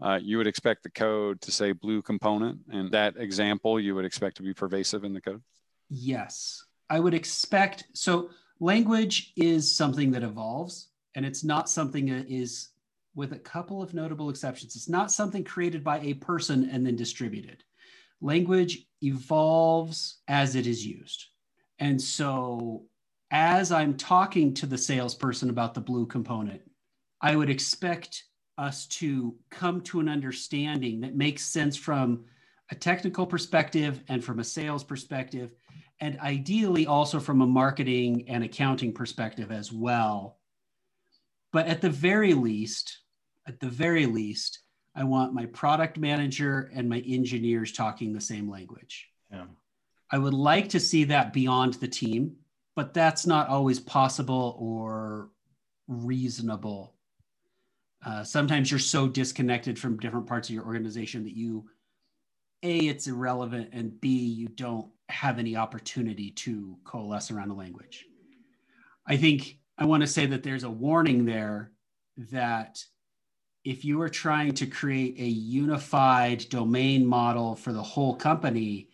Uh, 0.00 0.20
you 0.22 0.36
would 0.38 0.46
expect 0.46 0.84
the 0.84 0.90
code 0.90 1.40
to 1.40 1.50
say 1.50 1.72
blue 1.72 2.00
component, 2.00 2.60
and 2.70 2.92
that 2.92 3.16
example 3.16 3.80
you 3.80 3.96
would 3.96 4.04
expect 4.04 4.36
to 4.36 4.44
be 4.44 4.54
pervasive 4.54 5.02
in 5.02 5.12
the 5.12 5.20
code. 5.20 5.42
Yes, 5.90 6.64
I 6.88 7.00
would 7.00 7.12
expect. 7.12 7.88
So, 7.92 8.30
language 8.64 9.34
is 9.36 9.76
something 9.76 10.10
that 10.12 10.22
evolves, 10.22 10.88
and 11.14 11.26
it's 11.26 11.44
not 11.44 11.68
something 11.68 12.06
that 12.06 12.30
is, 12.30 12.70
with 13.14 13.32
a 13.32 13.38
couple 13.38 13.82
of 13.82 13.92
notable 13.92 14.30
exceptions, 14.30 14.74
it's 14.74 14.88
not 14.88 15.12
something 15.12 15.44
created 15.44 15.84
by 15.84 16.00
a 16.00 16.14
person 16.14 16.70
and 16.70 16.84
then 16.86 16.96
distributed. 16.96 17.62
Language 18.22 18.86
evolves 19.02 20.22
as 20.28 20.56
it 20.56 20.66
is 20.66 20.84
used. 20.84 21.26
And 21.78 22.00
so, 22.00 22.86
as 23.30 23.70
I'm 23.70 23.98
talking 23.98 24.54
to 24.54 24.66
the 24.66 24.78
salesperson 24.78 25.50
about 25.50 25.74
the 25.74 25.82
blue 25.82 26.06
component, 26.06 26.62
I 27.20 27.36
would 27.36 27.50
expect 27.50 28.24
us 28.56 28.86
to 28.86 29.34
come 29.50 29.82
to 29.82 30.00
an 30.00 30.08
understanding 30.08 31.02
that 31.02 31.16
makes 31.16 31.44
sense 31.44 31.76
from 31.76 32.24
a 32.70 32.74
technical 32.74 33.26
perspective 33.26 34.00
and 34.08 34.24
from 34.24 34.38
a 34.38 34.44
sales 34.44 34.84
perspective, 34.84 35.50
and 36.04 36.20
ideally 36.20 36.86
also 36.86 37.18
from 37.18 37.40
a 37.40 37.46
marketing 37.46 38.26
and 38.28 38.44
accounting 38.44 38.92
perspective 38.92 39.50
as 39.50 39.72
well. 39.72 40.36
But 41.50 41.66
at 41.66 41.80
the 41.80 41.88
very 41.88 42.34
least, 42.34 42.98
at 43.48 43.58
the 43.58 43.70
very 43.70 44.04
least, 44.04 44.58
I 44.94 45.04
want 45.04 45.32
my 45.32 45.46
product 45.46 45.96
manager 45.96 46.70
and 46.74 46.90
my 46.90 46.98
engineers 46.98 47.72
talking 47.72 48.12
the 48.12 48.20
same 48.20 48.50
language. 48.50 49.08
Yeah. 49.32 49.46
I 50.12 50.18
would 50.18 50.34
like 50.34 50.68
to 50.70 50.78
see 50.78 51.04
that 51.04 51.32
beyond 51.32 51.74
the 51.74 51.88
team, 51.88 52.36
but 52.76 52.92
that's 52.92 53.26
not 53.26 53.48
always 53.48 53.80
possible 53.80 54.58
or 54.60 55.30
reasonable. 55.88 56.96
Uh, 58.04 58.22
sometimes 58.22 58.70
you're 58.70 58.78
so 58.78 59.08
disconnected 59.08 59.78
from 59.78 59.96
different 59.96 60.26
parts 60.26 60.50
of 60.50 60.54
your 60.54 60.66
organization 60.66 61.24
that 61.24 61.34
you, 61.34 61.64
A, 62.62 62.76
it's 62.80 63.06
irrelevant, 63.06 63.70
and 63.72 63.98
B, 64.02 64.18
you 64.18 64.48
don't 64.48 64.93
have 65.08 65.38
any 65.38 65.56
opportunity 65.56 66.30
to 66.30 66.76
coalesce 66.84 67.30
around 67.30 67.50
a 67.50 67.54
language. 67.54 68.06
I 69.06 69.16
think 69.16 69.58
I 69.78 69.84
want 69.84 70.02
to 70.02 70.06
say 70.06 70.26
that 70.26 70.42
there's 70.42 70.64
a 70.64 70.70
warning 70.70 71.24
there 71.24 71.72
that 72.30 72.82
if 73.64 73.84
you 73.84 74.00
are 74.02 74.08
trying 74.08 74.52
to 74.54 74.66
create 74.66 75.18
a 75.18 75.24
unified 75.26 76.46
domain 76.48 77.04
model 77.04 77.56
for 77.56 77.72
the 77.72 77.82
whole 77.82 78.14
company, 78.14 78.88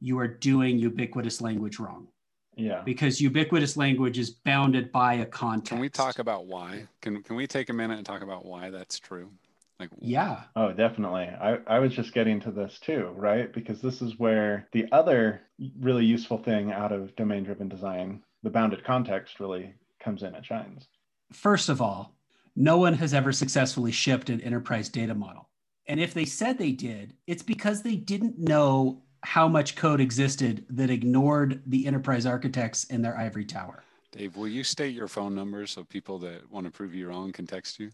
you 0.00 0.18
are 0.18 0.28
doing 0.28 0.78
ubiquitous 0.78 1.40
language 1.40 1.78
wrong 1.78 2.08
Yeah. 2.56 2.82
because 2.84 3.20
ubiquitous 3.20 3.76
language 3.76 4.18
is 4.18 4.30
bounded 4.30 4.92
by 4.92 5.14
a 5.14 5.26
context. 5.26 5.70
Can 5.70 5.80
we 5.80 5.88
talk 5.88 6.18
about 6.18 6.46
why? 6.46 6.86
Can 7.00 7.22
can 7.22 7.36
we 7.36 7.46
take 7.46 7.70
a 7.70 7.72
minute 7.72 7.96
and 7.96 8.06
talk 8.06 8.22
about 8.22 8.44
why 8.44 8.70
that's 8.70 8.98
true? 8.98 9.30
Like 9.78 9.90
Yeah. 10.00 10.42
Oh, 10.54 10.72
definitely. 10.72 11.24
I, 11.24 11.58
I 11.66 11.78
was 11.78 11.94
just 11.94 12.14
getting 12.14 12.40
to 12.40 12.50
this 12.50 12.78
too, 12.80 13.12
right? 13.14 13.52
Because 13.52 13.80
this 13.80 14.00
is 14.00 14.18
where 14.18 14.68
the 14.72 14.86
other 14.92 15.42
really 15.80 16.04
useful 16.04 16.38
thing 16.38 16.72
out 16.72 16.92
of 16.92 17.14
domain 17.16 17.44
driven 17.44 17.68
design, 17.68 18.22
the 18.42 18.50
bounded 18.50 18.84
context, 18.84 19.40
really 19.40 19.74
comes 20.02 20.22
in 20.22 20.34
and 20.34 20.44
shines. 20.44 20.88
First 21.32 21.68
of 21.68 21.82
all, 21.82 22.16
no 22.54 22.78
one 22.78 22.94
has 22.94 23.12
ever 23.12 23.32
successfully 23.32 23.92
shipped 23.92 24.30
an 24.30 24.40
enterprise 24.40 24.88
data 24.88 25.14
model. 25.14 25.48
And 25.86 26.00
if 26.00 26.14
they 26.14 26.24
said 26.24 26.56
they 26.56 26.72
did, 26.72 27.14
it's 27.26 27.42
because 27.42 27.82
they 27.82 27.96
didn't 27.96 28.38
know 28.38 29.02
how 29.22 29.48
much 29.48 29.76
code 29.76 30.00
existed 30.00 30.64
that 30.70 30.90
ignored 30.90 31.62
the 31.66 31.86
enterprise 31.86 32.26
architects 32.26 32.84
in 32.84 33.02
their 33.02 33.16
ivory 33.18 33.44
tower. 33.44 33.82
Dave, 34.16 34.36
will 34.36 34.48
you 34.48 34.64
state 34.64 34.94
your 34.94 35.08
phone 35.08 35.34
number 35.34 35.66
so 35.66 35.84
people 35.84 36.18
that 36.20 36.50
want 36.50 36.64
to 36.64 36.72
prove 36.72 36.94
you 36.94 37.08
wrong 37.08 37.32
can 37.32 37.46
text 37.46 37.78
you? 37.78 37.90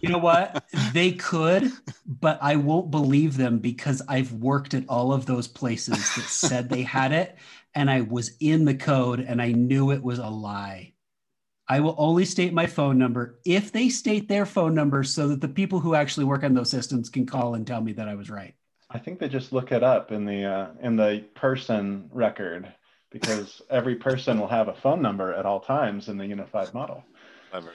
You 0.00 0.08
know 0.08 0.18
what? 0.18 0.64
they 0.94 1.12
could, 1.12 1.70
but 2.06 2.38
I 2.40 2.56
won't 2.56 2.90
believe 2.90 3.36
them 3.36 3.58
because 3.58 4.00
I've 4.08 4.32
worked 4.32 4.72
at 4.72 4.88
all 4.88 5.12
of 5.12 5.26
those 5.26 5.46
places 5.46 5.96
that 5.96 6.24
said 6.24 6.68
they 6.68 6.82
had 6.82 7.12
it 7.12 7.36
and 7.74 7.90
I 7.90 8.00
was 8.00 8.32
in 8.40 8.64
the 8.64 8.74
code 8.74 9.20
and 9.20 9.42
I 9.42 9.52
knew 9.52 9.90
it 9.90 10.02
was 10.02 10.18
a 10.18 10.28
lie. 10.28 10.94
I 11.68 11.80
will 11.80 11.94
only 11.98 12.24
state 12.24 12.54
my 12.54 12.66
phone 12.66 12.96
number 12.96 13.38
if 13.44 13.70
they 13.70 13.90
state 13.90 14.28
their 14.28 14.46
phone 14.46 14.74
number 14.74 15.04
so 15.04 15.28
that 15.28 15.42
the 15.42 15.48
people 15.48 15.78
who 15.78 15.94
actually 15.94 16.24
work 16.24 16.42
on 16.42 16.54
those 16.54 16.70
systems 16.70 17.10
can 17.10 17.26
call 17.26 17.54
and 17.54 17.66
tell 17.66 17.82
me 17.82 17.92
that 17.92 18.08
I 18.08 18.14
was 18.14 18.30
right. 18.30 18.54
I 18.90 18.98
think 18.98 19.18
they 19.18 19.28
just 19.28 19.52
look 19.52 19.70
it 19.72 19.82
up 19.82 20.10
in 20.10 20.24
the 20.24 20.44
uh, 20.44 20.68
in 20.82 20.96
the 20.96 21.24
person 21.34 22.08
record 22.12 22.72
because 23.10 23.60
every 23.70 23.96
person 23.96 24.38
will 24.38 24.48
have 24.48 24.68
a 24.68 24.74
phone 24.74 25.02
number 25.02 25.34
at 25.34 25.46
all 25.46 25.60
times 25.60 26.08
in 26.08 26.16
the 26.16 26.26
unified 26.26 26.72
model. 26.72 27.04
Clever. 27.50 27.72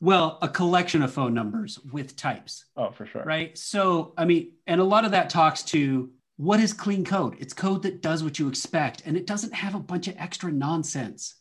Well, 0.00 0.38
a 0.42 0.48
collection 0.48 1.02
of 1.02 1.12
phone 1.12 1.34
numbers 1.34 1.78
with 1.92 2.16
types. 2.16 2.66
Oh, 2.76 2.90
for 2.90 3.04
sure. 3.04 3.24
right? 3.24 3.56
So, 3.58 4.14
I 4.16 4.24
mean, 4.24 4.52
and 4.66 4.80
a 4.80 4.84
lot 4.84 5.04
of 5.04 5.10
that 5.10 5.28
talks 5.28 5.62
to 5.64 6.10
what 6.36 6.60
is 6.60 6.72
clean 6.72 7.04
code? 7.04 7.36
It's 7.40 7.52
code 7.52 7.82
that 7.82 8.00
does 8.00 8.22
what 8.22 8.38
you 8.38 8.48
expect 8.48 9.02
and 9.04 9.16
it 9.16 9.26
doesn't 9.26 9.54
have 9.54 9.74
a 9.74 9.80
bunch 9.80 10.06
of 10.06 10.14
extra 10.18 10.52
nonsense. 10.52 11.34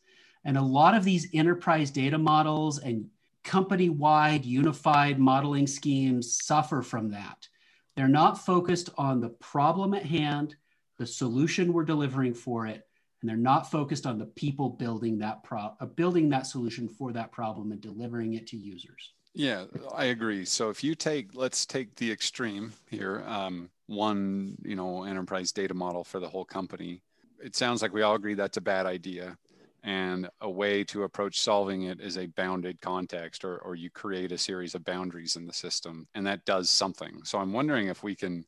And 0.43 0.57
a 0.57 0.61
lot 0.61 0.95
of 0.95 1.03
these 1.03 1.27
enterprise 1.33 1.91
data 1.91 2.17
models 2.17 2.79
and 2.79 3.05
company 3.43 3.89
wide 3.89 4.43
unified 4.43 5.19
modeling 5.19 5.67
schemes 5.67 6.41
suffer 6.43 6.81
from 6.81 7.11
that. 7.11 7.47
They're 7.95 8.07
not 8.07 8.43
focused 8.43 8.89
on 8.97 9.21
the 9.21 9.29
problem 9.29 9.93
at 9.93 10.05
hand, 10.05 10.55
the 10.97 11.05
solution 11.05 11.73
we're 11.73 11.83
delivering 11.83 12.33
for 12.33 12.65
it, 12.65 12.86
and 13.21 13.29
they're 13.29 13.37
not 13.37 13.71
focused 13.71 14.05
on 14.05 14.17
the 14.17 14.25
people 14.25 14.69
building 14.69 15.17
that 15.19 15.43
pro- 15.43 15.73
uh, 15.79 15.85
building 15.85 16.29
that 16.29 16.47
solution 16.47 16.87
for 16.87 17.11
that 17.13 17.31
problem 17.31 17.71
and 17.71 17.81
delivering 17.81 18.33
it 18.33 18.47
to 18.47 18.57
users. 18.57 19.13
Yeah, 19.33 19.65
I 19.93 20.05
agree. 20.05 20.45
So 20.45 20.69
if 20.69 20.83
you 20.83 20.95
take, 20.95 21.35
let's 21.35 21.65
take 21.65 21.95
the 21.95 22.11
extreme 22.11 22.73
here, 22.89 23.23
um, 23.27 23.69
one, 23.85 24.57
you 24.63 24.75
know, 24.75 25.03
enterprise 25.03 25.51
data 25.51 25.73
model 25.73 26.03
for 26.03 26.19
the 26.19 26.29
whole 26.29 26.45
company. 26.45 27.03
It 27.43 27.55
sounds 27.55 27.81
like 27.81 27.93
we 27.93 28.01
all 28.01 28.15
agree 28.15 28.33
that's 28.33 28.57
a 28.57 28.61
bad 28.61 28.85
idea. 28.87 29.37
And 29.83 30.27
a 30.41 30.49
way 30.49 30.83
to 30.85 31.03
approach 31.03 31.39
solving 31.39 31.83
it 31.83 32.01
is 32.01 32.17
a 32.17 32.25
bounded 32.25 32.81
context, 32.81 33.45
or, 33.45 33.59
or 33.59 33.75
you 33.75 33.89
create 33.89 34.31
a 34.31 34.37
series 34.37 34.75
of 34.75 34.83
boundaries 34.83 35.35
in 35.35 35.45
the 35.45 35.53
system, 35.53 36.07
and 36.15 36.25
that 36.25 36.43
does 36.45 36.69
something. 36.69 37.21
So 37.23 37.37
I'm 37.37 37.53
wondering 37.53 37.87
if 37.87 38.03
we 38.03 38.15
can, 38.15 38.43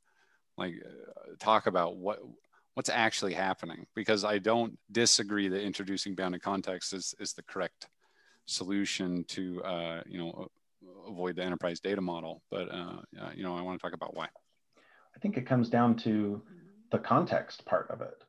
like, 0.58 0.74
uh, 0.84 1.36
talk 1.40 1.68
about 1.68 1.98
what 1.98 2.20
what's 2.80 2.90
actually 2.90 3.34
happening, 3.34 3.86
because 3.94 4.24
I 4.24 4.38
don't 4.38 4.80
disagree 4.90 5.50
that 5.50 5.62
introducing 5.62 6.16
bounded 6.16 6.42
context 6.42 6.94
is 6.94 7.14
is 7.20 7.34
the 7.34 7.44
correct 7.44 7.90
solution 8.46 9.26
to, 9.36 9.62
uh, 9.66 10.02
you 10.08 10.18
know, 10.18 10.48
avoid 11.06 11.36
the 11.36 11.44
enterprise 11.44 11.82
data 11.82 12.00
model. 12.00 12.42
But 12.50 12.74
uh, 12.74 13.02
uh, 13.22 13.32
you 13.36 13.44
know, 13.44 13.54
I 13.58 13.62
want 13.64 13.78
to 13.78 13.84
talk 13.86 13.94
about 13.94 14.16
why. 14.16 14.28
I 15.14 15.20
think 15.20 15.36
it 15.36 15.46
comes 15.46 15.68
down 15.68 15.98
to 16.08 16.42
the 16.94 17.00
context 17.00 17.66
part 17.66 17.88
of 17.92 18.00
it 18.00 18.24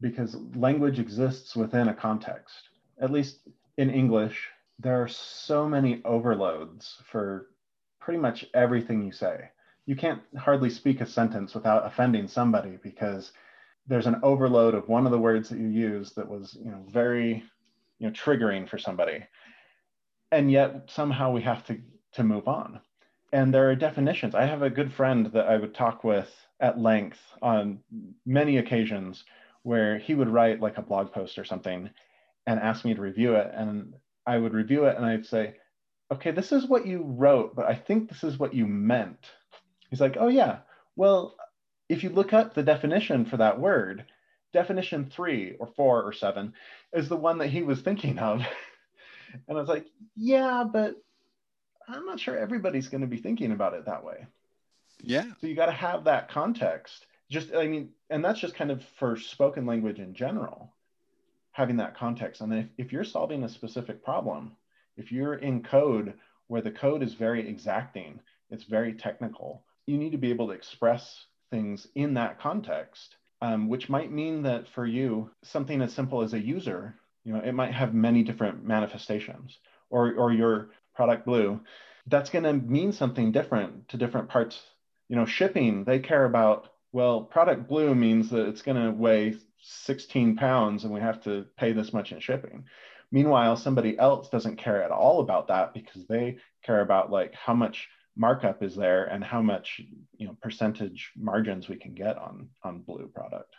because 0.00 0.36
language 0.54 1.00
exists 1.00 1.56
within 1.56 1.88
a 1.88 1.94
context. 1.94 2.60
At 3.00 3.10
least 3.10 3.40
in 3.76 3.90
English, 3.90 4.36
there 4.78 5.02
are 5.02 5.08
so 5.08 5.68
many 5.68 6.00
overloads 6.04 7.02
for 7.10 7.48
pretty 7.98 8.20
much 8.20 8.46
everything 8.54 9.04
you 9.04 9.10
say. 9.10 9.50
You 9.84 9.96
can't 9.96 10.22
hardly 10.38 10.70
speak 10.70 11.00
a 11.00 11.06
sentence 11.06 11.54
without 11.56 11.84
offending 11.84 12.28
somebody 12.28 12.78
because 12.84 13.32
there's 13.86 14.06
an 14.06 14.20
overload 14.22 14.74
of 14.74 14.88
one 14.88 15.06
of 15.06 15.12
the 15.12 15.18
words 15.18 15.48
that 15.48 15.58
you 15.58 15.68
use 15.68 16.12
that 16.12 16.28
was 16.28 16.56
you 16.62 16.70
know 16.70 16.84
very 16.88 17.44
you 17.98 18.06
know 18.06 18.12
triggering 18.12 18.68
for 18.68 18.78
somebody. 18.78 19.24
And 20.32 20.50
yet 20.50 20.90
somehow 20.90 21.30
we 21.30 21.42
have 21.42 21.64
to 21.66 21.78
to 22.12 22.24
move 22.24 22.48
on. 22.48 22.80
And 23.32 23.52
there 23.52 23.70
are 23.70 23.76
definitions. 23.76 24.34
I 24.34 24.46
have 24.46 24.62
a 24.62 24.70
good 24.70 24.92
friend 24.92 25.26
that 25.32 25.46
i 25.46 25.56
would 25.56 25.74
talk 25.74 26.04
with 26.04 26.30
at 26.60 26.78
length 26.78 27.20
on 27.42 27.80
many 28.24 28.58
occasions 28.58 29.24
where 29.62 29.98
he 29.98 30.14
would 30.14 30.28
write 30.28 30.60
like 30.60 30.78
a 30.78 30.82
blog 30.82 31.12
post 31.12 31.38
or 31.38 31.44
something 31.44 31.90
and 32.46 32.60
ask 32.60 32.84
me 32.84 32.94
to 32.94 33.00
review 33.00 33.34
it. 33.34 33.50
And 33.54 33.94
i 34.26 34.38
would 34.38 34.54
review 34.54 34.86
it 34.86 34.96
and 34.96 35.06
i'd 35.06 35.24
say 35.24 35.54
okay 36.12 36.32
this 36.32 36.50
is 36.50 36.66
what 36.66 36.84
you 36.84 37.04
wrote 37.04 37.54
but 37.54 37.66
i 37.66 37.74
think 37.74 38.08
this 38.08 38.24
is 38.24 38.38
what 38.38 38.54
you 38.54 38.66
meant. 38.66 39.26
He's 39.90 40.00
like 40.00 40.16
oh 40.18 40.28
yeah. 40.28 40.58
Well 40.96 41.36
if 41.88 42.02
you 42.02 42.10
look 42.10 42.32
up 42.32 42.54
the 42.54 42.62
definition 42.62 43.24
for 43.24 43.36
that 43.36 43.60
word 43.60 44.04
definition 44.52 45.10
three 45.14 45.54
or 45.58 45.66
four 45.66 46.02
or 46.02 46.12
seven 46.12 46.52
is 46.92 47.08
the 47.08 47.16
one 47.16 47.38
that 47.38 47.48
he 47.48 47.62
was 47.62 47.80
thinking 47.80 48.18
of. 48.18 48.42
And 49.48 49.58
i 49.58 49.60
was 49.60 49.68
like 49.68 49.86
yeah 50.14 50.64
but 50.72 50.94
i'm 51.88 52.06
not 52.06 52.20
sure 52.20 52.38
everybody's 52.38 52.88
going 52.88 53.00
to 53.00 53.06
be 53.08 53.18
thinking 53.18 53.50
about 53.52 53.74
it 53.74 53.84
that 53.84 54.04
way. 54.04 54.24
Yeah. 55.02 55.24
So 55.40 55.46
you 55.46 55.54
got 55.54 55.66
to 55.66 55.72
have 55.72 56.04
that 56.04 56.30
context. 56.30 57.06
Just 57.28 57.52
i 57.52 57.66
mean 57.66 57.90
and 58.08 58.24
that's 58.24 58.38
just 58.38 58.54
kind 58.54 58.70
of 58.70 58.82
for 58.98 59.16
spoken 59.18 59.66
language 59.66 59.98
in 59.98 60.14
general 60.14 60.72
having 61.50 61.78
that 61.78 61.96
context. 61.96 62.40
And 62.40 62.54
if, 62.54 62.66
if 62.78 62.92
you're 62.92 63.04
solving 63.04 63.42
a 63.42 63.48
specific 63.48 64.02
problem 64.02 64.52
if 64.96 65.12
you're 65.12 65.34
in 65.34 65.62
code 65.62 66.14
where 66.46 66.62
the 66.62 66.70
code 66.70 67.02
is 67.02 67.12
very 67.12 67.46
exacting 67.46 68.20
it's 68.48 68.64
very 68.64 68.94
technical 68.94 69.64
you 69.86 69.98
need 69.98 70.12
to 70.12 70.18
be 70.18 70.30
able 70.30 70.46
to 70.46 70.52
express 70.52 71.26
things 71.50 71.86
in 71.94 72.14
that 72.14 72.40
context 72.40 73.16
um, 73.42 73.68
which 73.68 73.88
might 73.88 74.10
mean 74.10 74.42
that 74.42 74.66
for 74.68 74.86
you 74.86 75.30
something 75.42 75.82
as 75.82 75.92
simple 75.92 76.22
as 76.22 76.34
a 76.34 76.40
user 76.40 76.94
you 77.24 77.32
know 77.32 77.40
it 77.40 77.52
might 77.52 77.72
have 77.72 77.94
many 77.94 78.22
different 78.22 78.64
manifestations 78.64 79.58
or 79.90 80.14
or 80.14 80.32
your 80.32 80.70
product 80.94 81.26
blue 81.26 81.60
that's 82.06 82.30
going 82.30 82.44
to 82.44 82.52
mean 82.52 82.92
something 82.92 83.32
different 83.32 83.88
to 83.88 83.96
different 83.96 84.28
parts. 84.28 84.62
You 85.08 85.16
know 85.16 85.26
shipping 85.26 85.84
they 85.84 86.00
care 86.00 86.24
about 86.24 86.68
well 86.92 87.22
product 87.22 87.68
blue 87.68 87.94
means 87.94 88.30
that 88.30 88.48
it's 88.48 88.62
going 88.62 88.82
to 88.82 88.90
weigh 88.90 89.36
16 89.62 90.36
pounds 90.36 90.84
and 90.84 90.92
we 90.92 91.00
have 91.00 91.22
to 91.24 91.46
pay 91.56 91.72
this 91.72 91.92
much 91.92 92.12
in 92.12 92.20
shipping. 92.20 92.64
Meanwhile 93.12 93.56
somebody 93.56 93.98
else 93.98 94.28
doesn't 94.28 94.56
care 94.56 94.82
at 94.82 94.90
all 94.90 95.20
about 95.20 95.48
that 95.48 95.74
because 95.74 96.06
they 96.06 96.38
care 96.64 96.80
about 96.80 97.10
like 97.10 97.34
how 97.34 97.54
much 97.54 97.88
markup 98.16 98.62
is 98.62 98.74
there 98.74 99.04
and 99.04 99.22
how 99.22 99.42
much 99.42 99.80
you 100.16 100.26
know 100.26 100.36
percentage 100.40 101.12
margins 101.16 101.68
we 101.68 101.76
can 101.76 101.94
get 101.94 102.16
on 102.18 102.48
on 102.62 102.80
blue 102.80 103.08
product. 103.14 103.54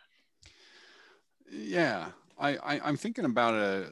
Yeah 1.49 2.09
i, 2.39 2.57
I 2.57 2.89
am 2.89 2.97
thinking 2.97 3.25
about 3.25 3.53
a 3.53 3.87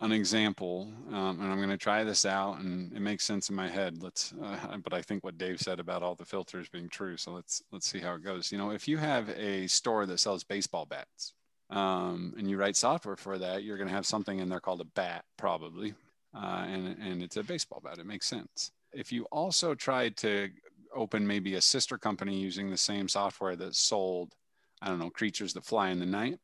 an 0.00 0.12
example 0.12 0.92
um, 1.10 1.40
and 1.40 1.50
i'm 1.50 1.56
going 1.56 1.68
to 1.68 1.76
try 1.76 2.04
this 2.04 2.24
out 2.24 2.58
and 2.60 2.92
it 2.92 3.00
makes 3.00 3.24
sense 3.24 3.50
in 3.50 3.56
my 3.56 3.68
head. 3.68 4.02
Let's 4.02 4.32
uh, 4.42 4.78
but 4.82 4.92
i 4.92 5.02
think 5.02 5.24
what 5.24 5.38
dave 5.38 5.60
said 5.60 5.80
about 5.80 6.02
all 6.02 6.14
the 6.14 6.24
filters 6.24 6.68
being 6.68 6.88
true. 6.88 7.16
So 7.16 7.32
let's 7.32 7.62
let's 7.72 7.88
see 7.88 7.98
how 7.98 8.14
it 8.14 8.24
goes. 8.24 8.52
You 8.52 8.58
know 8.58 8.70
if 8.70 8.86
you 8.86 8.98
have 8.98 9.28
a 9.30 9.66
store 9.66 10.06
that 10.06 10.18
sells 10.18 10.44
baseball 10.44 10.86
bats 10.86 11.34
um, 11.70 12.34
and 12.36 12.48
you 12.50 12.56
write 12.56 12.76
software 12.76 13.16
for 13.16 13.38
that 13.38 13.64
you're 13.64 13.78
going 13.78 13.88
to 13.88 13.94
have 13.94 14.06
something 14.06 14.38
in 14.38 14.48
there 14.48 14.60
called 14.60 14.80
a 14.80 14.86
bat 14.96 15.24
probably 15.36 15.94
uh, 16.34 16.64
and 16.66 16.96
and 17.00 17.22
it's 17.22 17.36
a 17.36 17.42
baseball 17.42 17.80
bat. 17.82 17.98
It 17.98 18.06
makes 18.06 18.26
sense 18.26 18.70
if 18.92 19.12
you 19.12 19.24
also 19.32 19.74
tried 19.74 20.16
to 20.18 20.50
open 20.94 21.26
maybe 21.26 21.54
a 21.54 21.60
sister 21.60 21.98
company 21.98 22.38
using 22.38 22.70
the 22.70 22.76
same 22.76 23.08
software 23.08 23.56
that 23.56 23.74
sold, 23.74 24.32
I 24.80 24.88
don't 24.88 24.98
know, 24.98 25.10
creatures 25.10 25.54
that 25.54 25.64
fly 25.64 25.90
in 25.90 25.98
the 25.98 26.06
night, 26.06 26.38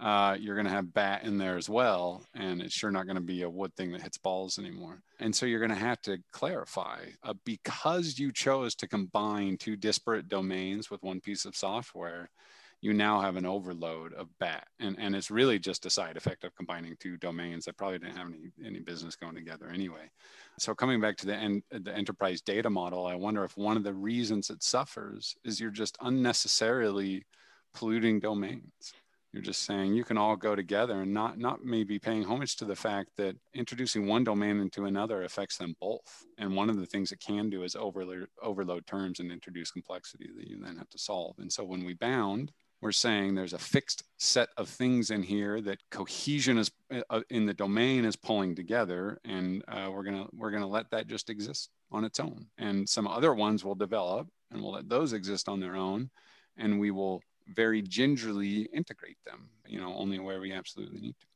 uh, 0.00 0.36
you're 0.40 0.56
going 0.56 0.66
to 0.66 0.72
have 0.72 0.92
bat 0.92 1.22
in 1.24 1.38
there 1.38 1.56
as 1.56 1.68
well. 1.68 2.24
And 2.34 2.60
it's 2.60 2.74
sure 2.74 2.90
not 2.90 3.06
going 3.06 3.16
to 3.16 3.22
be 3.22 3.42
a 3.42 3.50
wood 3.50 3.74
thing 3.76 3.92
that 3.92 4.02
hits 4.02 4.18
balls 4.18 4.58
anymore. 4.58 5.02
And 5.20 5.34
so 5.34 5.46
you're 5.46 5.60
going 5.60 5.70
to 5.70 5.76
have 5.76 6.00
to 6.02 6.18
clarify 6.32 7.00
uh, 7.22 7.34
because 7.44 8.18
you 8.18 8.32
chose 8.32 8.74
to 8.76 8.88
combine 8.88 9.56
two 9.56 9.76
disparate 9.76 10.28
domains 10.28 10.90
with 10.90 11.02
one 11.02 11.20
piece 11.20 11.44
of 11.44 11.56
software 11.56 12.30
you 12.84 12.92
now 12.92 13.18
have 13.18 13.36
an 13.36 13.46
overload 13.46 14.12
of 14.12 14.28
bat 14.38 14.66
and, 14.78 14.96
and 14.98 15.16
it's 15.16 15.30
really 15.30 15.58
just 15.58 15.86
a 15.86 15.90
side 15.90 16.18
effect 16.18 16.44
of 16.44 16.54
combining 16.54 16.94
two 17.00 17.16
domains 17.16 17.64
that 17.64 17.78
probably 17.78 17.98
didn't 17.98 18.16
have 18.16 18.26
any, 18.26 18.50
any 18.62 18.78
business 18.78 19.16
going 19.16 19.34
together 19.34 19.70
anyway 19.70 20.10
so 20.58 20.74
coming 20.74 21.00
back 21.00 21.16
to 21.16 21.26
the, 21.26 21.34
en- 21.34 21.62
the 21.70 21.94
enterprise 21.94 22.40
data 22.40 22.70
model 22.70 23.06
i 23.06 23.14
wonder 23.14 23.44
if 23.44 23.56
one 23.56 23.76
of 23.76 23.84
the 23.84 23.94
reasons 23.94 24.50
it 24.50 24.62
suffers 24.62 25.34
is 25.44 25.60
you're 25.60 25.70
just 25.70 25.96
unnecessarily 26.00 27.24
polluting 27.74 28.20
domains. 28.20 28.94
You're 29.32 29.42
just 29.42 29.64
saying 29.64 29.94
you 29.94 30.04
can 30.04 30.16
all 30.16 30.36
go 30.36 30.54
together 30.54 31.02
and 31.02 31.12
not 31.12 31.38
not 31.38 31.64
maybe 31.64 31.98
paying 31.98 32.22
homage 32.22 32.54
to 32.56 32.64
the 32.64 32.76
fact 32.76 33.10
that 33.16 33.34
introducing 33.52 34.06
one 34.06 34.22
domain 34.22 34.60
into 34.60 34.84
another 34.84 35.24
affects 35.24 35.58
them 35.58 35.74
both. 35.80 36.24
And 36.38 36.54
one 36.54 36.70
of 36.70 36.76
the 36.76 36.86
things 36.86 37.10
it 37.10 37.18
can 37.18 37.50
do 37.50 37.64
is 37.64 37.74
overload 37.74 38.28
overload 38.40 38.86
terms 38.86 39.18
and 39.18 39.32
introduce 39.32 39.72
complexity 39.72 40.30
that 40.36 40.46
you 40.46 40.60
then 40.62 40.76
have 40.76 40.88
to 40.90 40.98
solve. 40.98 41.34
And 41.38 41.52
so 41.52 41.64
when 41.64 41.84
we 41.84 41.94
bound 41.94 42.52
we're 42.84 42.92
saying 42.92 43.34
there's 43.34 43.54
a 43.54 43.58
fixed 43.58 44.04
set 44.18 44.50
of 44.58 44.68
things 44.68 45.10
in 45.10 45.22
here 45.22 45.62
that 45.62 45.78
cohesion 45.90 46.58
is 46.58 46.70
uh, 47.08 47.22
in 47.30 47.46
the 47.46 47.54
domain 47.54 48.04
is 48.04 48.14
pulling 48.14 48.54
together 48.54 49.18
and 49.24 49.64
uh, 49.68 49.88
we're 49.90 50.02
gonna 50.02 50.26
we're 50.34 50.50
gonna 50.50 50.66
let 50.66 50.90
that 50.90 51.06
just 51.06 51.30
exist 51.30 51.70
on 51.90 52.04
its 52.04 52.20
own. 52.20 52.46
And 52.58 52.86
some 52.86 53.08
other 53.08 53.32
ones 53.32 53.64
will 53.64 53.74
develop 53.74 54.28
and 54.50 54.60
we'll 54.60 54.72
let 54.72 54.90
those 54.90 55.14
exist 55.14 55.48
on 55.48 55.60
their 55.60 55.76
own 55.76 56.10
and 56.58 56.78
we 56.78 56.90
will 56.90 57.22
very 57.48 57.80
gingerly 57.80 58.68
integrate 58.74 59.18
them 59.24 59.48
you 59.66 59.80
know 59.80 59.94
only 59.94 60.18
where 60.18 60.38
we 60.38 60.52
absolutely 60.52 61.00
need 61.00 61.16
to. 61.18 61.26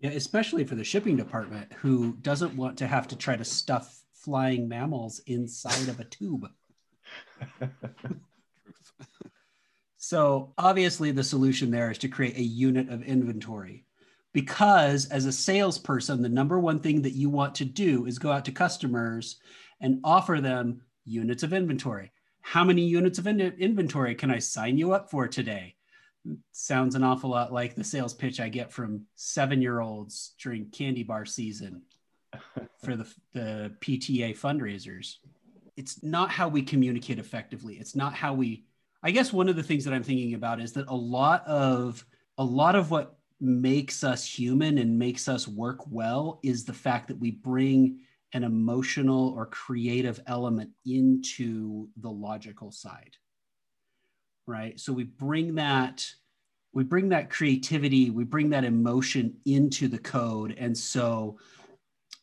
Yeah 0.00 0.10
especially 0.10 0.64
for 0.64 0.74
the 0.74 0.84
shipping 0.84 1.16
department 1.16 1.72
who 1.72 2.18
doesn't 2.20 2.54
want 2.54 2.76
to 2.78 2.86
have 2.86 3.08
to 3.08 3.16
try 3.16 3.34
to 3.34 3.46
stuff 3.46 4.02
flying 4.12 4.68
mammals 4.68 5.22
inside 5.26 5.88
of 5.88 6.00
a 6.00 6.04
tube 6.04 6.50
So 10.08 10.54
obviously, 10.56 11.10
the 11.10 11.22
solution 11.22 11.70
there 11.70 11.90
is 11.90 11.98
to 11.98 12.08
create 12.08 12.38
a 12.38 12.42
unit 12.42 12.88
of 12.88 13.02
inventory. 13.02 13.84
Because 14.32 15.04
as 15.10 15.26
a 15.26 15.32
salesperson, 15.32 16.22
the 16.22 16.30
number 16.30 16.58
one 16.58 16.80
thing 16.80 17.02
that 17.02 17.12
you 17.12 17.28
want 17.28 17.56
to 17.56 17.66
do 17.66 18.06
is 18.06 18.18
go 18.18 18.32
out 18.32 18.46
to 18.46 18.50
customers 18.50 19.36
and 19.82 20.00
offer 20.02 20.40
them 20.40 20.80
units 21.04 21.42
of 21.42 21.52
inventory. 21.52 22.10
How 22.40 22.64
many 22.64 22.86
units 22.86 23.18
of 23.18 23.26
in- 23.26 23.38
inventory 23.38 24.14
can 24.14 24.30
I 24.30 24.38
sign 24.38 24.78
you 24.78 24.94
up 24.94 25.10
for 25.10 25.28
today? 25.28 25.74
Sounds 26.52 26.94
an 26.94 27.04
awful 27.04 27.28
lot 27.28 27.52
like 27.52 27.74
the 27.74 27.84
sales 27.84 28.14
pitch 28.14 28.40
I 28.40 28.48
get 28.48 28.72
from 28.72 29.02
seven 29.14 29.60
year 29.60 29.80
olds 29.80 30.32
during 30.42 30.70
candy 30.70 31.02
bar 31.02 31.26
season 31.26 31.82
for 32.82 32.96
the, 32.96 33.06
the 33.34 33.72
PTA 33.82 34.38
fundraisers. 34.38 35.16
It's 35.76 36.02
not 36.02 36.30
how 36.30 36.48
we 36.48 36.62
communicate 36.62 37.18
effectively. 37.18 37.74
It's 37.74 37.94
not 37.94 38.14
how 38.14 38.32
we 38.32 38.64
I 39.02 39.10
guess 39.12 39.32
one 39.32 39.48
of 39.48 39.56
the 39.56 39.62
things 39.62 39.84
that 39.84 39.94
I'm 39.94 40.02
thinking 40.02 40.34
about 40.34 40.60
is 40.60 40.72
that 40.72 40.88
a 40.88 40.94
lot 40.94 41.46
of 41.46 42.04
a 42.36 42.44
lot 42.44 42.74
of 42.74 42.90
what 42.90 43.18
makes 43.40 44.02
us 44.02 44.24
human 44.24 44.78
and 44.78 44.98
makes 44.98 45.28
us 45.28 45.46
work 45.46 45.80
well 45.88 46.40
is 46.42 46.64
the 46.64 46.72
fact 46.72 47.08
that 47.08 47.18
we 47.18 47.30
bring 47.30 48.00
an 48.32 48.42
emotional 48.42 49.28
or 49.30 49.46
creative 49.46 50.20
element 50.26 50.70
into 50.84 51.88
the 51.98 52.10
logical 52.10 52.70
side. 52.70 53.16
Right? 54.46 54.78
So 54.80 54.92
we 54.92 55.04
bring 55.04 55.54
that 55.56 56.04
we 56.72 56.84
bring 56.84 57.08
that 57.10 57.30
creativity, 57.30 58.10
we 58.10 58.24
bring 58.24 58.50
that 58.50 58.64
emotion 58.64 59.36
into 59.46 59.88
the 59.88 59.98
code 59.98 60.54
and 60.58 60.76
so 60.76 61.38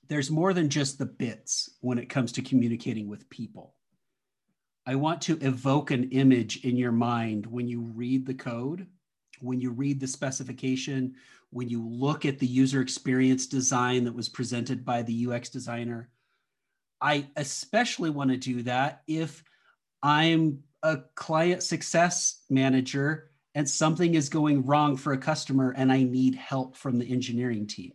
there's 0.07 0.29
more 0.29 0.53
than 0.53 0.69
just 0.69 0.99
the 0.99 1.05
bits 1.05 1.77
when 1.81 1.97
it 1.97 2.09
comes 2.09 2.31
to 2.33 2.41
communicating 2.41 3.07
with 3.07 3.27
people 3.29 3.73
I 4.87 4.95
want 4.95 5.21
to 5.23 5.39
evoke 5.41 5.89
an 5.89 6.11
image 6.11 6.63
in 6.63 6.77
your 6.77 6.91
mind 6.91 7.47
when 7.47 7.67
you 7.67 7.81
read 7.81 8.25
the 8.25 8.35
code, 8.35 8.85
when 9.39 9.59
you 9.59 9.71
read 9.71 9.99
the 9.99 10.07
specification, 10.07 11.15
when 11.49 11.69
you 11.69 11.87
look 11.87 12.25
at 12.25 12.37
the 12.37 12.45
user 12.45 12.81
experience 12.81 13.47
design 13.47 14.03
that 14.03 14.13
was 14.13 14.29
presented 14.29 14.85
by 14.85 15.01
the 15.01 15.27
UX 15.27 15.49
designer. 15.49 16.09
I 17.01 17.27
especially 17.35 18.11
want 18.11 18.29
to 18.29 18.37
do 18.37 18.61
that 18.63 19.01
if 19.07 19.43
I'm 20.03 20.59
a 20.83 20.97
client 21.15 21.63
success 21.63 22.43
manager 22.49 23.31
and 23.55 23.67
something 23.67 24.13
is 24.13 24.29
going 24.29 24.65
wrong 24.65 24.97
for 24.97 25.13
a 25.13 25.17
customer 25.17 25.73
and 25.75 25.91
I 25.91 26.03
need 26.03 26.35
help 26.35 26.75
from 26.75 26.99
the 26.99 27.11
engineering 27.11 27.65
team. 27.65 27.93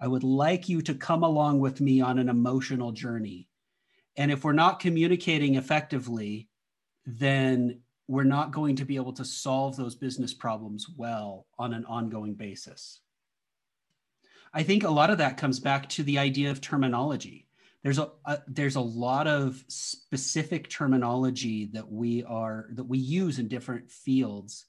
I 0.00 0.08
would 0.08 0.24
like 0.24 0.68
you 0.68 0.82
to 0.82 0.94
come 0.94 1.22
along 1.22 1.60
with 1.60 1.80
me 1.80 2.00
on 2.00 2.18
an 2.18 2.28
emotional 2.28 2.90
journey 2.90 3.48
and 4.16 4.30
if 4.30 4.44
we're 4.44 4.52
not 4.52 4.80
communicating 4.80 5.56
effectively, 5.56 6.48
then 7.04 7.80
we're 8.08 8.24
not 8.24 8.52
going 8.52 8.76
to 8.76 8.84
be 8.84 8.96
able 8.96 9.12
to 9.14 9.24
solve 9.24 9.76
those 9.76 9.94
business 9.94 10.32
problems 10.32 10.86
well 10.96 11.46
on 11.58 11.74
an 11.74 11.84
ongoing 11.86 12.34
basis. 12.34 13.00
I 14.54 14.62
think 14.62 14.84
a 14.84 14.90
lot 14.90 15.10
of 15.10 15.18
that 15.18 15.36
comes 15.36 15.60
back 15.60 15.88
to 15.90 16.02
the 16.02 16.18
idea 16.18 16.50
of 16.50 16.60
terminology. 16.60 17.48
There's 17.82 17.98
a, 17.98 18.10
a, 18.24 18.38
there's 18.46 18.76
a 18.76 18.80
lot 18.80 19.26
of 19.26 19.64
specific 19.68 20.68
terminology 20.70 21.66
that 21.72 21.90
we 21.90 22.24
are 22.24 22.68
that 22.72 22.84
we 22.84 22.98
use 22.98 23.38
in 23.38 23.48
different 23.48 23.90
fields 23.90 24.66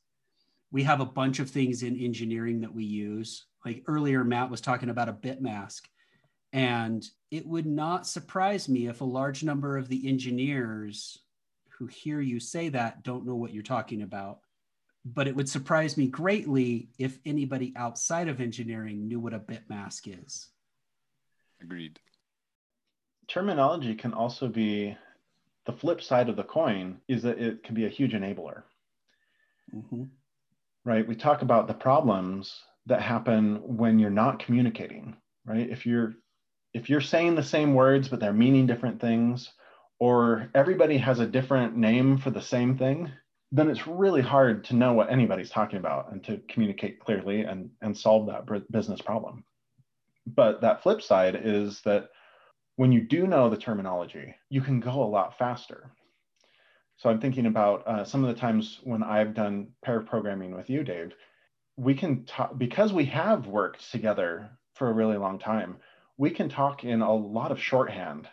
we 0.71 0.83
have 0.83 0.99
a 0.99 1.05
bunch 1.05 1.39
of 1.39 1.49
things 1.49 1.83
in 1.83 1.97
engineering 1.97 2.61
that 2.61 2.73
we 2.73 2.83
use. 2.83 3.45
Like 3.65 3.83
earlier, 3.87 4.23
Matt 4.23 4.49
was 4.49 4.61
talking 4.61 4.89
about 4.89 5.09
a 5.09 5.13
bit 5.13 5.41
mask. 5.41 5.87
And 6.53 7.05
it 7.32 7.45
would 7.45 7.65
not 7.65 8.07
surprise 8.07 8.69
me 8.69 8.88
if 8.88 9.01
a 9.01 9.05
large 9.05 9.43
number 9.43 9.78
of 9.78 9.89
the 9.89 10.07
engineers 10.07 11.19
who 11.69 11.88
hear 11.88 12.21
you 12.21 12.39
say 12.39 12.69
that 12.69 13.03
don't 13.03 13.25
know 13.25 13.36
what 13.36 13.53
you're 13.53 13.63
talking 13.63 14.01
about. 14.01 14.39
But 15.05 15.28
it 15.28 15.36
would 15.36 15.47
surprise 15.47 15.97
me 15.97 16.07
greatly 16.07 16.89
if 16.97 17.17
anybody 17.25 17.73
outside 17.75 18.28
of 18.28 18.41
engineering 18.41 19.07
knew 19.07 19.19
what 19.19 19.34
a 19.34 19.39
bit 19.39 19.63
mask 19.69 20.07
is. 20.07 20.49
Agreed. 21.61 21.99
Terminology 23.28 23.95
can 23.95 24.13
also 24.13 24.47
be 24.47 24.97
the 25.65 25.73
flip 25.73 26.01
side 26.01 26.30
of 26.30 26.36
the 26.36 26.43
coin 26.43 26.97
is 27.07 27.23
that 27.23 27.39
it 27.39 27.63
can 27.63 27.75
be 27.75 27.86
a 27.86 27.89
huge 27.89 28.13
enabler. 28.13 28.63
Mm-hmm. 29.75 30.03
Right? 30.86 31.07
We 31.07 31.15
talk 31.15 31.41
about 31.41 31.67
the 31.67 31.73
problems 31.73 32.61
that 32.86 33.01
happen 33.01 33.78
when 33.78 33.99
you're 33.99 34.09
not 34.09 34.39
communicating, 34.39 35.17
right? 35.45 35.69
If 35.69 35.86
you're 35.86 36.15
if 36.74 36.89
you're 36.89 37.01
saying 37.01 37.36
the 37.36 37.43
same 37.43 37.74
words 37.74 38.07
but 38.07 38.20
they're 38.20 38.34
meaning 38.34 38.68
different 38.68 39.01
things 39.01 39.51
or 39.99 40.49
everybody 40.53 40.97
has 40.97 41.20
a 41.20 41.28
different 41.28 41.76
name 41.76 42.18
for 42.18 42.30
the 42.30 42.41
same 42.41 42.78
thing, 42.78 43.11
then 43.51 43.70
it's 43.70 43.88
really 43.88 44.22
hard 44.22 44.63
to 44.65 44.76
know 44.76 44.93
what 44.93 45.11
anybody's 45.11 45.49
talking 45.49 45.80
about 45.80 46.11
and 46.11 46.24
to 46.24 46.41
communicate 46.49 46.99
clearly 46.99 47.41
and, 47.41 47.70
and 47.82 47.97
solve 47.97 48.28
that 48.28 48.72
business 48.72 49.01
problem. 49.01 49.43
But 50.28 50.61
that 50.61 50.84
flip 50.84 51.01
side 51.01 51.39
is 51.41 51.82
that 51.82 52.09
when 52.76 52.91
you 52.91 53.01
do 53.01 53.26
know 53.26 53.49
the 53.49 53.57
terminology, 53.57 54.36
you 54.49 54.61
can 54.61 54.80
go 54.80 55.03
a 55.03 55.05
lot 55.05 55.38
faster. 55.38 55.91
So 56.97 57.09
I'm 57.09 57.22
thinking 57.22 57.45
about 57.45 57.88
uh, 57.88 58.03
some 58.03 58.24
of 58.24 58.34
the 58.34 58.39
times 58.39 58.80
when 58.84 59.03
I've 59.03 59.34
done 59.34 59.70
pair 59.84 60.01
programming 60.01 60.55
with 60.55 60.70
you, 60.70 60.84
Dave. 60.84 61.13
We 61.78 61.93
can 61.93 62.26
talk 62.26 62.57
because 62.57 62.91
we 62.91 63.05
have 63.05 63.47
worked 63.47 63.91
together 63.91 64.49
for 64.74 64.89
a 64.89 64.93
really 64.93 65.18
long 65.18 65.38
time. 65.39 65.78
We 66.18 66.32
can 66.32 66.49
talk 66.49 66.84
in 66.84 67.01
a 67.01 67.13
lot 67.13 67.51
of 67.51 67.61
shorthand 67.61 68.28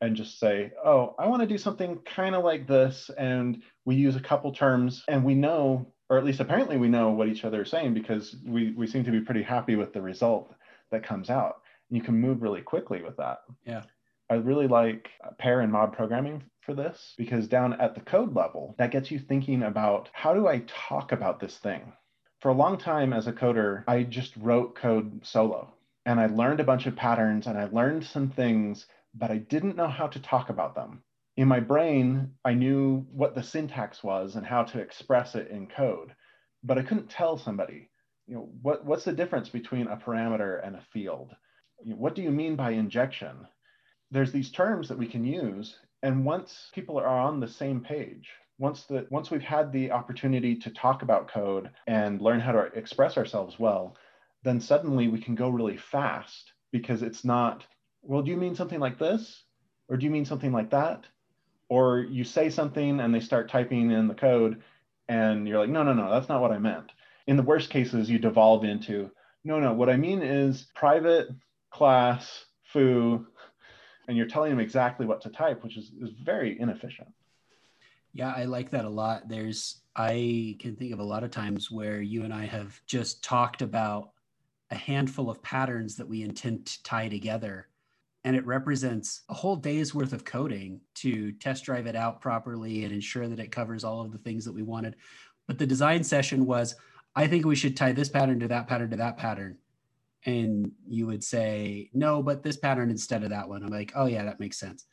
and 0.00 0.16
just 0.16 0.38
say, 0.38 0.72
oh, 0.84 1.14
I 1.18 1.26
want 1.26 1.42
to 1.42 1.46
do 1.46 1.58
something 1.58 1.98
kind 2.04 2.34
of 2.34 2.44
like 2.44 2.66
this. 2.66 3.10
And 3.18 3.62
we 3.84 3.96
use 3.96 4.16
a 4.16 4.20
couple 4.20 4.52
terms 4.52 5.04
and 5.08 5.24
we 5.24 5.34
know, 5.34 5.92
or 6.08 6.18
at 6.18 6.24
least 6.24 6.40
apparently 6.40 6.76
we 6.76 6.88
know 6.88 7.10
what 7.10 7.28
each 7.28 7.44
other 7.44 7.62
is 7.62 7.70
saying 7.70 7.94
because 7.94 8.36
we, 8.46 8.72
we 8.72 8.86
seem 8.86 9.04
to 9.04 9.10
be 9.10 9.20
pretty 9.20 9.42
happy 9.42 9.76
with 9.76 9.92
the 9.92 10.00
result 10.00 10.54
that 10.90 11.04
comes 11.04 11.30
out. 11.30 11.62
And 11.90 11.96
You 11.96 12.02
can 12.02 12.20
move 12.20 12.42
really 12.42 12.62
quickly 12.62 13.02
with 13.02 13.16
that. 13.16 13.40
Yeah. 13.64 13.82
I 14.30 14.34
really 14.34 14.68
like 14.68 15.08
pair 15.38 15.60
and 15.60 15.72
mob 15.72 15.96
programming 15.96 16.44
for 16.60 16.74
this 16.74 17.14
because 17.16 17.48
down 17.48 17.80
at 17.80 17.94
the 17.94 18.00
code 18.02 18.36
level, 18.36 18.74
that 18.78 18.90
gets 18.90 19.10
you 19.10 19.18
thinking 19.18 19.62
about 19.62 20.10
how 20.12 20.34
do 20.34 20.46
I 20.46 20.62
talk 20.66 21.12
about 21.12 21.40
this 21.40 21.56
thing? 21.56 21.92
For 22.40 22.50
a 22.50 22.54
long 22.54 22.78
time 22.78 23.12
as 23.12 23.26
a 23.26 23.32
coder, 23.32 23.82
I 23.88 24.04
just 24.04 24.36
wrote 24.36 24.76
code 24.76 25.20
solo 25.24 25.72
and 26.08 26.18
I 26.18 26.26
learned 26.26 26.60
a 26.60 26.64
bunch 26.64 26.86
of 26.86 26.96
patterns 26.96 27.46
and 27.46 27.58
I 27.58 27.66
learned 27.66 28.02
some 28.02 28.30
things 28.30 28.86
but 29.14 29.30
I 29.30 29.38
didn't 29.38 29.76
know 29.76 29.88
how 29.88 30.06
to 30.06 30.20
talk 30.20 30.48
about 30.48 30.74
them. 30.74 31.02
In 31.36 31.48
my 31.48 31.60
brain, 31.60 32.32
I 32.44 32.54
knew 32.54 33.06
what 33.10 33.34
the 33.34 33.42
syntax 33.42 34.02
was 34.02 34.36
and 34.36 34.46
how 34.46 34.64
to 34.64 34.80
express 34.80 35.34
it 35.34 35.48
in 35.48 35.66
code, 35.66 36.14
but 36.64 36.78
I 36.78 36.82
couldn't 36.82 37.10
tell 37.10 37.36
somebody, 37.36 37.90
you 38.26 38.34
know, 38.36 38.48
what, 38.62 38.84
what's 38.84 39.04
the 39.04 39.12
difference 39.12 39.48
between 39.48 39.86
a 39.86 39.96
parameter 39.96 40.66
and 40.66 40.76
a 40.76 40.86
field? 40.92 41.34
What 41.84 42.14
do 42.14 42.22
you 42.22 42.30
mean 42.30 42.56
by 42.56 42.70
injection? 42.70 43.46
There's 44.10 44.32
these 44.32 44.50
terms 44.50 44.88
that 44.88 44.98
we 44.98 45.06
can 45.06 45.24
use, 45.24 45.76
and 46.02 46.24
once 46.24 46.70
people 46.74 46.98
are 46.98 47.06
on 47.06 47.40
the 47.40 47.48
same 47.48 47.80
page, 47.80 48.30
once 48.58 48.84
the 48.84 49.06
once 49.10 49.30
we've 49.30 49.42
had 49.42 49.70
the 49.72 49.92
opportunity 49.92 50.56
to 50.56 50.70
talk 50.70 51.02
about 51.02 51.28
code 51.28 51.70
and 51.86 52.20
learn 52.20 52.40
how 52.40 52.52
to 52.52 52.64
express 52.74 53.16
ourselves 53.16 53.58
well, 53.58 53.96
then 54.42 54.60
suddenly 54.60 55.08
we 55.08 55.20
can 55.20 55.34
go 55.34 55.48
really 55.48 55.76
fast 55.76 56.52
because 56.70 57.02
it's 57.02 57.24
not 57.24 57.66
well, 58.02 58.22
do 58.22 58.30
you 58.30 58.36
mean 58.36 58.54
something 58.54 58.80
like 58.80 58.98
this? 58.98 59.44
Or 59.88 59.96
do 59.96 60.04
you 60.04 60.10
mean 60.10 60.24
something 60.24 60.52
like 60.52 60.70
that? 60.70 61.04
Or 61.68 62.00
you 62.00 62.24
say 62.24 62.50
something 62.50 63.00
and 63.00 63.14
they 63.14 63.20
start 63.20 63.50
typing 63.50 63.90
in 63.90 64.08
the 64.08 64.14
code 64.14 64.62
and 65.08 65.46
you're 65.46 65.58
like, 65.58 65.70
no, 65.70 65.82
no, 65.82 65.92
no, 65.92 66.10
that's 66.10 66.28
not 66.28 66.40
what 66.40 66.52
I 66.52 66.58
meant. 66.58 66.92
In 67.26 67.36
the 67.36 67.42
worst 67.42 67.70
cases, 67.70 68.08
you 68.08 68.18
devolve 68.18 68.64
into, 68.64 69.10
no, 69.44 69.60
no, 69.60 69.72
what 69.72 69.90
I 69.90 69.96
mean 69.96 70.22
is 70.22 70.66
private 70.74 71.28
class 71.70 72.46
foo, 72.62 73.26
and 74.06 74.16
you're 74.16 74.26
telling 74.26 74.50
them 74.50 74.60
exactly 74.60 75.06
what 75.06 75.20
to 75.22 75.30
type, 75.30 75.62
which 75.62 75.76
is, 75.76 75.92
is 76.00 76.10
very 76.24 76.58
inefficient. 76.58 77.08
Yeah, 78.14 78.32
I 78.34 78.44
like 78.44 78.70
that 78.70 78.86
a 78.86 78.90
lot. 78.90 79.28
There's, 79.28 79.82
I 79.94 80.56
can 80.58 80.76
think 80.76 80.92
of 80.92 80.98
a 80.98 81.04
lot 81.04 81.24
of 81.24 81.30
times 81.30 81.70
where 81.70 82.00
you 82.00 82.24
and 82.24 82.32
I 82.32 82.46
have 82.46 82.80
just 82.86 83.22
talked 83.22 83.60
about 83.60 84.10
a 84.70 84.76
handful 84.76 85.30
of 85.30 85.42
patterns 85.42 85.96
that 85.96 86.08
we 86.08 86.22
intend 86.22 86.66
to 86.66 86.82
tie 86.82 87.08
together 87.08 87.68
and 88.24 88.36
it 88.36 88.46
represents 88.46 89.22
a 89.28 89.34
whole 89.34 89.56
day's 89.56 89.94
worth 89.94 90.12
of 90.12 90.24
coding 90.24 90.80
to 90.96 91.32
test 91.32 91.64
drive 91.64 91.86
it 91.86 91.96
out 91.96 92.20
properly 92.20 92.84
and 92.84 92.92
ensure 92.92 93.28
that 93.28 93.38
it 93.38 93.52
covers 93.52 93.84
all 93.84 94.02
of 94.02 94.12
the 94.12 94.18
things 94.18 94.44
that 94.44 94.52
we 94.52 94.62
wanted. 94.62 94.96
But 95.46 95.58
the 95.58 95.66
design 95.66 96.04
session 96.04 96.44
was, 96.44 96.74
I 97.14 97.26
think 97.26 97.46
we 97.46 97.56
should 97.56 97.76
tie 97.76 97.92
this 97.92 98.08
pattern 98.08 98.40
to 98.40 98.48
that 98.48 98.66
pattern 98.66 98.90
to 98.90 98.96
that 98.96 99.16
pattern. 99.16 99.56
And 100.26 100.72
you 100.86 101.06
would 101.06 101.22
say, 101.22 101.90
no, 101.94 102.22
but 102.22 102.42
this 102.42 102.56
pattern 102.56 102.90
instead 102.90 103.22
of 103.22 103.30
that 103.30 103.48
one. 103.48 103.62
I'm 103.62 103.70
like, 103.70 103.92
oh, 103.94 104.06
yeah, 104.06 104.24
that 104.24 104.40
makes 104.40 104.58
sense. 104.58 104.84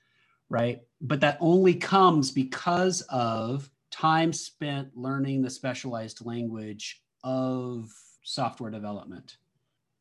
Right. 0.47 0.81
But 1.01 1.21
that 1.21 1.37
only 1.41 1.73
comes 1.73 2.31
because 2.31 3.01
of 3.09 3.69
time 3.89 4.31
spent 4.31 4.95
learning 4.95 5.41
the 5.41 5.49
specialized 5.49 6.23
language 6.25 7.01
of 7.23 7.89
software 8.23 8.71
development 8.71 9.37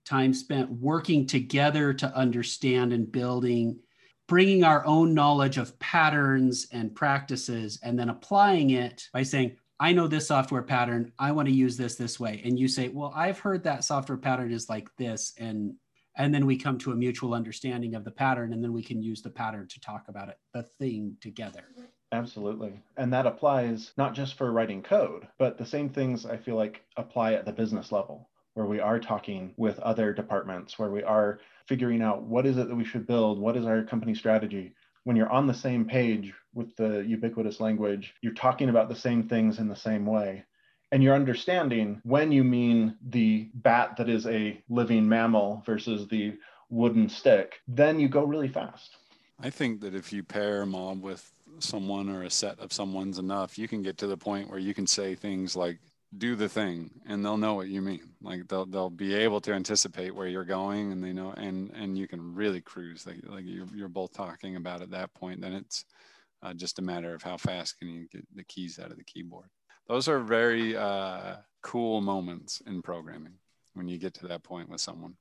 time 0.05 0.35
spent 0.35 0.71
working 0.71 1.27
together 1.27 1.93
to 1.95 2.17
understand 2.17 2.93
and 2.93 3.11
building, 3.11 3.79
bringing 4.29 4.65
our 4.65 4.85
own 4.87 5.15
knowledge 5.15 5.59
of 5.59 5.79
patterns 5.79 6.67
and 6.73 6.95
practices, 6.95 7.79
and 7.83 7.99
then 7.99 8.09
applying 8.09 8.71
it 8.71 9.09
by 9.13 9.23
saying, 9.23 9.57
I 9.81 9.93
know 9.93 10.07
this 10.07 10.29
software 10.29 10.63
pattern. 10.63 11.13
I 11.19 11.33
want 11.33 11.49
to 11.49 11.55
use 11.55 11.77
this 11.77 11.97
this 11.97 12.21
way. 12.21 12.41
And 12.45 12.59
you 12.59 12.69
say, 12.69 12.89
well, 12.89 13.13
I've 13.15 13.41
heard 13.41 13.65
that 13.65 13.85
software 13.85 14.19
pattern 14.19 14.53
is 14.53 14.69
like 14.69 14.89
this. 14.97 15.35
And 15.39 15.75
and 16.17 16.33
then 16.33 16.47
we 16.47 16.57
come 16.57 16.79
to 16.79 16.93
a 16.93 16.97
mutual 16.97 17.35
understanding 17.35 17.95
of 17.95 18.05
the 18.05 18.11
pattern 18.11 18.53
and 18.53 18.63
then 18.63 18.73
we 18.73 18.83
can 18.83 19.03
use 19.03 19.23
the 19.23 19.31
pattern 19.31 19.67
to 19.69 19.81
talk 19.81 20.05
about 20.09 20.29
it 20.29 20.39
the 20.53 20.63
thing 20.63 21.17
together 21.21 21.65
absolutely 22.13 22.73
and 22.97 23.13
that 23.13 23.27
applies 23.27 23.93
not 23.97 24.15
just 24.15 24.35
for 24.35 24.53
writing 24.53 24.83
code 24.83 25.27
but 25.39 25.59
the 25.59 25.67
same 25.67 25.89
things 25.89 26.27
i 26.27 26.37
feel 26.37 26.57
like 26.57 26.83
apply 26.97 27.33
at 27.33 27.45
the 27.45 27.53
business 27.53 27.93
level 27.93 28.29
where 28.55 28.67
we 28.67 28.81
are 28.81 28.99
talking 28.99 29.53
with 29.57 29.79
other 29.81 30.13
departments, 30.13 30.79
where 30.79 30.91
we 30.91 31.03
are 31.03 31.41
figuring 31.67 32.03
out 32.03 32.23
what 32.23 32.47
is 32.47 32.57
it 32.57 32.69
that 32.69 32.75
we 32.75 32.85
should 32.85 33.07
build, 33.07 33.39
what 33.39 33.57
is 33.57 33.67
our 33.67 33.83
company 33.83 34.15
strategy. 34.15 34.75
When 35.05 35.17
you're 35.17 35.31
on 35.31 35.47
the 35.47 35.55
same 35.55 35.85
page 35.85 36.33
with 36.55 36.75
the 36.77 37.05
ubiquitous 37.07 37.61
language, 37.61 38.15
you're 38.23 38.33
talking 38.33 38.69
about 38.71 38.89
the 38.89 38.97
same 38.97 39.29
things 39.29 39.59
in 39.59 39.69
the 39.69 39.77
same 39.77 40.07
way. 40.07 40.45
And 40.93 41.03
you're 41.03 41.15
understanding 41.15 42.01
when 42.05 42.31
you 42.31 42.45
mean 42.45 42.97
the 43.09 43.51
bat 43.55 43.97
that 43.97 44.09
is 44.09 44.27
a 44.27 44.63
living 44.69 45.09
mammal 45.09 45.63
versus 45.67 46.07
the 46.09 46.39
wooden 46.71 47.09
stick, 47.09 47.61
then 47.67 47.99
you 47.99 48.09
go 48.09 48.25
really 48.25 48.49
fast. 48.49 48.97
I 49.41 49.51
think 49.51 49.81
that 49.81 49.95
if 49.95 50.13
you 50.13 50.23
pair 50.23 50.65
mob 50.65 51.03
with 51.03 51.29
someone 51.59 52.09
or 52.09 52.23
a 52.23 52.31
set 52.31 52.61
of 52.61 52.73
someone's 52.73 53.19
enough, 53.19 53.59
you 53.59 53.67
can 53.67 53.83
get 53.83 53.99
to 53.99 54.07
the 54.07 54.17
point 54.17 54.49
where 54.49 54.59
you 54.61 54.75
can 54.75 54.87
say 54.87 55.15
things 55.15 55.57
like, 55.57 55.79
do 56.19 56.37
the 56.37 56.49
thing 56.49 56.91
and 57.07 57.25
they'll 57.25 57.37
know 57.37 57.55
what 57.55 57.69
you 57.69 57.81
mean 57.81 58.11
like 58.23 58.47
they'll 58.49 58.67
they'll 58.67 58.91
be 58.91 59.15
able 59.15 59.41
to 59.41 59.53
anticipate 59.53 60.15
where 60.15 60.27
you're 60.27 60.45
going 60.45 60.93
and 60.93 61.03
they 61.03 61.13
know 61.13 61.33
and 61.37 61.71
and 61.71 61.97
you 61.99 62.07
can 62.07 62.35
really 62.35 62.61
cruise 62.61 63.07
like 63.07 63.19
like 63.27 63.45
you're, 63.47 63.67
you're 63.75 63.89
both 63.89 64.13
talking 64.13 64.57
about 64.57 64.83
at 64.83 64.91
that 64.91 65.13
point 65.15 65.41
then 65.41 65.53
it's 65.53 65.85
uh, 66.43 66.53
just 66.53 66.79
a 66.79 66.83
matter 66.83 67.15
of 67.15 67.23
how 67.23 67.37
fast 67.37 67.79
can 67.79 67.89
you 67.89 68.07
get 68.13 68.27
the 68.35 68.45
keys 68.45 68.79
out 68.79 68.91
of 68.91 68.97
the 68.97 69.05
keyboard 69.05 69.49
those 69.89 70.09
are 70.09 70.21
very 70.21 70.77
uh, 70.77 71.37
cool 71.63 72.01
moments 72.01 72.63
in 72.67 72.83
programming 72.83 73.35
when 73.75 73.89
you 73.89 73.99
get 73.99 74.15
to 74.15 74.29
that 74.29 74.43
point 74.43 74.69
with 74.69 74.81
someone 74.81 75.15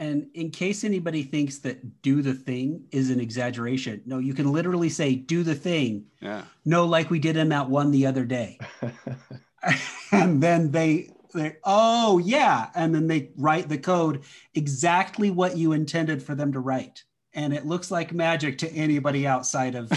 and 0.00 0.28
in 0.34 0.50
case 0.50 0.84
anybody 0.84 1.24
thinks 1.24 1.58
that 1.58 2.02
do 2.02 2.22
the 2.22 2.34
thing 2.34 2.84
is 2.92 3.10
an 3.10 3.18
exaggeration, 3.18 4.00
no, 4.06 4.18
you 4.18 4.32
can 4.32 4.52
literally 4.52 4.88
say 4.88 5.16
do 5.16 5.42
the 5.42 5.56
thing. 5.56 6.04
Yeah. 6.20 6.42
No, 6.64 6.84
like 6.84 7.10
we 7.10 7.18
did 7.18 7.36
in 7.36 7.48
that 7.48 7.68
one 7.68 7.90
the 7.90 8.06
other 8.06 8.24
day. 8.24 8.60
and 10.12 10.42
then 10.42 10.70
they 10.70 11.10
they 11.34 11.56
oh 11.64 12.18
yeah. 12.18 12.70
And 12.74 12.94
then 12.94 13.06
they 13.06 13.30
write 13.36 13.68
the 13.68 13.78
code 13.78 14.24
exactly 14.54 15.30
what 15.30 15.56
you 15.56 15.72
intended 15.72 16.22
for 16.22 16.34
them 16.34 16.52
to 16.52 16.60
write. 16.60 17.04
And 17.34 17.52
it 17.52 17.66
looks 17.66 17.90
like 17.90 18.12
magic 18.12 18.58
to 18.58 18.72
anybody 18.72 19.26
outside 19.26 19.74
of 19.74 19.90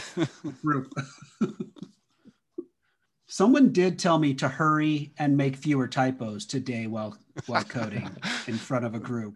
group. 0.61 0.93
Someone 3.27 3.71
did 3.71 3.97
tell 3.97 4.19
me 4.19 4.33
to 4.35 4.49
hurry 4.49 5.13
and 5.17 5.37
make 5.37 5.55
fewer 5.55 5.87
typos 5.87 6.45
today 6.45 6.87
while 6.87 7.17
while 7.45 7.63
coding 7.63 8.09
in 8.47 8.57
front 8.57 8.85
of 8.85 8.93
a 8.93 8.99
group. 8.99 9.35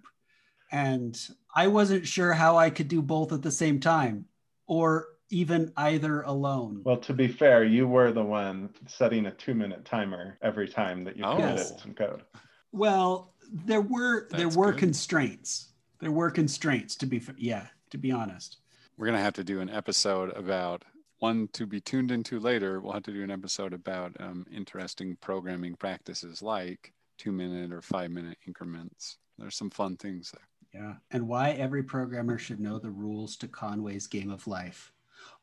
And 0.71 1.17
i 1.55 1.67
wasn't 1.67 2.05
sure 2.05 2.33
how 2.33 2.57
i 2.57 2.69
could 2.69 2.89
do 2.89 3.01
both 3.01 3.31
at 3.31 3.41
the 3.41 3.51
same 3.51 3.79
time. 3.79 4.25
Or 4.67 5.07
even 5.29 5.71
either 5.77 6.21
alone. 6.21 6.81
Well, 6.83 6.97
to 6.97 7.13
be 7.13 7.27
fair, 7.27 7.63
you 7.63 7.87
were 7.87 8.11
the 8.11 8.23
one 8.23 8.69
setting 8.87 9.25
a 9.25 9.31
two 9.31 9.53
minute 9.55 9.85
timer 9.85 10.37
every 10.41 10.67
time 10.67 11.03
that 11.05 11.17
you 11.17 11.23
Oh. 11.23 11.35
committed 11.35 11.57
Yes. 11.57 11.81
some 11.81 11.93
code. 11.93 12.23
Well, 12.71 13.33
there 13.51 13.81
were 13.81 14.27
there 14.31 14.49
were 14.49 14.71
good. 14.71 14.79
constraints. 14.79 15.69
There 15.99 16.11
were 16.11 16.29
constraints 16.31 16.95
to 16.97 17.05
be 17.05 17.17
f- 17.17 17.37
yeah, 17.37 17.67
to 17.91 17.97
be 17.97 18.11
honest. 18.11 18.57
We're 18.97 19.05
gonna 19.07 19.19
have 19.21 19.33
to 19.33 19.43
do 19.43 19.61
an 19.61 19.69
episode 19.69 20.29
about 20.35 20.83
one 21.19 21.47
to 21.53 21.65
be 21.65 21.79
tuned 21.79 22.11
into 22.11 22.39
later. 22.39 22.79
We'll 22.81 22.93
have 22.93 23.03
to 23.03 23.13
do 23.13 23.23
an 23.23 23.31
episode 23.31 23.73
about 23.73 24.15
um, 24.19 24.45
interesting 24.51 25.15
programming 25.21 25.75
practices 25.75 26.41
like 26.41 26.93
two 27.17 27.31
minute 27.31 27.71
or 27.71 27.81
five 27.81 28.11
minute 28.11 28.37
increments. 28.45 29.17
There's 29.37 29.55
some 29.55 29.69
fun 29.69 29.95
things 29.97 30.31
there. 30.31 30.47
Yeah. 30.81 30.95
And 31.11 31.27
why 31.27 31.51
every 31.51 31.83
programmer 31.83 32.37
should 32.37 32.59
know 32.59 32.79
the 32.79 32.91
rules 32.91 33.37
to 33.37 33.47
Conway's 33.47 34.07
game 34.07 34.29
of 34.29 34.45
life. 34.47 34.91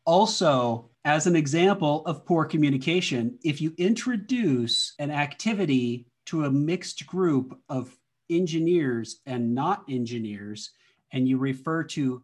Also, 0.05 0.91
as 1.05 1.27
an 1.27 1.37
example 1.37 2.05
of 2.07 2.25
poor 2.25 2.45
communication, 2.45 3.39
if 3.45 3.61
you 3.61 3.75
introduce 3.79 4.95
an 4.99 5.11
activity 5.11 6.07
to 6.27 6.45
a 6.45 6.51
mixed 6.51 7.07
group 7.07 7.59
of 7.69 7.97
engineers 8.31 9.21
and 9.27 9.55
not 9.55 9.85
engineers, 9.89 10.71
and 11.13 11.29
you 11.29 11.39
refer 11.39 11.85
to 11.85 12.23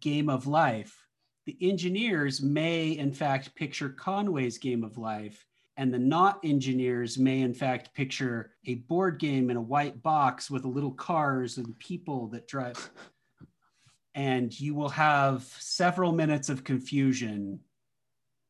game 0.00 0.28
of 0.28 0.46
life, 0.46 1.06
the 1.46 1.56
engineers 1.60 2.40
may, 2.40 2.90
in 2.90 3.12
fact, 3.12 3.54
picture 3.54 3.88
Conway's 3.88 4.58
game 4.58 4.84
of 4.84 4.98
life, 4.98 5.44
and 5.76 5.92
the 5.92 5.98
not 5.98 6.40
engineers 6.44 7.18
may, 7.18 7.40
in 7.40 7.54
fact, 7.54 7.94
picture 7.94 8.52
a 8.66 8.74
board 8.74 9.18
game 9.18 9.50
in 9.50 9.56
a 9.56 9.62
white 9.62 10.02
box 10.02 10.50
with 10.50 10.64
little 10.64 10.92
cars 10.92 11.58
and 11.58 11.78
people 11.78 12.28
that 12.28 12.46
drive. 12.46 12.90
And 14.14 14.58
you 14.58 14.74
will 14.74 14.88
have 14.88 15.42
several 15.58 16.12
minutes 16.12 16.48
of 16.48 16.64
confusion 16.64 17.60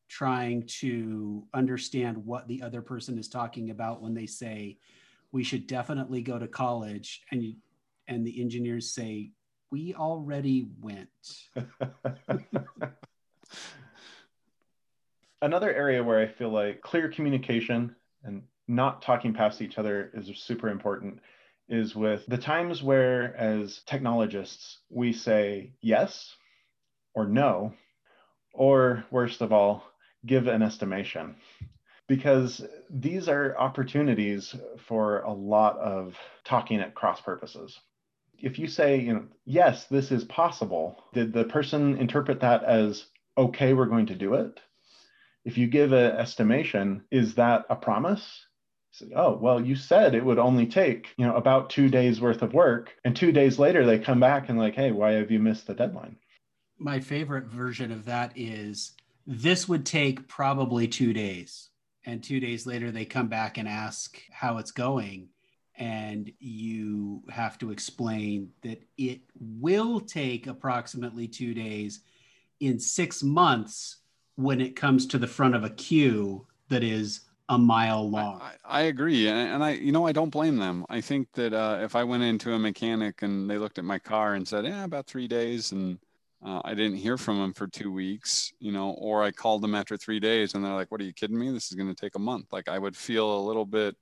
trying 0.09 0.65
to 0.67 1.45
understand 1.53 2.17
what 2.17 2.47
the 2.47 2.61
other 2.61 2.81
person 2.81 3.17
is 3.17 3.29
talking 3.29 3.69
about 3.69 4.01
when 4.01 4.13
they 4.13 4.25
say 4.25 4.77
we 5.31 5.43
should 5.43 5.67
definitely 5.67 6.21
go 6.21 6.37
to 6.37 6.47
college 6.47 7.21
and 7.31 7.43
you, 7.43 7.55
and 8.07 8.27
the 8.27 8.41
engineers 8.41 8.91
say 8.93 9.31
we 9.71 9.93
already 9.93 10.67
went. 10.81 11.07
Another 15.41 15.73
area 15.73 16.03
where 16.03 16.19
I 16.19 16.27
feel 16.27 16.49
like 16.49 16.81
clear 16.81 17.07
communication 17.07 17.95
and 18.23 18.43
not 18.67 19.01
talking 19.01 19.33
past 19.33 19.61
each 19.61 19.77
other 19.77 20.11
is 20.13 20.29
super 20.37 20.67
important 20.69 21.19
is 21.71 21.95
with 21.95 22.25
the 22.27 22.37
times 22.37 22.83
where, 22.83 23.35
as 23.35 23.81
technologists, 23.87 24.79
we 24.89 25.13
say 25.13 25.73
yes 25.81 26.35
or 27.15 27.25
no, 27.25 27.73
or 28.53 29.05
worst 29.09 29.41
of 29.41 29.51
all, 29.51 29.83
give 30.25 30.47
an 30.47 30.61
estimation. 30.61 31.35
Because 32.07 32.63
these 32.89 33.29
are 33.29 33.57
opportunities 33.57 34.53
for 34.85 35.21
a 35.21 35.33
lot 35.33 35.77
of 35.77 36.15
talking 36.43 36.79
at 36.79 36.93
cross 36.93 37.21
purposes. 37.21 37.79
If 38.37 38.59
you 38.59 38.67
say, 38.67 38.99
you 38.99 39.13
know, 39.13 39.25
yes, 39.45 39.85
this 39.85 40.11
is 40.11 40.25
possible, 40.25 41.03
did 41.13 41.31
the 41.31 41.45
person 41.45 41.97
interpret 41.97 42.41
that 42.41 42.63
as, 42.63 43.05
okay, 43.37 43.73
we're 43.73 43.85
going 43.85 44.07
to 44.07 44.15
do 44.15 44.33
it? 44.33 44.59
if 45.43 45.57
you 45.57 45.67
give 45.67 45.91
an 45.91 46.11
estimation, 46.17 47.03
is 47.11 47.35
that 47.35 47.65
a 47.69 47.75
promise? 47.75 48.45
Oh, 49.15 49.37
well, 49.37 49.63
you 49.63 49.75
said 49.75 50.13
it 50.13 50.25
would 50.25 50.39
only 50.39 50.65
take, 50.65 51.09
you 51.17 51.25
know, 51.25 51.35
about 51.35 51.69
two 51.69 51.89
days 51.89 52.19
worth 52.19 52.41
of 52.41 52.53
work. 52.53 52.93
And 53.05 53.15
two 53.15 53.31
days 53.31 53.57
later, 53.57 53.85
they 53.85 53.97
come 53.97 54.19
back 54.19 54.49
and 54.49 54.59
like, 54.59 54.75
hey, 54.75 54.91
why 54.91 55.13
have 55.13 55.31
you 55.31 55.39
missed 55.39 55.67
the 55.67 55.73
deadline? 55.73 56.17
my 56.81 56.99
favorite 56.99 57.45
version 57.45 57.91
of 57.91 58.05
that 58.05 58.31
is 58.35 58.93
this 59.27 59.69
would 59.69 59.85
take 59.85 60.27
probably 60.27 60.87
two 60.87 61.13
days 61.13 61.69
and 62.05 62.23
two 62.23 62.39
days 62.39 62.65
later 62.65 62.91
they 62.91 63.05
come 63.05 63.27
back 63.27 63.59
and 63.59 63.67
ask 63.67 64.19
how 64.31 64.57
it's 64.57 64.71
going 64.71 65.29
and 65.75 66.31
you 66.39 67.21
have 67.29 67.57
to 67.59 67.71
explain 67.71 68.49
that 68.63 68.81
it 68.97 69.21
will 69.39 69.99
take 69.99 70.47
approximately 70.47 71.27
two 71.27 71.53
days 71.53 71.99
in 72.59 72.79
six 72.79 73.21
months 73.21 73.97
when 74.35 74.59
it 74.59 74.75
comes 74.75 75.05
to 75.05 75.19
the 75.19 75.27
front 75.27 75.53
of 75.55 75.63
a 75.63 75.69
queue 75.69 76.47
that 76.69 76.83
is 76.83 77.21
a 77.51 77.57
mile 77.57 78.09
long 78.09 78.41
I, 78.41 78.55
I 78.65 78.81
agree, 78.83 79.27
and, 79.27 79.37
and 79.37 79.63
I, 79.63 79.71
you 79.71 79.91
know, 79.91 80.05
I 80.05 80.11
don't 80.11 80.29
blame 80.29 80.57
them. 80.57 80.85
I 80.89 81.01
think 81.01 81.31
that 81.33 81.53
uh, 81.53 81.79
if 81.81 81.95
I 81.95 82.03
went 82.03 82.23
into 82.23 82.53
a 82.53 82.59
mechanic 82.59 83.21
and 83.21 83.49
they 83.49 83.57
looked 83.57 83.77
at 83.77 83.85
my 83.85 83.99
car 83.99 84.33
and 84.35 84.47
said, 84.47 84.65
"Yeah, 84.65 84.83
about 84.83 85.07
three 85.07 85.27
days," 85.27 85.71
and 85.71 85.99
uh, 86.45 86.61
I 86.65 86.73
didn't 86.73 86.97
hear 86.97 87.17
from 87.17 87.39
them 87.39 87.53
for 87.53 87.67
two 87.67 87.91
weeks, 87.91 88.51
you 88.59 88.71
know, 88.71 88.91
or 88.91 89.23
I 89.23 89.31
called 89.31 89.61
them 89.61 89.75
after 89.75 89.95
three 89.97 90.19
days 90.19 90.53
and 90.55 90.63
they're 90.63 90.73
like, 90.73 90.91
"What 90.91 91.01
are 91.01 91.05
you 91.05 91.13
kidding 91.13 91.37
me? 91.39 91.51
This 91.51 91.71
is 91.71 91.75
going 91.77 91.93
to 91.93 91.99
take 91.99 92.15
a 92.15 92.19
month." 92.19 92.51
Like 92.51 92.67
I 92.67 92.79
would 92.79 92.97
feel 92.97 93.39
a 93.39 93.45
little 93.47 93.65
bit 93.65 93.95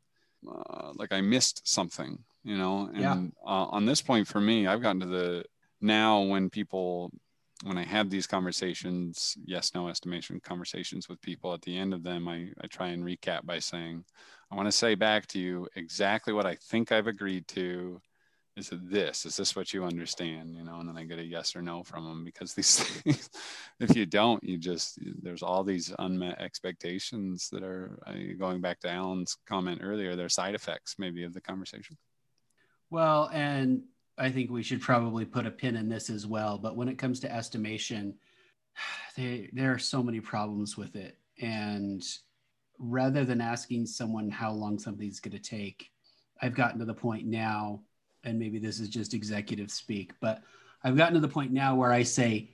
uh, 0.47 0.93
like 0.95 1.11
I 1.11 1.21
missed 1.21 1.67
something, 1.67 2.23
you 2.43 2.57
know. 2.57 2.89
And 2.93 3.01
Yeah. 3.01 3.15
uh, 3.45 3.67
on 3.67 3.85
this 3.85 4.01
point, 4.01 4.27
for 4.27 4.41
me, 4.41 4.67
I've 4.67 4.81
gotten 4.81 5.01
to 5.01 5.05
the 5.07 5.45
now 5.81 6.21
when 6.21 6.49
people 6.49 7.11
when 7.63 7.77
I 7.77 7.83
have 7.83 8.09
these 8.09 8.27
conversations, 8.27 9.37
yes, 9.45 9.71
no 9.75 9.89
estimation 9.89 10.39
conversations 10.39 11.09
with 11.09 11.21
people, 11.21 11.53
at 11.53 11.61
the 11.61 11.77
end 11.77 11.93
of 11.93 12.03
them, 12.03 12.27
I, 12.27 12.49
I 12.61 12.67
try 12.67 12.89
and 12.89 13.03
recap 13.03 13.45
by 13.45 13.59
saying, 13.59 14.05
I 14.51 14.55
want 14.55 14.67
to 14.67 14.71
say 14.71 14.95
back 14.95 15.27
to 15.27 15.39
you 15.39 15.67
exactly 15.75 16.33
what 16.33 16.45
I 16.45 16.55
think 16.55 16.91
I've 16.91 17.07
agreed 17.07 17.47
to. 17.49 18.01
Is 18.55 18.71
it 18.71 18.89
this? 18.89 19.25
Is 19.25 19.37
this 19.37 19.55
what 19.55 19.73
you 19.73 19.85
understand? 19.85 20.55
You 20.55 20.63
know, 20.63 20.79
and 20.79 20.89
then 20.89 20.97
I 20.97 21.03
get 21.03 21.19
a 21.19 21.23
yes 21.23 21.55
or 21.55 21.61
no 21.61 21.83
from 21.83 22.05
them 22.05 22.25
because 22.25 22.53
these 22.55 22.79
things, 22.79 23.29
if 23.79 23.95
you 23.95 24.05
don't, 24.05 24.43
you 24.43 24.57
just, 24.57 24.97
there's 25.21 25.43
all 25.43 25.63
these 25.63 25.93
unmet 25.99 26.41
expectations 26.41 27.49
that 27.51 27.63
are 27.63 27.99
going 28.37 28.61
back 28.61 28.79
to 28.81 28.89
Alan's 28.89 29.37
comment 29.47 29.81
earlier, 29.83 30.15
they're 30.15 30.29
side 30.29 30.55
effects 30.55 30.95
maybe 30.97 31.23
of 31.23 31.33
the 31.33 31.41
conversation. 31.41 31.97
Well, 32.89 33.29
and 33.31 33.83
I 34.19 34.29
think 34.29 34.51
we 34.51 34.63
should 34.63 34.81
probably 34.81 35.25
put 35.25 35.45
a 35.45 35.51
pin 35.51 35.77
in 35.77 35.87
this 35.87 36.09
as 36.09 36.27
well. 36.27 36.57
But 36.57 36.75
when 36.75 36.89
it 36.89 36.97
comes 36.97 37.19
to 37.21 37.33
estimation, 37.33 38.15
they, 39.15 39.49
there 39.53 39.73
are 39.73 39.79
so 39.79 40.03
many 40.03 40.19
problems 40.19 40.77
with 40.77 40.95
it. 40.95 41.17
And 41.41 42.03
rather 42.77 43.23
than 43.23 43.41
asking 43.41 43.85
someone 43.85 44.29
how 44.29 44.51
long 44.51 44.77
something's 44.77 45.19
going 45.19 45.37
to 45.37 45.39
take, 45.39 45.89
I've 46.41 46.55
gotten 46.55 46.79
to 46.79 46.85
the 46.85 46.93
point 46.93 47.25
now, 47.25 47.81
and 48.23 48.37
maybe 48.37 48.59
this 48.59 48.79
is 48.79 48.89
just 48.89 49.13
executive 49.13 49.71
speak, 49.71 50.13
but 50.19 50.43
I've 50.83 50.97
gotten 50.97 51.13
to 51.15 51.19
the 51.19 51.27
point 51.27 51.51
now 51.51 51.75
where 51.75 51.91
I 51.91 52.03
say, 52.03 52.51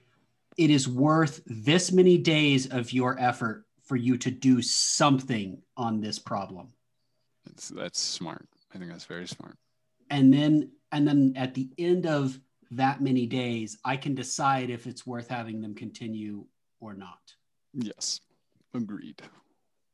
it 0.58 0.70
is 0.70 0.88
worth 0.88 1.42
this 1.46 1.92
many 1.92 2.18
days 2.18 2.68
of 2.68 2.94
your 2.94 3.20
effort 3.20 3.66
for 3.84 3.96
you 3.96 4.18
to 4.18 4.32
do 4.32 4.62
something 4.62 5.62
on 5.78 6.00
this 6.00 6.18
problem. 6.18 6.70
It's, 7.52 7.70
that's 7.70 8.00
smart. 8.00 8.48
I 8.74 8.78
think 8.78 8.92
that's 8.92 9.06
very 9.06 9.28
smart. 9.28 9.58
and 10.10 10.34
then 10.34 10.72
and 10.96 11.06
then 11.06 11.34
at 11.36 11.54
the 11.54 11.70
end 11.78 12.06
of 12.06 12.40
that 12.72 13.02
many 13.02 13.26
days 13.28 13.78
i 13.86 13.96
can 13.98 14.16
decide 14.16 14.70
if 14.70 14.88
it's 14.88 15.06
worth 15.06 15.28
having 15.28 15.62
them 15.62 15.76
continue 15.76 16.46
or 16.80 16.94
not 16.94 17.20
Yes, 17.74 18.22
agreed. 18.74 19.22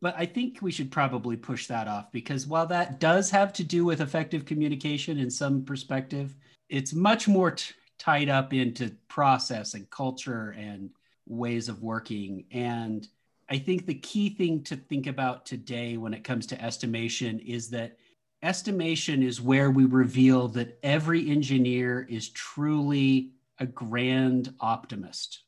but 0.01 0.13
i 0.17 0.25
think 0.25 0.59
we 0.61 0.71
should 0.71 0.91
probably 0.91 1.35
push 1.35 1.65
that 1.67 1.87
off 1.87 2.11
because 2.11 2.45
while 2.47 2.67
that 2.67 2.99
does 2.99 3.29
have 3.31 3.51
to 3.53 3.63
do 3.63 3.83
with 3.83 3.99
effective 4.01 4.45
communication 4.45 5.17
in 5.17 5.29
some 5.29 5.65
perspective 5.65 6.35
it's 6.69 6.93
much 6.93 7.27
more 7.27 7.51
t- 7.51 7.73
tied 7.97 8.29
up 8.29 8.53
into 8.53 8.91
process 9.07 9.73
and 9.73 9.89
culture 9.89 10.55
and 10.57 10.89
ways 11.27 11.67
of 11.69 11.81
working 11.81 12.45
and 12.51 13.07
i 13.49 13.57
think 13.57 13.85
the 13.85 13.95
key 13.95 14.29
thing 14.29 14.63
to 14.63 14.75
think 14.75 15.07
about 15.07 15.45
today 15.45 15.97
when 15.97 16.13
it 16.13 16.23
comes 16.23 16.45
to 16.45 16.61
estimation 16.63 17.39
is 17.39 17.69
that 17.69 17.97
estimation 18.43 19.23
is 19.23 19.41
where 19.41 19.71
we 19.71 19.85
reveal 19.85 20.47
that 20.49 20.79
every 20.83 21.29
engineer 21.29 22.05
is 22.09 22.29
truly 22.29 23.31
a 23.59 23.65
grand 23.65 24.53
optimist. 24.59 25.43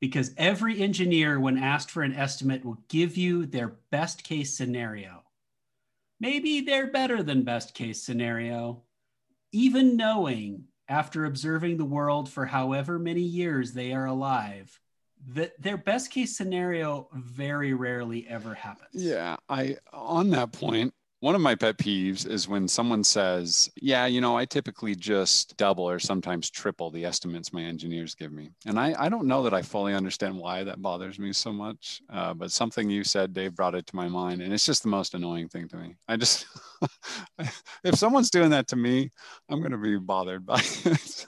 Because 0.00 0.32
every 0.36 0.80
engineer, 0.80 1.38
when 1.38 1.58
asked 1.58 1.90
for 1.90 2.02
an 2.02 2.14
estimate, 2.14 2.64
will 2.64 2.82
give 2.88 3.16
you 3.16 3.44
their 3.44 3.76
best 3.90 4.24
case 4.24 4.56
scenario. 4.56 5.24
Maybe 6.18 6.60
they're 6.62 6.90
better 6.90 7.22
than 7.22 7.42
best 7.42 7.74
case 7.74 8.02
scenario, 8.02 8.82
even 9.52 9.96
knowing 9.96 10.64
after 10.88 11.24
observing 11.24 11.76
the 11.76 11.84
world 11.84 12.28
for 12.28 12.46
however 12.46 12.98
many 12.98 13.20
years 13.20 13.72
they 13.72 13.92
are 13.92 14.06
alive 14.06 14.78
that 15.28 15.60
their 15.60 15.76
best 15.76 16.10
case 16.10 16.36
scenario 16.36 17.08
very 17.12 17.74
rarely 17.74 18.26
ever 18.26 18.54
happens. 18.54 18.88
Yeah, 18.94 19.36
I 19.48 19.76
on 19.92 20.30
that 20.30 20.52
point, 20.52 20.94
one 21.20 21.34
of 21.34 21.40
my 21.42 21.54
pet 21.54 21.76
peeves 21.76 22.26
is 22.26 22.48
when 22.48 22.66
someone 22.66 23.04
says, 23.04 23.70
"Yeah, 23.80 24.06
you 24.06 24.20
know, 24.20 24.36
I 24.36 24.46
typically 24.46 24.94
just 24.94 25.56
double 25.56 25.88
or 25.88 25.98
sometimes 25.98 26.50
triple 26.50 26.90
the 26.90 27.04
estimates 27.04 27.52
my 27.52 27.62
engineers 27.62 28.14
give 28.14 28.32
me," 28.32 28.50
and 28.66 28.78
I 28.78 28.94
I 28.98 29.08
don't 29.08 29.26
know 29.26 29.42
that 29.42 29.54
I 29.54 29.62
fully 29.62 29.94
understand 29.94 30.36
why 30.36 30.64
that 30.64 30.82
bothers 30.82 31.18
me 31.18 31.32
so 31.32 31.52
much. 31.52 32.02
Uh, 32.10 32.34
but 32.34 32.50
something 32.52 32.88
you 32.88 33.04
said, 33.04 33.34
Dave, 33.34 33.54
brought 33.54 33.74
it 33.74 33.86
to 33.88 33.96
my 33.96 34.08
mind, 34.08 34.40
and 34.42 34.52
it's 34.52 34.66
just 34.66 34.82
the 34.82 34.88
most 34.88 35.14
annoying 35.14 35.48
thing 35.48 35.68
to 35.68 35.76
me. 35.76 35.96
I 36.08 36.16
just 36.16 36.46
if 37.84 37.94
someone's 37.94 38.30
doing 38.30 38.50
that 38.50 38.68
to 38.68 38.76
me, 38.76 39.10
I'm 39.48 39.60
going 39.60 39.72
to 39.72 39.78
be 39.78 39.98
bothered 39.98 40.46
by 40.46 40.60
it. 40.84 41.26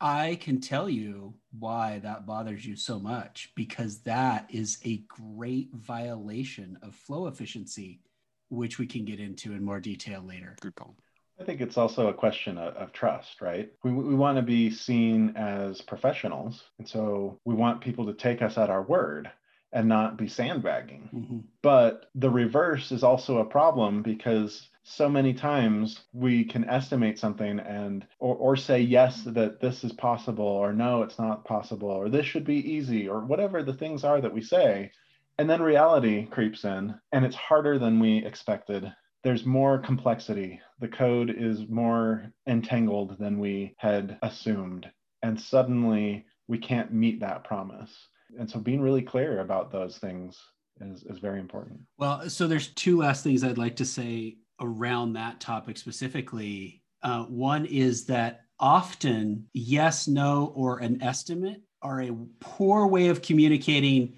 I 0.00 0.38
can 0.42 0.60
tell 0.60 0.90
you 0.90 1.34
why 1.58 2.00
that 2.00 2.26
bothers 2.26 2.66
you 2.66 2.76
so 2.76 2.98
much 2.98 3.52
because 3.54 4.00
that 4.00 4.46
is 4.50 4.78
a 4.84 4.98
great 5.08 5.70
violation 5.72 6.78
of 6.82 6.94
flow 6.94 7.28
efficiency, 7.28 8.00
which 8.48 8.78
we 8.78 8.86
can 8.86 9.04
get 9.04 9.20
into 9.20 9.52
in 9.52 9.64
more 9.64 9.80
detail 9.80 10.22
later. 10.26 10.56
Good 10.60 10.74
call. 10.74 10.94
I 11.38 11.44
think 11.44 11.60
it's 11.60 11.76
also 11.76 12.08
a 12.08 12.14
question 12.14 12.56
of, 12.56 12.74
of 12.76 12.92
trust, 12.92 13.40
right? 13.40 13.70
We, 13.82 13.92
we 13.92 14.14
want 14.14 14.36
to 14.38 14.42
be 14.42 14.70
seen 14.70 15.34
as 15.36 15.82
professionals. 15.82 16.62
And 16.78 16.88
so 16.88 17.38
we 17.44 17.54
want 17.54 17.82
people 17.82 18.06
to 18.06 18.14
take 18.14 18.40
us 18.40 18.56
at 18.56 18.70
our 18.70 18.82
word 18.82 19.30
and 19.72 19.88
not 19.88 20.16
be 20.16 20.28
sandbagging. 20.28 21.10
Mm-hmm. 21.14 21.38
But 21.60 22.06
the 22.14 22.30
reverse 22.30 22.92
is 22.92 23.02
also 23.02 23.38
a 23.38 23.44
problem 23.44 24.02
because 24.02 24.68
so 24.84 25.08
many 25.08 25.34
times 25.34 26.00
we 26.12 26.44
can 26.44 26.64
estimate 26.64 27.18
something 27.18 27.58
and 27.58 28.06
or, 28.20 28.36
or 28.36 28.56
say 28.56 28.80
yes 28.80 29.22
that 29.24 29.60
this 29.60 29.82
is 29.82 29.92
possible 29.92 30.46
or 30.46 30.72
no 30.72 31.02
it's 31.02 31.18
not 31.18 31.44
possible 31.44 31.90
or 31.90 32.08
this 32.08 32.24
should 32.24 32.44
be 32.44 32.72
easy 32.72 33.08
or 33.08 33.24
whatever 33.24 33.64
the 33.64 33.74
things 33.74 34.04
are 34.04 34.20
that 34.20 34.32
we 34.32 34.40
say 34.40 34.92
and 35.38 35.48
then 35.48 35.62
reality 35.62 36.26
creeps 36.26 36.64
in 36.64 36.94
and 37.12 37.24
it's 37.24 37.36
harder 37.36 37.78
than 37.78 37.98
we 37.98 38.24
expected 38.24 38.92
there's 39.24 39.44
more 39.44 39.78
complexity 39.78 40.60
the 40.80 40.88
code 40.88 41.34
is 41.36 41.68
more 41.68 42.30
entangled 42.48 43.18
than 43.18 43.38
we 43.38 43.74
had 43.78 44.18
assumed 44.22 44.90
and 45.22 45.40
suddenly 45.40 46.24
we 46.48 46.58
can't 46.58 46.92
meet 46.92 47.20
that 47.20 47.44
promise 47.44 48.08
and 48.38 48.48
so 48.48 48.58
being 48.58 48.80
really 48.80 49.02
clear 49.02 49.40
about 49.40 49.70
those 49.70 49.98
things 49.98 50.38
is, 50.80 51.04
is 51.04 51.18
very 51.18 51.40
important 51.40 51.78
well 51.98 52.28
so 52.28 52.46
there's 52.46 52.68
two 52.74 52.98
last 52.98 53.24
things 53.24 53.42
i'd 53.42 53.58
like 53.58 53.76
to 53.76 53.84
say 53.84 54.36
around 54.60 55.14
that 55.14 55.40
topic 55.40 55.76
specifically. 55.76 56.82
Uh, 57.02 57.24
one 57.24 57.66
is 57.66 58.06
that 58.06 58.42
often 58.58 59.46
yes, 59.52 60.08
no, 60.08 60.52
or 60.54 60.78
an 60.78 61.02
estimate 61.02 61.62
are 61.82 62.02
a 62.02 62.16
poor 62.40 62.86
way 62.86 63.08
of 63.08 63.22
communicating. 63.22 64.14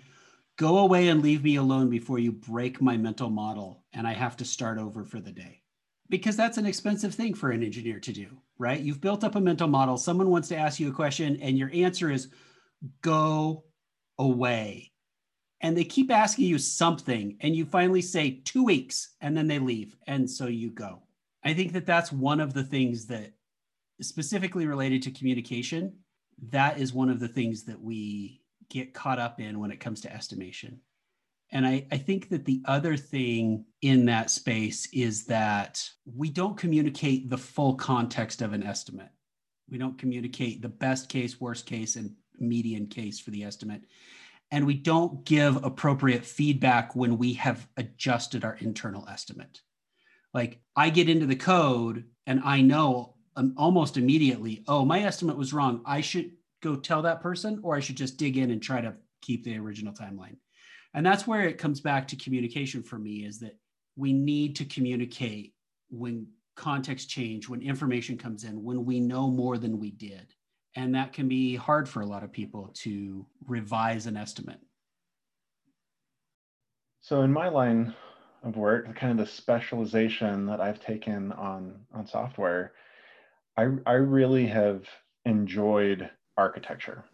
Go 0.58 0.78
away 0.78 1.08
and 1.08 1.22
leave 1.22 1.44
me 1.44 1.56
alone 1.56 1.88
before 1.88 2.18
you 2.18 2.32
break 2.32 2.82
my 2.82 2.96
mental 2.96 3.30
model 3.30 3.84
and 3.92 4.06
I 4.06 4.12
have 4.12 4.36
to 4.38 4.44
start 4.44 4.78
over 4.78 5.04
for 5.04 5.20
the 5.20 5.32
day. 5.32 5.62
Because 6.10 6.36
that's 6.36 6.58
an 6.58 6.66
expensive 6.66 7.14
thing 7.14 7.34
for 7.34 7.50
an 7.50 7.62
engineer 7.62 8.00
to 8.00 8.12
do, 8.12 8.26
right? 8.58 8.80
You've 8.80 9.00
built 9.00 9.24
up 9.24 9.36
a 9.36 9.40
mental 9.40 9.68
model. 9.68 9.96
Someone 9.96 10.30
wants 10.30 10.48
to 10.48 10.56
ask 10.56 10.80
you 10.80 10.88
a 10.88 10.92
question 10.92 11.38
and 11.40 11.56
your 11.56 11.70
answer 11.72 12.10
is 12.10 12.28
go 13.02 13.64
away 14.18 14.90
and 15.60 15.76
they 15.76 15.84
keep 15.84 16.10
asking 16.10 16.46
you 16.46 16.58
something 16.58 17.36
and 17.40 17.54
you 17.54 17.64
finally 17.64 18.02
say 18.02 18.40
two 18.44 18.64
weeks 18.64 19.14
and 19.20 19.36
then 19.36 19.46
they 19.46 19.58
leave 19.58 19.96
and 20.06 20.28
so 20.28 20.46
you 20.46 20.70
go 20.70 21.02
i 21.44 21.52
think 21.54 21.72
that 21.72 21.86
that's 21.86 22.12
one 22.12 22.40
of 22.40 22.54
the 22.54 22.62
things 22.62 23.06
that 23.06 23.32
specifically 24.00 24.66
related 24.66 25.02
to 25.02 25.10
communication 25.10 25.92
that 26.50 26.78
is 26.78 26.92
one 26.92 27.10
of 27.10 27.20
the 27.20 27.28
things 27.28 27.64
that 27.64 27.80
we 27.80 28.40
get 28.70 28.94
caught 28.94 29.18
up 29.18 29.40
in 29.40 29.58
when 29.58 29.70
it 29.70 29.80
comes 29.80 30.00
to 30.00 30.12
estimation 30.12 30.80
and 31.50 31.66
I, 31.66 31.86
I 31.90 31.96
think 31.96 32.28
that 32.28 32.44
the 32.44 32.60
other 32.66 32.94
thing 32.94 33.64
in 33.80 34.04
that 34.04 34.30
space 34.30 34.86
is 34.92 35.24
that 35.26 35.88
we 36.04 36.28
don't 36.28 36.58
communicate 36.58 37.30
the 37.30 37.38
full 37.38 37.74
context 37.74 38.42
of 38.42 38.52
an 38.52 38.62
estimate 38.62 39.10
we 39.70 39.78
don't 39.78 39.98
communicate 39.98 40.62
the 40.62 40.68
best 40.68 41.08
case 41.08 41.40
worst 41.40 41.66
case 41.66 41.96
and 41.96 42.12
median 42.38 42.86
case 42.86 43.18
for 43.18 43.30
the 43.30 43.44
estimate 43.44 43.82
and 44.50 44.66
we 44.66 44.74
don't 44.74 45.24
give 45.24 45.62
appropriate 45.64 46.24
feedback 46.24 46.96
when 46.96 47.18
we 47.18 47.34
have 47.34 47.68
adjusted 47.76 48.44
our 48.44 48.56
internal 48.60 49.06
estimate. 49.08 49.60
Like 50.32 50.60
I 50.74 50.90
get 50.90 51.08
into 51.08 51.26
the 51.26 51.36
code 51.36 52.04
and 52.26 52.40
I 52.44 52.60
know 52.60 53.14
um, 53.36 53.54
almost 53.56 53.96
immediately, 53.96 54.64
oh, 54.66 54.84
my 54.84 55.02
estimate 55.02 55.36
was 55.36 55.52
wrong. 55.52 55.82
I 55.84 56.00
should 56.00 56.32
go 56.62 56.76
tell 56.76 57.02
that 57.02 57.20
person, 57.20 57.60
or 57.62 57.76
I 57.76 57.80
should 57.80 57.96
just 57.96 58.16
dig 58.16 58.36
in 58.36 58.50
and 58.50 58.62
try 58.62 58.80
to 58.80 58.94
keep 59.22 59.44
the 59.44 59.56
original 59.58 59.92
timeline. 59.92 60.36
And 60.94 61.04
that's 61.04 61.26
where 61.26 61.42
it 61.42 61.58
comes 61.58 61.80
back 61.80 62.08
to 62.08 62.16
communication 62.16 62.82
for 62.82 62.98
me 62.98 63.24
is 63.24 63.40
that 63.40 63.58
we 63.96 64.12
need 64.12 64.56
to 64.56 64.64
communicate 64.64 65.54
when 65.90 66.26
context 66.56 67.08
change, 67.08 67.48
when 67.48 67.62
information 67.62 68.16
comes 68.16 68.44
in, 68.44 68.62
when 68.62 68.84
we 68.84 69.00
know 69.00 69.28
more 69.30 69.58
than 69.58 69.78
we 69.78 69.90
did 69.90 70.34
and 70.78 70.94
that 70.94 71.12
can 71.12 71.26
be 71.28 71.56
hard 71.56 71.88
for 71.88 72.02
a 72.02 72.06
lot 72.06 72.22
of 72.22 72.32
people 72.32 72.70
to 72.72 73.26
revise 73.46 74.06
an 74.06 74.16
estimate. 74.16 74.60
So 77.00 77.22
in 77.22 77.32
my 77.32 77.48
line 77.48 77.94
of 78.44 78.56
work, 78.56 78.94
kind 78.94 79.18
of 79.18 79.26
the 79.26 79.32
specialization 79.32 80.46
that 80.46 80.60
I've 80.60 80.80
taken 80.80 81.32
on 81.32 81.80
on 81.92 82.06
software, 82.06 82.74
I 83.56 83.68
I 83.86 83.94
really 83.94 84.46
have 84.46 84.84
enjoyed 85.24 86.08
architecture. 86.38 87.04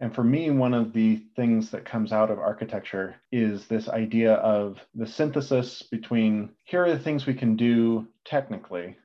And 0.00 0.14
for 0.14 0.22
me, 0.22 0.50
one 0.50 0.74
of 0.74 0.92
the 0.92 1.20
things 1.34 1.70
that 1.70 1.84
comes 1.84 2.12
out 2.12 2.30
of 2.30 2.38
architecture 2.38 3.16
is 3.32 3.66
this 3.66 3.88
idea 3.88 4.34
of 4.34 4.78
the 4.94 5.06
synthesis 5.06 5.82
between 5.82 6.50
here 6.64 6.84
are 6.84 6.92
the 6.92 6.98
things 7.00 7.26
we 7.26 7.34
can 7.34 7.56
do 7.56 8.06
technically, 8.24 8.96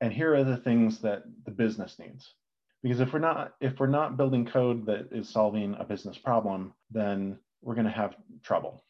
and 0.00 0.10
here 0.10 0.34
are 0.34 0.44
the 0.44 0.56
things 0.56 1.00
that 1.00 1.24
the 1.44 1.50
business 1.50 1.98
needs. 1.98 2.34
Because 2.82 3.00
if 3.00 3.12
we're 3.12 3.18
not 3.18 3.54
if 3.60 3.78
we're 3.78 3.88
not 3.88 4.16
building 4.16 4.46
code 4.46 4.86
that 4.86 5.08
is 5.12 5.28
solving 5.28 5.74
a 5.78 5.84
business 5.84 6.16
problem 6.16 6.72
then 6.90 7.38
we're 7.60 7.74
going 7.74 7.86
to 7.86 7.92
have 7.92 8.16
trouble. 8.42 8.84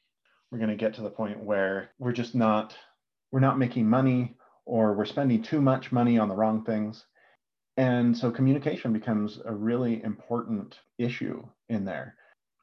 We're 0.50 0.58
going 0.58 0.70
to 0.70 0.76
get 0.76 0.94
to 0.94 1.02
the 1.02 1.10
point 1.10 1.42
where 1.42 1.90
we're 1.98 2.12
just 2.12 2.34
not 2.34 2.76
we're 3.32 3.40
not 3.40 3.58
making 3.58 3.88
money 3.88 4.36
or 4.64 4.94
we're 4.94 5.06
spending 5.06 5.42
too 5.42 5.60
much 5.60 5.90
money 5.90 6.18
on 6.18 6.28
the 6.28 6.36
wrong 6.36 6.64
things 6.64 7.04
and 7.78 8.16
so 8.16 8.30
communication 8.30 8.92
becomes 8.92 9.40
a 9.46 9.52
really 9.52 10.02
important 10.04 10.80
issue 10.98 11.42
in 11.70 11.84
there 11.84 12.14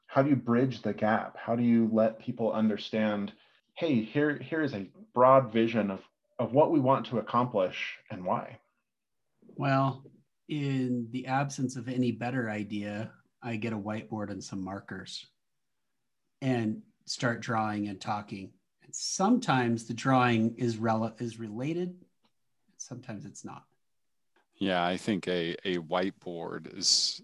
how 0.07 0.21
do 0.21 0.29
you 0.29 0.35
bridge 0.35 0.81
the 0.81 0.93
gap 0.93 1.35
how 1.37 1.55
do 1.55 1.63
you 1.63 1.89
let 1.91 2.19
people 2.19 2.51
understand 2.51 3.33
hey 3.75 4.01
here 4.01 4.37
here 4.37 4.61
is 4.61 4.73
a 4.73 4.87
broad 5.13 5.51
vision 5.51 5.89
of 5.89 6.01
of 6.37 6.53
what 6.53 6.71
we 6.71 6.79
want 6.79 7.05
to 7.05 7.17
accomplish 7.17 7.97
and 8.11 8.23
why 8.23 8.59
well 9.55 10.03
in 10.47 11.07
the 11.11 11.27
absence 11.27 11.75
of 11.75 11.87
any 11.87 12.11
better 12.11 12.49
idea, 12.49 13.11
I 13.41 13.55
get 13.55 13.73
a 13.73 13.77
whiteboard 13.77 14.29
and 14.29 14.43
some 14.43 14.61
markers 14.61 15.25
and 16.41 16.81
start 17.05 17.41
drawing 17.41 17.87
and 17.87 17.99
talking. 17.99 18.51
And 18.83 18.93
sometimes 18.95 19.85
the 19.85 19.93
drawing 19.93 20.55
is 20.57 20.77
rel- 20.77 21.15
is 21.19 21.39
related, 21.39 21.95
sometimes 22.77 23.25
it's 23.25 23.45
not. 23.45 23.63
Yeah, 24.57 24.85
I 24.85 24.97
think 24.97 25.27
a, 25.27 25.55
a 25.65 25.77
whiteboard 25.79 26.77
is 26.77 27.21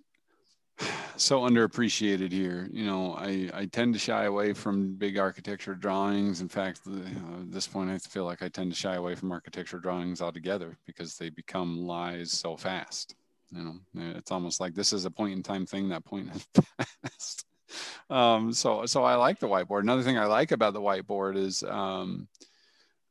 so 1.15 1.41
underappreciated 1.41 2.32
here. 2.32 2.67
You 2.71 2.86
know, 2.86 3.13
I, 3.13 3.49
I 3.53 3.65
tend 3.65 3.93
to 3.93 3.99
shy 3.99 4.25
away 4.25 4.53
from 4.53 4.95
big 4.95 5.17
architecture 5.17 5.75
drawings. 5.75 6.41
In 6.41 6.49
fact, 6.49 6.82
you 6.86 6.93
know, 6.93 7.41
at 7.41 7.51
this 7.51 7.67
point, 7.67 7.89
I 7.89 7.97
feel 7.97 8.25
like 8.25 8.41
I 8.41 8.49
tend 8.49 8.71
to 8.71 8.77
shy 8.77 8.95
away 8.95 9.15
from 9.15 9.32
architecture 9.32 9.79
drawings 9.79 10.21
altogether 10.21 10.77
because 10.86 11.17
they 11.17 11.29
become 11.29 11.86
lies 11.86 12.32
so 12.32 12.57
fast. 12.57 13.15
You 13.53 13.63
know, 13.63 14.13
it's 14.15 14.32
almost 14.32 14.59
like 14.59 14.73
this 14.73 14.93
is 14.93 15.05
a 15.05 15.11
point 15.11 15.34
in 15.34 15.43
time 15.43 15.65
thing. 15.65 15.89
That 15.89 16.05
point 16.05 16.29
has 16.29 16.47
passed. 17.03 17.45
Um, 18.09 18.53
so, 18.53 18.86
so 18.86 19.03
I 19.03 19.15
like 19.15 19.39
the 19.39 19.47
whiteboard. 19.47 19.82
Another 19.82 20.03
thing 20.03 20.17
I 20.17 20.25
like 20.25 20.51
about 20.51 20.73
the 20.73 20.82
whiteboard 20.82 21.38
is 21.38 21.63
um, 21.63 22.27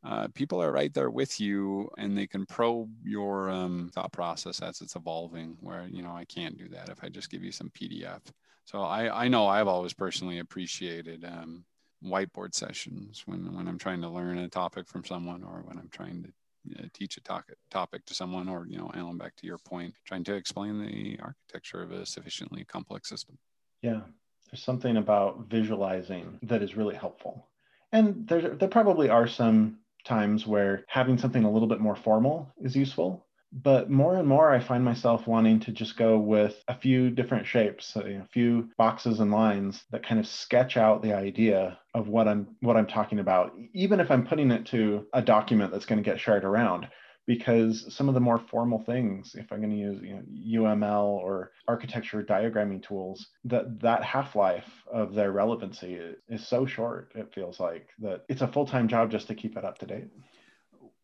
uh, 0.03 0.29
people 0.35 0.63
are 0.63 0.73
right 0.73 0.95
there 0.95 1.11
with 1.11 1.41
you 1.41 1.91
and 1.99 2.17
they 2.17 2.27
can 2.27 2.47
probe 2.47 2.91
your 3.05 3.51
um, 3.51 3.91
thought 3.95 4.13
process 4.13 4.63
as 4.63 4.81
it's 4.81 4.97
evolving 4.97 5.57
where 5.61 5.87
you 5.91 6.03
know 6.03 6.13
i 6.13 6.25
can't 6.25 6.59
do 6.59 6.69
that 6.69 6.89
if 6.89 7.03
i 7.03 7.09
just 7.09 7.31
give 7.31 7.43
you 7.43 7.53
some 7.53 7.71
pdf 7.71 8.21
so 8.65 8.83
i, 8.83 9.25
I 9.25 9.29
know 9.29 9.47
i've 9.47 9.69
always 9.69 9.93
personally 9.93 10.39
appreciated 10.39 11.25
um, 11.25 11.65
whiteboard 12.05 12.55
sessions 12.55 13.23
when, 13.27 13.55
when 13.55 13.69
i'm 13.69 13.79
trying 13.79 14.01
to 14.03 14.09
learn 14.09 14.39
a 14.39 14.49
topic 14.49 14.89
from 14.89 15.05
someone 15.05 15.43
or 15.43 15.63
when 15.67 15.79
i'm 15.79 15.91
trying 15.91 16.23
to 16.23 16.31
uh, 16.79 16.89
teach 16.93 17.17
a 17.17 17.23
topic 17.23 17.57
topic 17.71 18.05
to 18.05 18.15
someone 18.15 18.49
or 18.49 18.67
you 18.69 18.79
know 18.79 18.91
alan 18.95 19.17
back 19.17 19.35
to 19.37 19.47
your 19.47 19.59
point 19.59 19.95
trying 20.05 20.25
to 20.25 20.35
explain 20.35 20.79
the 20.79 21.19
architecture 21.23 21.83
of 21.83 21.93
a 21.93 22.05
sufficiently 22.05 22.65
complex 22.65 23.09
system. 23.09 23.39
Yeah. 23.83 24.01
There's 24.51 24.63
something 24.63 24.97
about 24.97 25.47
visualizing 25.49 26.39
that 26.43 26.63
is 26.63 26.77
really 26.77 26.97
helpful. 26.97 27.47
And 27.93 28.27
there, 28.27 28.41
there 28.57 28.69
probably 28.69 29.09
are 29.09 29.27
some 29.27 29.79
times 30.05 30.47
where 30.47 30.85
having 30.89 31.19
something 31.19 31.45
a 31.45 31.51
little 31.51 31.69
bit 31.69 31.81
more 31.81 31.97
formal 31.97 32.53
is 32.61 32.77
useful. 32.77 33.27
But 33.53 33.91
more 33.91 34.15
and 34.15 34.29
more, 34.29 34.53
I 34.53 34.61
find 34.61 34.85
myself 34.85 35.27
wanting 35.27 35.59
to 35.61 35.73
just 35.73 35.97
go 35.97 36.19
with 36.19 36.63
a 36.69 36.75
few 36.79 37.11
different 37.11 37.47
shapes, 37.47 37.97
uh, 37.97 38.03
know, 38.03 38.23
a 38.23 38.29
few 38.33 38.69
boxes 38.79 39.19
and 39.19 39.33
lines 39.33 39.83
that 39.91 40.07
kind 40.07 40.21
of 40.21 40.27
sketch 40.27 40.77
out 40.77 41.03
the 41.03 41.15
idea 41.15 41.77
of 41.93 42.07
what 42.07 42.29
I'm 42.29 42.57
what 42.61 42.77
I'm 42.77 42.87
talking 42.87 43.19
about, 43.19 43.53
even 43.75 43.99
if 43.99 44.09
I'm 44.09 44.25
putting 44.25 44.53
it 44.53 44.67
to 44.67 45.07
a 45.13 45.21
document 45.21 45.73
that's 45.73 45.87
going 45.87 46.03
to 46.03 46.09
get 46.09 46.21
shared 46.21 46.45
around 46.45 46.87
because 47.31 47.95
some 47.95 48.09
of 48.09 48.15
the 48.15 48.21
more 48.21 48.41
formal 48.41 48.81
things, 48.81 49.37
if 49.37 49.53
I'm 49.53 49.61
going 49.61 49.71
to 49.71 49.77
use 49.77 50.03
you 50.03 50.15
know, 50.15 50.65
UML 50.65 51.05
or 51.05 51.53
architecture 51.69 52.25
diagramming 52.25 52.83
tools, 52.83 53.29
that 53.45 53.79
that 53.79 54.03
half-life 54.03 54.69
of 54.93 55.15
their 55.15 55.31
relevancy 55.31 55.95
is, 55.95 56.17
is 56.29 56.49
so 56.49 56.67
short. 56.67 57.13
It 57.15 57.33
feels 57.33 57.61
like 57.61 57.89
that 58.01 58.25
it's 58.29 58.43
a 58.43 58.49
full-time 58.49 58.89
job 58.89 59.13
just 59.13 59.29
to 59.29 59.37
keep 59.37 59.57
it 59.57 59.65
up 59.65 59.79
to 59.79 59.87
date. 59.87 60.09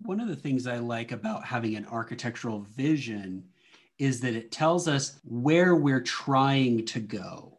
One 0.01 0.19
of 0.19 0.27
the 0.27 0.35
things 0.35 0.67
I 0.67 0.79
like 0.79 1.13
about 1.13 1.45
having 1.45 1.77
an 1.77 1.87
architectural 1.87 2.67
vision 2.77 3.45
is 4.01 4.19
that 4.23 4.35
it 4.35 4.51
tells 4.51 4.89
us 4.89 5.21
where 5.23 5.77
we're 5.77 6.03
trying 6.03 6.87
to 6.87 6.99
go. 6.99 7.57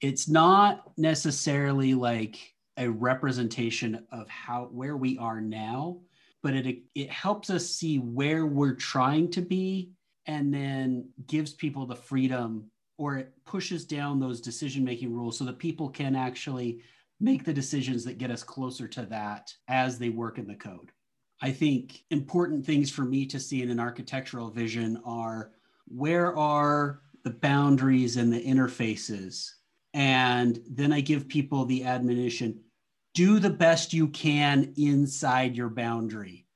It's 0.00 0.28
not 0.28 0.92
necessarily 0.96 1.94
like 1.94 2.54
a 2.76 2.88
representation 2.88 4.06
of 4.12 4.28
how 4.28 4.68
where 4.70 4.96
we 4.96 5.18
are 5.18 5.40
now, 5.40 5.98
but 6.42 6.54
it 6.54 6.82
it 6.94 7.10
helps 7.10 7.50
us 7.50 7.66
see 7.66 7.98
where 7.98 8.46
we're 8.46 8.74
trying 8.74 9.30
to 9.30 9.40
be 9.40 9.92
and 10.26 10.52
then 10.52 11.08
gives 11.26 11.52
people 11.52 11.86
the 11.86 11.96
freedom 11.96 12.70
or 12.98 13.16
it 13.16 13.32
pushes 13.46 13.86
down 13.86 14.20
those 14.20 14.40
decision 14.40 14.84
making 14.84 15.12
rules 15.12 15.38
so 15.38 15.44
that 15.44 15.58
people 15.58 15.88
can 15.88 16.14
actually 16.14 16.80
make 17.18 17.44
the 17.44 17.52
decisions 17.52 18.04
that 18.04 18.18
get 18.18 18.30
us 18.30 18.42
closer 18.42 18.86
to 18.86 19.06
that 19.06 19.52
as 19.68 19.98
they 19.98 20.10
work 20.10 20.38
in 20.38 20.46
the 20.46 20.54
code. 20.54 20.90
I 21.42 21.50
think 21.50 22.04
important 22.10 22.64
things 22.64 22.90
for 22.90 23.02
me 23.02 23.24
to 23.26 23.40
see 23.40 23.62
in 23.62 23.70
an 23.70 23.80
architectural 23.80 24.50
vision 24.50 25.00
are 25.04 25.52
where 25.88 26.36
are 26.36 27.00
the 27.24 27.30
boundaries 27.30 28.16
and 28.16 28.32
the 28.32 28.44
interfaces? 28.44 29.50
And 29.94 30.60
then 30.70 30.92
I 30.92 31.00
give 31.00 31.28
people 31.28 31.64
the 31.64 31.84
admonition 31.84 32.60
do 33.14 33.38
the 33.38 33.50
best 33.50 33.92
you 33.92 34.08
can 34.08 34.72
inside 34.76 35.56
your 35.56 35.68
boundary. 35.68 36.46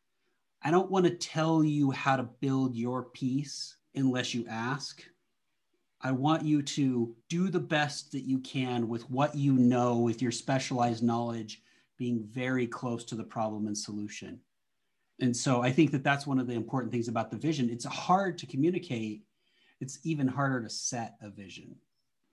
I 0.63 0.71
don't 0.71 0.91
want 0.91 1.05
to 1.05 1.11
tell 1.11 1.65
you 1.65 1.91
how 1.91 2.17
to 2.17 2.29
build 2.41 2.75
your 2.75 3.05
piece 3.05 3.77
unless 3.95 4.35
you 4.35 4.47
ask. 4.49 5.05
I 6.01 6.13
want 6.13 6.45
you 6.45 6.63
to 6.63 7.15
do 7.29 7.49
the 7.49 7.61
best 7.61 8.13
that 8.13 8.25
you 8.25 8.39
can 8.41 8.89
with 8.89 9.09
what 9.11 9.35
you 9.35 9.55
know, 9.55 9.99
with 9.99 10.23
your 10.23 10.33
specialized 10.33 11.03
knowledge, 11.03 11.63
being 11.99 12.25
very 12.31 12.67
close 12.67 13.05
to 13.07 13.15
the 13.15 13.25
problem 13.25 13.67
and 13.67 13.77
solution. 13.77 14.41
And 15.21 15.37
so 15.37 15.63
I 15.63 15.71
think 15.71 15.93
that 15.93 16.05
that's 16.05 16.27
one 16.27 16.39
of 16.39 16.47
the 16.47 16.55
important 16.55 16.93
things 16.93 17.09
about 17.09 17.31
the 17.31 17.37
vision. 17.37 17.71
It's 17.71 17.85
hard 17.85 18.39
to 18.39 18.47
communicate, 18.47 19.23
it's 19.81 19.99
even 20.03 20.27
harder 20.27 20.63
to 20.63 20.71
set 20.71 21.17
a 21.23 21.31
vision. 21.31 21.77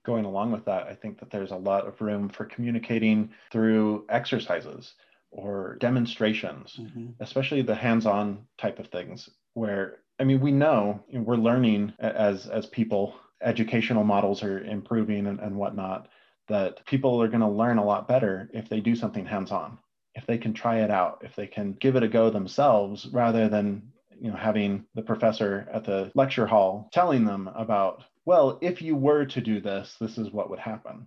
Going 0.04 0.24
along 0.24 0.52
with 0.52 0.64
that, 0.64 0.86
I 0.86 0.94
think 0.94 1.20
that 1.20 1.30
there's 1.30 1.52
a 1.52 1.56
lot 1.56 1.86
of 1.86 2.00
room 2.00 2.28
for 2.28 2.44
communicating 2.44 3.30
through 3.52 4.04
exercises 4.08 4.94
or 5.30 5.76
demonstrations, 5.80 6.76
mm-hmm. 6.78 7.06
especially 7.20 7.62
the 7.62 7.74
hands 7.74 8.04
on 8.04 8.46
type 8.58 8.78
of 8.78 8.88
things, 8.88 9.28
where 9.54 9.98
I 10.18 10.24
mean, 10.24 10.40
we 10.40 10.52
know 10.52 11.02
we're 11.12 11.36
learning 11.36 11.94
as 11.98 12.46
as 12.46 12.66
people, 12.66 13.14
educational 13.42 14.04
models 14.04 14.42
are 14.42 14.60
improving 14.60 15.26
and, 15.26 15.40
and 15.40 15.56
whatnot, 15.56 16.08
that 16.48 16.84
people 16.86 17.22
are 17.22 17.28
going 17.28 17.40
to 17.40 17.48
learn 17.48 17.78
a 17.78 17.84
lot 17.84 18.08
better 18.08 18.50
if 18.52 18.68
they 18.68 18.80
do 18.80 18.94
something 18.94 19.24
hands 19.24 19.52
on 19.52 19.78
if 20.14 20.26
they 20.26 20.38
can 20.38 20.52
try 20.52 20.80
it 20.80 20.90
out, 20.90 21.22
if 21.24 21.34
they 21.36 21.46
can 21.46 21.72
give 21.72 21.96
it 21.96 22.02
a 22.02 22.08
go 22.08 22.30
themselves 22.30 23.06
rather 23.12 23.48
than 23.48 23.92
you 24.22 24.30
know 24.30 24.36
having 24.36 24.84
the 24.94 25.02
professor 25.02 25.68
at 25.72 25.84
the 25.84 26.10
lecture 26.14 26.46
hall 26.46 26.88
telling 26.92 27.24
them 27.24 27.50
about 27.54 28.04
well 28.24 28.58
if 28.62 28.80
you 28.80 28.94
were 28.94 29.26
to 29.26 29.40
do 29.40 29.60
this 29.60 29.96
this 30.00 30.16
is 30.16 30.30
what 30.30 30.48
would 30.48 30.60
happen 30.60 31.06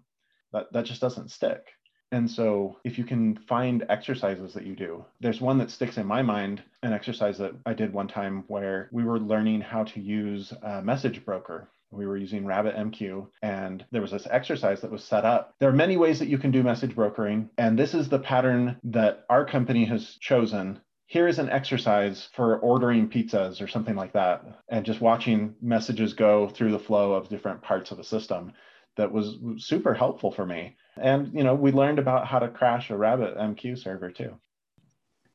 that 0.51 0.71
that 0.73 0.85
just 0.85 1.01
doesn't 1.01 1.31
stick 1.31 1.69
and 2.11 2.29
so 2.29 2.77
if 2.83 2.97
you 2.97 3.03
can 3.03 3.35
find 3.47 3.85
exercises 3.89 4.53
that 4.53 4.65
you 4.65 4.75
do 4.75 5.03
there's 5.21 5.41
one 5.41 5.57
that 5.57 5.71
sticks 5.71 5.97
in 5.97 6.05
my 6.05 6.21
mind 6.21 6.61
an 6.83 6.93
exercise 6.93 7.37
that 7.37 7.53
i 7.65 7.73
did 7.73 7.93
one 7.93 8.07
time 8.07 8.43
where 8.47 8.89
we 8.91 9.03
were 9.03 9.19
learning 9.19 9.61
how 9.61 9.83
to 9.83 10.01
use 10.01 10.53
a 10.61 10.81
message 10.81 11.23
broker 11.23 11.69
we 11.91 12.07
were 12.07 12.17
using 12.17 12.43
RabbitMQ, 12.43 13.27
and 13.41 13.85
there 13.91 14.01
was 14.01 14.11
this 14.11 14.27
exercise 14.29 14.81
that 14.81 14.91
was 14.91 15.03
set 15.03 15.23
up. 15.23 15.55
There 15.59 15.69
are 15.69 15.73
many 15.73 15.95
ways 15.97 16.19
that 16.19 16.27
you 16.27 16.37
can 16.37 16.51
do 16.51 16.63
message 16.63 16.95
brokering, 16.95 17.49
and 17.57 17.79
this 17.79 17.93
is 17.93 18.09
the 18.09 18.19
pattern 18.19 18.77
that 18.83 19.23
our 19.29 19.45
company 19.45 19.85
has 19.85 20.17
chosen. 20.19 20.81
Here 21.07 21.27
is 21.27 21.37
an 21.37 21.49
exercise 21.49 22.29
for 22.33 22.57
ordering 22.59 23.09
pizzas 23.09 23.61
or 23.61 23.67
something 23.67 23.95
like 23.95 24.13
that, 24.13 24.43
and 24.69 24.85
just 24.85 25.01
watching 25.01 25.55
messages 25.61 26.13
go 26.13 26.49
through 26.49 26.71
the 26.71 26.79
flow 26.79 27.13
of 27.13 27.29
different 27.29 27.61
parts 27.61 27.91
of 27.91 27.97
the 27.97 28.03
system. 28.03 28.53
That 28.97 29.11
was 29.11 29.37
super 29.57 29.93
helpful 29.93 30.31
for 30.31 30.45
me. 30.45 30.77
And 30.95 31.33
you 31.33 31.43
know, 31.43 31.53
we 31.53 31.71
learned 31.71 31.99
about 31.99 32.27
how 32.27 32.39
to 32.39 32.47
crash 32.47 32.89
a 32.89 32.97
Rabbit 32.97 33.37
MQ 33.37 33.77
server 33.77 34.09
too. 34.09 34.35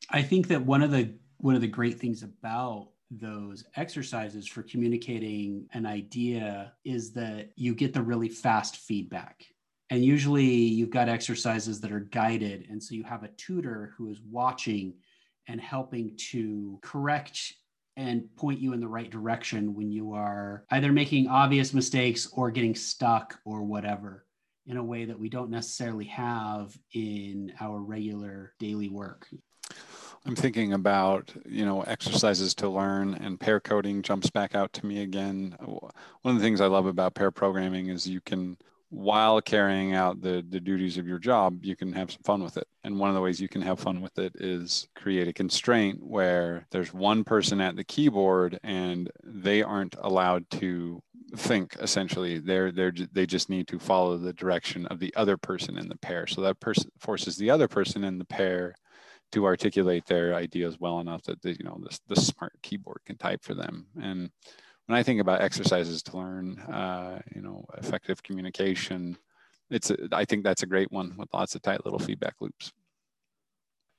I 0.09 0.23
think 0.23 0.49
that 0.49 0.65
one 0.65 0.83
of 0.83 0.91
the 0.91 1.15
one 1.39 1.55
of 1.55 1.61
the 1.61 1.69
great 1.69 2.01
things 2.01 2.23
about 2.23 2.89
those 3.11 3.65
exercises 3.77 4.47
for 4.47 4.63
communicating 4.63 5.67
an 5.73 5.85
idea 5.85 6.73
is 6.85 7.13
that 7.13 7.51
you 7.57 7.75
get 7.75 7.93
the 7.93 8.03
really 8.03 8.29
fast 8.29 8.77
feedback. 8.77 9.45
And 9.91 10.05
usually 10.05 10.45
you've 10.45 10.91
got 10.91 11.09
exercises 11.09 11.81
that 11.81 11.91
are 11.91 12.01
guided. 12.01 12.67
And 12.71 12.83
so 12.83 12.95
you 12.95 13.03
have 13.03 13.25
a 13.25 13.31
tutor 13.37 13.93
who 13.97 14.09
is 14.11 14.21
watching 14.31 14.95
and 15.49 15.61
helping 15.61 16.17
to 16.31 16.79
correct 16.83 17.55
and 17.97 18.35
point 18.37 18.61
you 18.61 18.73
in 18.73 18.81
the 18.81 18.89
right 18.89 19.11
direction 19.11 19.75
when 19.75 19.91
you 19.91 20.13
are 20.13 20.65
either 20.71 20.93
making 20.93 21.29
obvious 21.29 21.75
mistakes 21.75 22.29
or 22.33 22.51
getting 22.51 22.75
stuck 22.75 23.39
or 23.45 23.63
whatever 23.63 24.25
in 24.67 24.77
a 24.77 24.85
way 24.85 25.05
that 25.05 25.19
we 25.19 25.29
don't 25.29 25.51
necessarily 25.51 26.05
have 26.05 26.77
in 26.95 27.53
our 27.61 27.79
regular 27.79 28.53
daily 28.59 28.89
work. 28.89 29.29
I'm 30.27 30.37
thinking 30.37 30.75
about, 30.75 31.33
you 31.47 31.65
know, 31.65 31.81
exercises 31.83 32.55
to 32.57 32.69
learn 32.69 33.15
and 33.15 33.41
pair 33.41 33.59
coding 33.59 34.03
jumps 34.03 34.29
back 34.29 34.55
out 34.55 34.73
to 34.75 34.87
me 34.87 35.03
again. 35.03 35.57
One 35.61 36.35
of 36.35 36.37
the 36.37 36.45
things 36.45 36.61
I 36.61 36.67
love 36.67 36.87
about 36.87 37.15
pair 37.15 37.31
programming 37.31 37.89
is 37.89 38.07
you 38.07 38.21
can, 38.21 38.59
while 38.91 39.41
carrying 39.41 39.95
out 39.95 40.21
the, 40.21 40.45
the 40.49 40.61
duties 40.61 40.99
of 40.99 41.07
your 41.07 41.19
job, 41.19 41.65
you 41.65 41.77
can 41.77 41.93
have 41.93 42.11
some 42.11 42.23
fun 42.25 42.43
with 42.43 42.57
it. 42.57 42.67
And 42.83 42.99
one 42.99 43.09
of 43.09 43.15
the 43.15 43.21
ways 43.21 43.41
you 43.41 43.49
can 43.49 43.63
have 43.63 43.79
fun 43.79 44.01
with 44.01 44.19
it 44.19 44.35
is 44.41 44.89
create 44.97 45.29
a 45.29 45.33
constraint 45.33 46.03
where 46.03 46.67
there's 46.73 46.93
one 46.93 47.23
person 47.23 47.61
at 47.61 47.77
the 47.77 47.85
keyboard 47.85 48.59
and 48.65 49.09
they 49.25 49.63
aren't 49.63 49.95
allowed 50.01 50.51
to 50.51 51.01
think 51.37 51.77
essentially. 51.79 52.39
They're 52.39 52.73
they're 52.73 52.93
they 53.13 53.27
just 53.27 53.49
need 53.49 53.69
to 53.69 53.79
follow 53.79 54.17
the 54.17 54.33
direction 54.33 54.87
of 54.87 54.99
the 54.99 55.15
other 55.15 55.37
person 55.37 55.79
in 55.79 55.89
the 55.89 55.99
pair. 55.99 56.27
So 56.27 56.41
that 56.41 56.59
person 56.59 56.91
forces 56.99 57.37
the 57.37 57.51
other 57.51 57.69
person 57.69 58.03
in 58.03 58.19
the 58.19 58.25
pair 58.25 58.75
to 59.31 59.47
articulate 59.47 60.07
their 60.07 60.35
ideas 60.35 60.81
well 60.81 60.99
enough 60.99 61.23
that 61.25 61.41
the, 61.43 61.51
you 61.51 61.65
know 61.65 61.79
the, 61.81 61.97
the 62.09 62.21
smart 62.21 62.55
keyboard 62.63 63.03
can 63.07 63.17
type 63.17 63.45
for 63.45 63.55
them. 63.55 63.87
And 64.03 64.31
when 64.87 64.99
i 64.99 65.03
think 65.03 65.21
about 65.21 65.41
exercises 65.41 66.03
to 66.03 66.17
learn 66.17 66.59
uh, 66.61 67.21
you 67.35 67.43
know 67.43 67.65
effective 67.79 68.23
communication 68.23 69.17
it's 69.71 69.91
a, 69.91 69.97
I 70.13 70.25
think 70.25 70.45
that's 70.45 70.63
a 70.63 70.67
great 70.67 70.91
one 70.91 71.15
with 71.17 71.33
lots 71.33 71.55
of 71.55 71.63
tight 71.63 71.85
little 71.85 71.99
feedback 71.99 72.35
loops. 72.41 72.73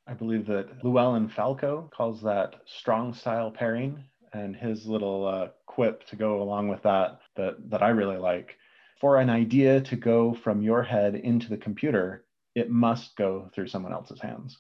I 0.08 0.14
believe 0.14 0.46
that 0.48 0.84
llewellyn 0.84 1.30
falco 1.30 1.90
calls 1.96 2.22
that 2.24 2.56
strong 2.66 3.14
style 3.14 3.52
pairing 3.52 4.04
and 4.34 4.56
his 4.56 4.86
little 4.86 5.26
uh, 5.26 5.48
quip 5.66 6.06
to 6.08 6.16
go 6.16 6.42
along 6.42 6.68
with 6.68 6.82
that 6.84 7.20
that 7.36 7.56
that 7.70 7.82
i 7.82 7.90
really 7.90 8.18
like. 8.18 8.58
For 9.00 9.18
an 9.18 9.30
idea 9.30 9.82
to 9.82 9.96
go 9.96 10.34
from 10.34 10.62
your 10.62 10.84
head 10.84 11.16
into 11.16 11.50
the 11.50 11.58
computer 11.58 12.26
it 12.54 12.70
must 12.70 13.16
go 13.16 13.50
through 13.56 13.68
someone 13.68 13.94
else's 13.94 14.20
hands. 14.20 14.58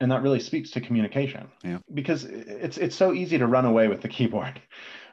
And 0.00 0.10
that 0.10 0.22
really 0.22 0.40
speaks 0.40 0.70
to 0.72 0.80
communication. 0.80 1.48
Yeah. 1.64 1.78
because 1.94 2.24
it's 2.24 2.76
it's 2.76 2.96
so 2.96 3.12
easy 3.14 3.38
to 3.38 3.46
run 3.46 3.64
away 3.64 3.88
with 3.88 4.02
the 4.02 4.08
keyboard 4.08 4.60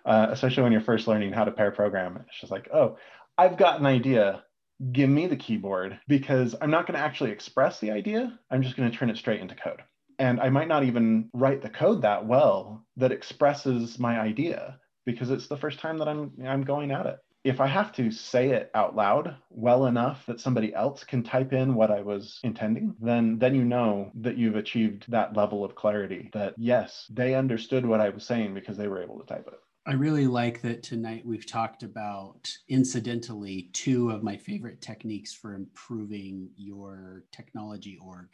uh, 0.08 0.28
especially 0.32 0.64
when 0.64 0.72
you're 0.72 0.82
first 0.82 1.08
learning 1.08 1.34
how 1.34 1.44
to 1.44 1.52
pair 1.52 1.70
program. 1.70 2.24
It's 2.28 2.40
just 2.40 2.52
like 2.52 2.70
oh 2.74 2.98
i've 3.38 3.58
got 3.58 3.80
an 3.80 3.86
idea. 3.86 4.44
Give 4.92 5.10
me 5.10 5.28
the 5.28 5.36
keyboard 5.36 6.00
because 6.08 6.56
i'm 6.62 6.72
not 6.72 6.88
going 6.88 6.98
to 6.98 7.06
actually 7.06 7.32
express 7.32 7.80
the 7.80 7.92
idea. 7.92 8.40
I'm 8.50 8.64
just 8.64 8.78
going 8.78 8.90
to 8.90 8.98
turn 8.98 9.10
it 9.10 9.18
straight 9.18 9.42
into 9.42 9.56
code. 9.56 9.84
And 10.18 10.40
i 10.40 10.50
might 10.50 10.70
not 10.70 10.84
even 10.84 11.30
write 11.34 11.62
the 11.62 11.70
code 11.70 12.02
that 12.02 12.26
well 12.26 12.86
that 12.96 13.12
expresses 13.12 14.00
my 14.00 14.20
idea 14.20 14.80
because 15.06 15.30
it's 15.30 15.48
the 15.48 15.58
first 15.58 15.80
time 15.80 15.98
that 16.00 16.08
i'm 16.08 16.32
i'm 16.46 16.64
going 16.64 16.92
at 16.92 17.06
it. 17.06 17.18
If 17.44 17.62
I 17.62 17.68
have 17.68 17.94
to 17.94 18.12
say 18.12 18.50
it 18.50 18.70
out 18.74 18.94
loud 18.96 19.38
well 19.50 19.86
enough 19.86 20.26
that 20.26 20.42
somebody 20.42 20.74
else 20.74 21.06
can 21.06 21.24
type 21.24 21.54
in 21.54 21.76
what 21.76 21.92
I 21.92 22.02
was 22.02 22.42
intending, 22.44 22.96
then 23.00 23.40
then 23.40 23.56
you 23.56 23.64
know 23.64 24.12
that 24.16 24.38
you've 24.38 24.58
achieved 24.58 25.10
that 25.12 25.36
level 25.36 25.64
of 25.64 25.76
clarity 25.76 26.30
that 26.34 26.56
yes, 26.58 27.10
they 27.10 27.36
understood 27.36 27.86
what 27.86 28.02
I 28.02 28.10
was 28.10 28.26
saying 28.26 28.54
because 28.54 28.76
they 28.76 28.90
were 28.90 29.02
able 29.02 29.20
to 29.20 29.26
type 29.26 29.48
it. 29.48 29.60
I 29.90 29.94
really 29.94 30.28
like 30.28 30.62
that 30.64 30.84
tonight 30.84 31.26
we've 31.26 31.46
talked 31.46 31.82
about 31.82 32.52
incidentally 32.68 33.70
two 33.72 34.10
of 34.10 34.22
my 34.22 34.36
favorite 34.36 34.82
techniques 34.82 35.34
for 35.34 35.54
improving 35.54 36.50
your 36.58 37.24
technology 37.32 37.98
org. 38.04 38.28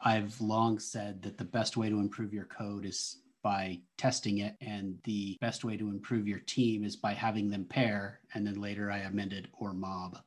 I've 0.00 0.40
long 0.40 0.80
said 0.80 1.22
that 1.22 1.38
the 1.38 1.44
best 1.44 1.76
way 1.76 1.88
to 1.90 2.00
improve 2.00 2.34
your 2.34 2.46
code 2.46 2.84
is 2.84 3.18
by 3.44 3.82
testing 3.96 4.38
it. 4.38 4.56
And 4.60 4.98
the 5.04 5.36
best 5.40 5.62
way 5.62 5.76
to 5.76 5.90
improve 5.90 6.26
your 6.26 6.40
team 6.40 6.82
is 6.82 6.96
by 6.96 7.12
having 7.12 7.50
them 7.50 7.66
pair. 7.66 8.18
And 8.34 8.44
then 8.44 8.60
later 8.60 8.90
I 8.90 8.98
amended 8.98 9.46
or 9.60 9.72
mob. 9.72 10.18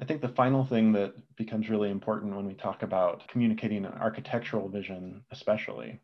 I 0.00 0.04
think 0.04 0.20
the 0.20 0.30
final 0.30 0.64
thing 0.64 0.90
that 0.94 1.14
becomes 1.36 1.70
really 1.70 1.90
important 1.90 2.34
when 2.34 2.46
we 2.46 2.54
talk 2.54 2.82
about 2.82 3.28
communicating 3.28 3.84
an 3.84 3.92
architectural 3.92 4.68
vision, 4.68 5.22
especially, 5.30 6.00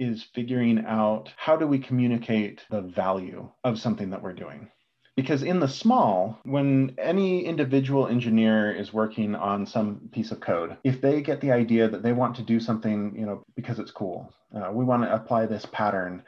is 0.00 0.24
figuring 0.34 0.84
out 0.86 1.30
how 1.36 1.56
do 1.56 1.66
we 1.66 1.78
communicate 1.78 2.64
the 2.70 2.80
value 2.80 3.48
of 3.62 3.78
something 3.78 4.10
that 4.10 4.22
we're 4.22 4.32
doing. 4.32 4.68
Because 5.14 5.42
in 5.42 5.60
the 5.60 5.68
small, 5.68 6.38
when 6.44 6.94
any 6.98 7.44
individual 7.44 8.08
engineer 8.08 8.72
is 8.72 8.92
working 8.92 9.34
on 9.34 9.66
some 9.66 10.08
piece 10.12 10.30
of 10.30 10.40
code, 10.40 10.78
if 10.82 11.02
they 11.02 11.20
get 11.20 11.42
the 11.42 11.52
idea 11.52 11.88
that 11.88 12.02
they 12.02 12.12
want 12.12 12.36
to 12.36 12.42
do 12.42 12.58
something, 12.58 13.14
you 13.14 13.26
know, 13.26 13.44
because 13.54 13.78
it's 13.78 13.90
cool, 13.90 14.32
uh, 14.56 14.70
we 14.72 14.84
want 14.84 15.02
to 15.02 15.14
apply 15.14 15.44
this 15.44 15.66
pattern, 15.70 16.22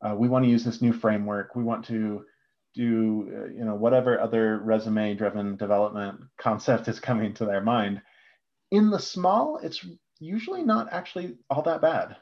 uh, 0.00 0.14
we 0.16 0.28
want 0.28 0.44
to 0.44 0.50
use 0.50 0.64
this 0.64 0.80
new 0.80 0.92
framework. 0.92 1.54
We 1.54 1.62
want 1.62 1.84
to 1.86 2.24
do 2.74 3.28
uh, 3.34 3.52
you 3.52 3.64
know 3.64 3.74
whatever 3.74 4.20
other 4.20 4.58
resume 4.58 5.14
driven 5.14 5.56
development 5.56 6.20
concept 6.38 6.88
is 6.88 7.00
coming 7.00 7.34
to 7.34 7.44
their 7.44 7.60
mind 7.60 8.00
in 8.70 8.90
the 8.90 8.98
small 8.98 9.58
it's 9.58 9.84
usually 10.20 10.62
not 10.62 10.92
actually 10.92 11.36
all 11.48 11.62
that 11.62 11.82
bad 11.82 12.16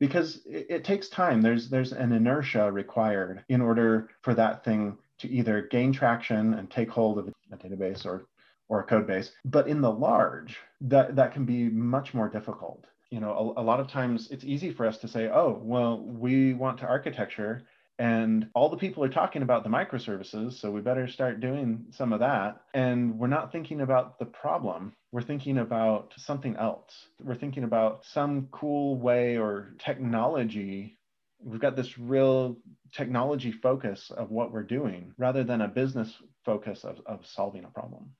because 0.00 0.40
it, 0.46 0.66
it, 0.68 0.84
takes 0.84 1.08
time. 1.08 1.40
There's 1.42 1.68
there's 1.68 1.92
an 1.92 2.12
inertia 2.12 2.72
required 2.72 3.44
in 3.48 3.60
order 3.60 4.08
for 4.22 4.34
that 4.34 4.64
thing 4.64 4.98
to 5.18 5.28
either 5.28 5.68
gain 5.70 5.92
traction 5.92 6.54
and 6.54 6.70
take 6.70 6.90
hold 6.90 7.18
of 7.18 7.28
a 7.28 7.56
database 7.56 8.04
or 8.04 8.26
or 8.68 8.80
a 8.80 8.84
code 8.84 9.06
base. 9.06 9.30
But 9.44 9.68
in 9.68 9.80
the 9.80 9.92
large 9.92 10.56
that 10.80 11.14
that 11.14 11.32
can 11.32 11.44
be 11.44 11.68
much 11.68 12.14
more 12.14 12.28
difficult. 12.28 12.86
You 13.10 13.20
know 13.20 13.54
a, 13.56 13.60
a 13.60 13.62
lot 13.62 13.80
of 13.80 13.88
times 13.88 14.28
it's 14.30 14.44
easy 14.44 14.72
for 14.72 14.86
us 14.86 14.98
to 14.98 15.08
say 15.08 15.28
oh 15.28 15.60
well 15.62 16.00
we 16.00 16.54
want 16.54 16.78
to 16.78 16.86
architecture 16.86 17.62
and 18.00 18.48
all 18.54 18.70
the 18.70 18.78
people 18.78 19.04
are 19.04 19.10
talking 19.10 19.42
about 19.42 19.62
the 19.62 19.68
microservices, 19.68 20.54
so 20.54 20.70
we 20.70 20.80
better 20.80 21.06
start 21.06 21.38
doing 21.38 21.84
some 21.90 22.14
of 22.14 22.20
that. 22.20 22.62
And 22.72 23.18
we're 23.18 23.26
not 23.26 23.52
thinking 23.52 23.82
about 23.82 24.18
the 24.18 24.24
problem. 24.24 24.94
We're 25.12 25.20
thinking 25.20 25.58
about 25.58 26.14
something 26.16 26.56
else. 26.56 27.08
We're 27.22 27.34
thinking 27.34 27.62
about 27.62 28.06
some 28.06 28.48
cool 28.52 28.96
way 28.96 29.36
or 29.36 29.74
technology. 29.78 30.96
We've 31.44 31.60
got 31.60 31.76
this 31.76 31.98
real 31.98 32.56
technology 32.90 33.52
focus 33.52 34.10
of 34.16 34.30
what 34.30 34.50
we're 34.50 34.62
doing 34.62 35.12
rather 35.18 35.44
than 35.44 35.60
a 35.60 35.68
business 35.68 36.22
focus 36.42 36.84
of, 36.84 37.02
of 37.04 37.26
solving 37.26 37.64
a 37.64 37.68
problem. 37.68 38.12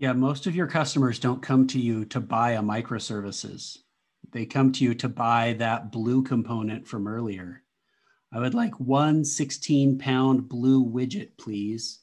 Yeah, 0.00 0.14
most 0.14 0.48
of 0.48 0.56
your 0.56 0.66
customers 0.66 1.20
don't 1.20 1.42
come 1.42 1.68
to 1.68 1.78
you 1.78 2.06
to 2.06 2.18
buy 2.18 2.52
a 2.52 2.60
microservices. 2.60 3.78
They 4.32 4.46
come 4.46 4.72
to 4.72 4.82
you 4.82 4.94
to 4.96 5.08
buy 5.08 5.54
that 5.60 5.92
blue 5.92 6.24
component 6.24 6.88
from 6.88 7.06
earlier 7.06 7.62
I 8.32 8.40
would 8.40 8.54
like 8.54 8.78
one 8.80 9.24
16 9.24 9.98
pound 9.98 10.48
blue 10.48 10.84
widget, 10.84 11.30
please. 11.38 12.00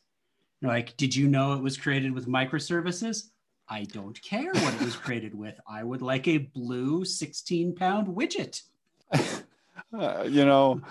Like, 0.62 0.96
did 0.98 1.16
you 1.16 1.28
know 1.28 1.54
it 1.54 1.62
was 1.62 1.78
created 1.78 2.14
with 2.14 2.28
microservices? 2.28 3.30
I 3.70 3.84
don't 3.84 4.20
care 4.22 4.52
what 4.52 4.74
it 4.74 4.82
was 4.82 4.96
created 4.96 5.36
with. 5.36 5.60
I 5.68 5.84
would 5.84 6.02
like 6.02 6.28
a 6.28 6.38
blue 6.38 7.06
16 7.06 7.76
pound 7.76 8.08
widget. 8.08 8.62
Uh, 9.12 10.24
you 10.30 10.46
know, 10.46 10.82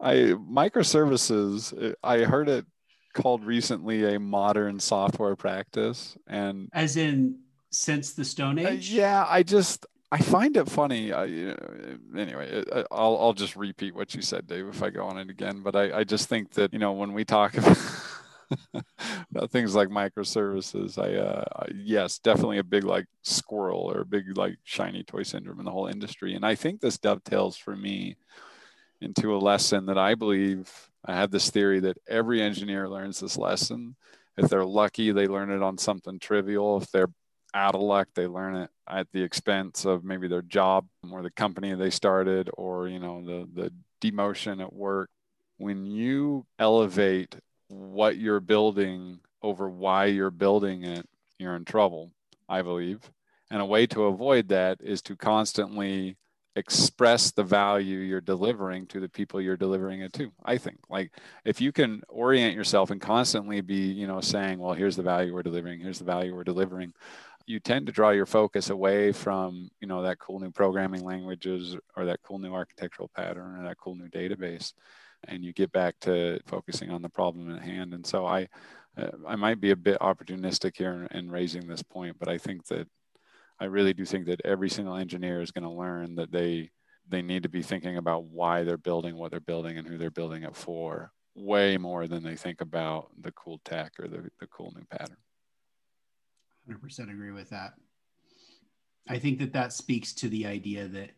I 0.00 0.34
microservices, 0.36 1.94
I 2.02 2.18
heard 2.18 2.48
it 2.48 2.66
called 3.14 3.44
recently 3.44 4.14
a 4.14 4.20
modern 4.20 4.80
software 4.80 5.36
practice. 5.36 6.16
And 6.26 6.68
as 6.72 6.96
in 6.96 7.38
since 7.70 8.12
the 8.12 8.24
Stone 8.24 8.58
Age? 8.58 8.92
Uh, 8.92 8.96
yeah, 8.96 9.26
I 9.28 9.42
just, 9.42 9.86
I 10.12 10.18
find 10.18 10.54
it 10.58 10.68
funny. 10.68 11.10
Uh, 11.10 11.22
I, 11.22 11.24
uh, 11.52 12.18
anyway, 12.20 12.62
uh, 12.70 12.82
I'll 12.92 13.16
I'll 13.18 13.32
just 13.32 13.56
repeat 13.56 13.94
what 13.94 14.14
you 14.14 14.20
said, 14.20 14.46
Dave, 14.46 14.68
if 14.68 14.82
I 14.82 14.90
go 14.90 15.06
on 15.06 15.16
it 15.16 15.30
again. 15.30 15.62
But 15.62 15.74
I, 15.74 16.00
I 16.00 16.04
just 16.04 16.28
think 16.28 16.50
that 16.52 16.70
you 16.74 16.78
know 16.78 16.92
when 16.92 17.14
we 17.14 17.24
talk 17.24 17.54
about 19.30 19.50
things 19.50 19.74
like 19.74 19.88
microservices, 19.88 20.98
I 20.98 21.14
uh, 21.16 21.66
yes, 21.74 22.18
definitely 22.18 22.58
a 22.58 22.64
big 22.64 22.84
like 22.84 23.06
squirrel 23.22 23.90
or 23.90 24.02
a 24.02 24.04
big 24.04 24.36
like 24.36 24.58
shiny 24.64 25.02
toy 25.02 25.22
syndrome 25.22 25.60
in 25.60 25.64
the 25.64 25.70
whole 25.70 25.86
industry. 25.86 26.34
And 26.34 26.44
I 26.44 26.56
think 26.56 26.82
this 26.82 26.98
dovetails 26.98 27.56
for 27.56 27.74
me 27.74 28.18
into 29.00 29.34
a 29.34 29.38
lesson 29.38 29.86
that 29.86 29.98
I 29.98 30.14
believe 30.14 30.70
I 31.06 31.14
have 31.14 31.30
this 31.30 31.48
theory 31.48 31.80
that 31.80 31.96
every 32.06 32.42
engineer 32.42 32.86
learns 32.86 33.18
this 33.18 33.38
lesson. 33.38 33.96
If 34.36 34.50
they're 34.50 34.64
lucky, 34.64 35.10
they 35.10 35.26
learn 35.26 35.50
it 35.50 35.62
on 35.62 35.78
something 35.78 36.18
trivial. 36.18 36.82
If 36.82 36.90
they're 36.90 37.10
out 37.54 37.74
of 37.74 37.80
luck 37.80 38.08
they 38.14 38.26
learn 38.26 38.56
it 38.56 38.70
at 38.88 39.06
the 39.12 39.22
expense 39.22 39.84
of 39.84 40.04
maybe 40.04 40.28
their 40.28 40.42
job 40.42 40.86
or 41.10 41.22
the 41.22 41.30
company 41.30 41.74
they 41.74 41.90
started 41.90 42.50
or 42.54 42.88
you 42.88 42.98
know 42.98 43.22
the 43.24 43.48
the 43.54 43.72
demotion 44.02 44.60
at 44.60 44.72
work. 44.72 45.10
When 45.58 45.86
you 45.86 46.44
elevate 46.58 47.36
what 47.68 48.16
you're 48.16 48.40
building 48.40 49.20
over 49.42 49.68
why 49.68 50.06
you're 50.06 50.30
building 50.30 50.84
it 50.84 51.08
you're 51.38 51.56
in 51.56 51.64
trouble 51.64 52.10
i 52.48 52.62
believe. 52.62 53.10
And 53.50 53.60
a 53.60 53.66
way 53.66 53.86
to 53.88 54.04
avoid 54.04 54.48
that 54.48 54.78
is 54.82 55.02
to 55.02 55.16
constantly 55.16 56.16
express 56.54 57.30
the 57.30 57.42
value 57.42 57.98
you're 57.98 58.20
delivering 58.20 58.86
to 58.86 59.00
the 59.00 59.08
people 59.08 59.40
you're 59.40 59.56
delivering 59.56 60.00
it 60.00 60.12
to 60.14 60.32
i 60.44 60.58
think. 60.58 60.78
Like 60.90 61.12
if 61.44 61.60
you 61.60 61.72
can 61.72 62.02
orient 62.08 62.54
yourself 62.54 62.90
and 62.90 63.00
constantly 63.00 63.60
be 63.60 63.92
you 63.92 64.06
know 64.06 64.20
saying 64.20 64.58
well 64.58 64.74
here's 64.74 64.96
the 64.96 65.02
value 65.02 65.32
we're 65.32 65.42
delivering 65.42 65.80
here's 65.80 65.98
the 65.98 66.04
value 66.04 66.34
we're 66.34 66.44
delivering 66.44 66.92
you 67.46 67.60
tend 67.60 67.86
to 67.86 67.92
draw 67.92 68.10
your 68.10 68.26
focus 68.26 68.70
away 68.70 69.12
from 69.12 69.68
you 69.80 69.88
know 69.88 70.02
that 70.02 70.18
cool 70.18 70.40
new 70.40 70.50
programming 70.50 71.04
languages 71.04 71.76
or 71.96 72.04
that 72.04 72.22
cool 72.22 72.38
new 72.38 72.52
architectural 72.52 73.10
pattern 73.14 73.58
or 73.58 73.68
that 73.68 73.78
cool 73.78 73.94
new 73.94 74.08
database 74.08 74.72
and 75.28 75.44
you 75.44 75.52
get 75.52 75.70
back 75.72 75.98
to 76.00 76.40
focusing 76.46 76.90
on 76.90 77.02
the 77.02 77.08
problem 77.08 77.54
at 77.54 77.62
hand. 77.62 77.94
And 77.94 78.06
so 78.06 78.26
i 78.26 78.48
uh, 78.96 79.10
i 79.26 79.36
might 79.36 79.60
be 79.60 79.70
a 79.70 79.76
bit 79.76 79.98
opportunistic 80.00 80.76
here 80.76 81.08
in, 81.10 81.18
in 81.18 81.30
raising 81.30 81.66
this 81.66 81.82
point 81.82 82.16
but 82.18 82.28
i 82.28 82.36
think 82.36 82.66
that 82.66 82.86
i 83.60 83.64
really 83.64 83.94
do 83.94 84.04
think 84.04 84.26
that 84.26 84.40
every 84.44 84.68
single 84.68 84.96
engineer 84.96 85.40
is 85.40 85.50
going 85.50 85.64
to 85.64 85.70
learn 85.70 86.14
that 86.14 86.32
they 86.32 86.70
they 87.08 87.22
need 87.22 87.42
to 87.42 87.48
be 87.48 87.62
thinking 87.62 87.96
about 87.96 88.24
why 88.24 88.62
they're 88.62 88.76
building 88.76 89.16
what 89.16 89.30
they're 89.30 89.40
building 89.40 89.78
and 89.78 89.88
who 89.88 89.98
they're 89.98 90.10
building 90.10 90.42
it 90.42 90.54
for 90.54 91.10
way 91.34 91.78
more 91.78 92.06
than 92.06 92.22
they 92.22 92.36
think 92.36 92.60
about 92.60 93.08
the 93.18 93.32
cool 93.32 93.58
tech 93.64 93.92
or 93.98 94.06
the, 94.06 94.30
the 94.40 94.46
cool 94.48 94.72
new 94.76 94.84
pattern 94.90 95.16
100% 96.70 97.10
agree 97.10 97.32
with 97.32 97.50
that. 97.50 97.74
I 99.08 99.18
think 99.18 99.38
that 99.40 99.52
that 99.52 99.72
speaks 99.72 100.12
to 100.14 100.28
the 100.28 100.46
idea 100.46 100.86
that 100.88 101.10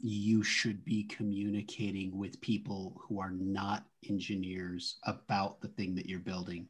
you 0.00 0.44
should 0.44 0.84
be 0.84 1.04
communicating 1.04 2.16
with 2.16 2.40
people 2.40 3.00
who 3.02 3.20
are 3.20 3.32
not 3.32 3.84
engineers 4.08 4.98
about 5.04 5.60
the 5.60 5.68
thing 5.68 5.96
that 5.96 6.06
you're 6.06 6.20
building. 6.20 6.68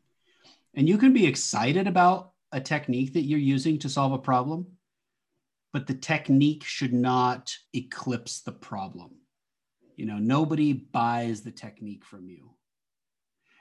And 0.74 0.88
you 0.88 0.96
can 0.96 1.12
be 1.12 1.26
excited 1.26 1.86
about 1.86 2.32
a 2.52 2.60
technique 2.60 3.12
that 3.12 3.24
you're 3.24 3.38
using 3.38 3.78
to 3.80 3.88
solve 3.90 4.12
a 4.12 4.18
problem, 4.18 4.66
but 5.74 5.86
the 5.86 5.94
technique 5.94 6.64
should 6.64 6.94
not 6.94 7.54
eclipse 7.74 8.40
the 8.40 8.52
problem. 8.52 9.10
You 9.96 10.06
know, 10.06 10.18
nobody 10.18 10.72
buys 10.72 11.42
the 11.42 11.50
technique 11.50 12.04
from 12.04 12.28
you 12.28 12.54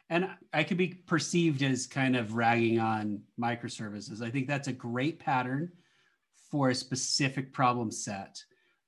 and 0.10 0.30
I 0.54 0.64
could 0.64 0.78
be 0.78 0.88
perceived 1.06 1.62
as 1.64 1.86
kind 1.86 2.16
of 2.16 2.36
ragging 2.36 2.80
on 2.80 3.22
microservices. 3.40 4.22
I 4.22 4.30
think 4.30 4.48
that's 4.48 4.70
a 4.70 4.74
great 4.74 5.20
pattern 5.20 5.72
for 6.50 6.70
a 6.70 6.76
specific 6.76 7.52
problem 7.52 7.92
set. 7.92 8.42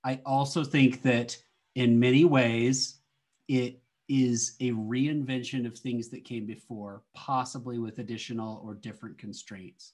I 0.04 0.22
also 0.26 0.64
think 0.64 1.02
that 1.02 1.38
in 1.76 2.00
many 2.00 2.24
ways, 2.24 3.00
it 3.48 3.82
is 4.08 4.56
a 4.60 4.72
reinvention 4.72 5.66
of 5.66 5.78
things 5.78 6.10
that 6.10 6.24
came 6.24 6.46
before, 6.46 7.04
possibly 7.14 7.80
with 7.80 8.00
additional 8.00 8.62
or 8.64 8.74
different 8.74 9.18
constraints. 9.18 9.94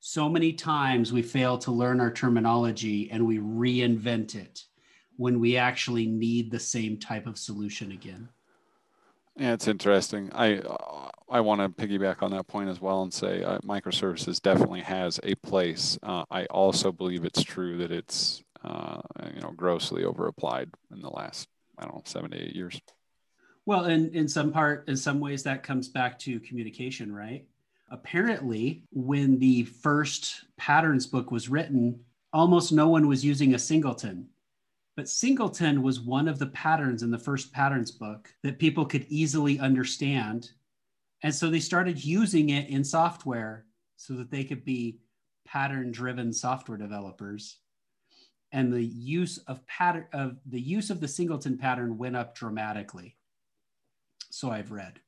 So 0.00 0.28
many 0.28 0.52
times 0.52 1.12
we 1.12 1.22
fail 1.22 1.58
to 1.58 1.70
learn 1.70 2.00
our 2.00 2.12
terminology 2.12 3.10
and 3.10 3.24
we 3.24 3.38
reinvent 3.38 4.34
it 4.34 4.64
when 5.16 5.38
we 5.38 5.56
actually 5.56 6.06
need 6.06 6.50
the 6.50 6.58
same 6.58 6.98
type 6.98 7.26
of 7.26 7.38
solution 7.38 7.92
again. 7.92 8.28
Yeah, 9.40 9.54
it's 9.54 9.68
interesting. 9.68 10.30
I 10.34 10.58
uh, 10.58 11.08
I 11.30 11.40
want 11.40 11.62
to 11.62 11.70
piggyback 11.70 12.22
on 12.22 12.30
that 12.32 12.46
point 12.46 12.68
as 12.68 12.78
well 12.78 13.02
and 13.02 13.12
say 13.12 13.42
uh, 13.42 13.58
microservices 13.60 14.42
definitely 14.42 14.82
has 14.82 15.18
a 15.22 15.34
place. 15.36 15.98
Uh, 16.02 16.24
I 16.30 16.44
also 16.46 16.92
believe 16.92 17.24
it's 17.24 17.42
true 17.42 17.78
that 17.78 17.90
it's 17.90 18.42
uh, 18.62 19.00
you 19.34 19.40
know 19.40 19.52
grossly 19.52 20.02
overapplied 20.02 20.68
in 20.92 21.00
the 21.00 21.08
last 21.08 21.48
I 21.78 21.84
don't 21.84 21.94
know 21.94 22.02
seven 22.04 22.32
to 22.32 22.36
eight 22.36 22.54
years. 22.54 22.78
Well, 23.64 23.86
in 23.86 24.14
in 24.14 24.28
some 24.28 24.52
part, 24.52 24.86
in 24.88 24.96
some 24.96 25.20
ways, 25.20 25.42
that 25.44 25.62
comes 25.62 25.88
back 25.88 26.18
to 26.18 26.38
communication, 26.40 27.10
right? 27.10 27.46
Apparently, 27.90 28.82
when 28.92 29.38
the 29.38 29.64
first 29.64 30.44
patterns 30.58 31.06
book 31.06 31.30
was 31.30 31.48
written, 31.48 31.98
almost 32.34 32.72
no 32.72 32.88
one 32.88 33.08
was 33.08 33.24
using 33.24 33.54
a 33.54 33.58
singleton 33.58 34.28
but 35.00 35.08
singleton 35.08 35.80
was 35.80 35.98
one 35.98 36.28
of 36.28 36.38
the 36.38 36.48
patterns 36.48 37.02
in 37.02 37.10
the 37.10 37.18
first 37.18 37.50
patterns 37.54 37.90
book 37.90 38.28
that 38.42 38.58
people 38.58 38.84
could 38.84 39.06
easily 39.08 39.58
understand. 39.58 40.50
And 41.22 41.34
so 41.34 41.48
they 41.48 41.58
started 41.58 42.04
using 42.04 42.50
it 42.50 42.68
in 42.68 42.84
software 42.84 43.64
so 43.96 44.12
that 44.16 44.30
they 44.30 44.44
could 44.44 44.62
be 44.62 44.98
pattern 45.46 45.90
driven 45.90 46.34
software 46.34 46.76
developers. 46.76 47.60
And 48.52 48.70
the 48.70 48.84
use 48.84 49.38
of 49.46 49.66
pattern 49.66 50.04
of 50.12 50.36
the 50.44 50.60
use 50.60 50.90
of 50.90 51.00
the 51.00 51.08
singleton 51.08 51.56
pattern 51.56 51.96
went 51.96 52.14
up 52.14 52.34
dramatically. 52.34 53.16
So 54.30 54.50
I've 54.50 54.70
read. 54.70 55.00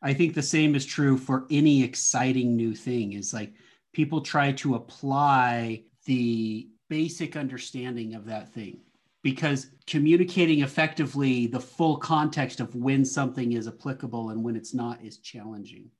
I 0.00 0.14
think 0.14 0.32
the 0.32 0.40
same 0.40 0.74
is 0.74 0.86
true 0.86 1.18
for 1.18 1.46
any 1.50 1.82
exciting 1.82 2.56
new 2.56 2.74
thing 2.74 3.12
is 3.12 3.34
like 3.34 3.52
people 3.92 4.22
try 4.22 4.52
to 4.52 4.76
apply 4.76 5.82
the 6.06 6.70
basic 6.88 7.36
understanding 7.36 8.14
of 8.14 8.24
that 8.26 8.52
thing 8.52 8.80
because 9.22 9.72
communicating 9.86 10.60
effectively 10.60 11.46
the 11.46 11.60
full 11.60 11.96
context 11.96 12.60
of 12.60 12.74
when 12.74 13.04
something 13.04 13.52
is 13.52 13.68
applicable 13.68 14.30
and 14.30 14.42
when 14.42 14.56
it's 14.56 14.74
not 14.74 15.02
is 15.02 15.18
challenging. 15.18 15.90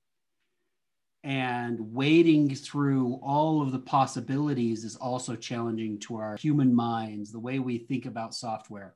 And 1.25 1.79
wading 1.93 2.55
through 2.55 3.19
all 3.23 3.61
of 3.61 3.73
the 3.73 3.81
possibilities 3.81 4.85
is 4.85 4.97
also 4.97 5.35
challenging 5.35 5.99
to 6.01 6.17
our 6.17 6.37
human 6.37 6.73
minds, 6.73 7.33
the 7.33 7.41
way 7.41 7.59
we 7.59 7.79
think 7.79 8.07
about 8.07 8.35
software. 8.35 8.95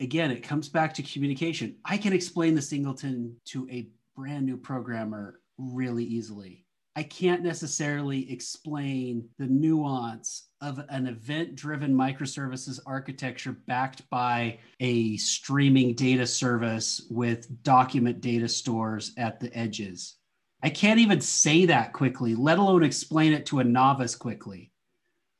again, 0.00 0.30
it 0.30 0.42
comes 0.42 0.68
back 0.68 0.92
to 0.94 1.02
communication. 1.02 1.76
I 1.84 1.96
can 1.96 2.12
explain 2.12 2.54
the 2.54 2.62
singleton 2.62 3.36
to 3.46 3.68
a 3.70 3.88
brand 4.16 4.46
new 4.46 4.56
programmer 4.56 5.40
really 5.58 6.04
easily. 6.04 6.64
I 6.96 7.02
can't 7.02 7.42
necessarily 7.42 8.30
explain 8.30 9.28
the 9.38 9.46
nuance 9.46 10.48
of 10.64 10.82
an 10.88 11.06
event 11.06 11.54
driven 11.54 11.94
microservices 11.94 12.80
architecture 12.86 13.52
backed 13.52 14.08
by 14.08 14.58
a 14.80 15.16
streaming 15.18 15.94
data 15.94 16.26
service 16.26 17.02
with 17.10 17.62
document 17.62 18.22
data 18.22 18.48
stores 18.48 19.12
at 19.18 19.38
the 19.38 19.54
edges. 19.56 20.16
I 20.62 20.70
can't 20.70 21.00
even 21.00 21.20
say 21.20 21.66
that 21.66 21.92
quickly, 21.92 22.34
let 22.34 22.58
alone 22.58 22.82
explain 22.82 23.34
it 23.34 23.44
to 23.46 23.58
a 23.58 23.64
novice 23.64 24.16
quickly. 24.16 24.72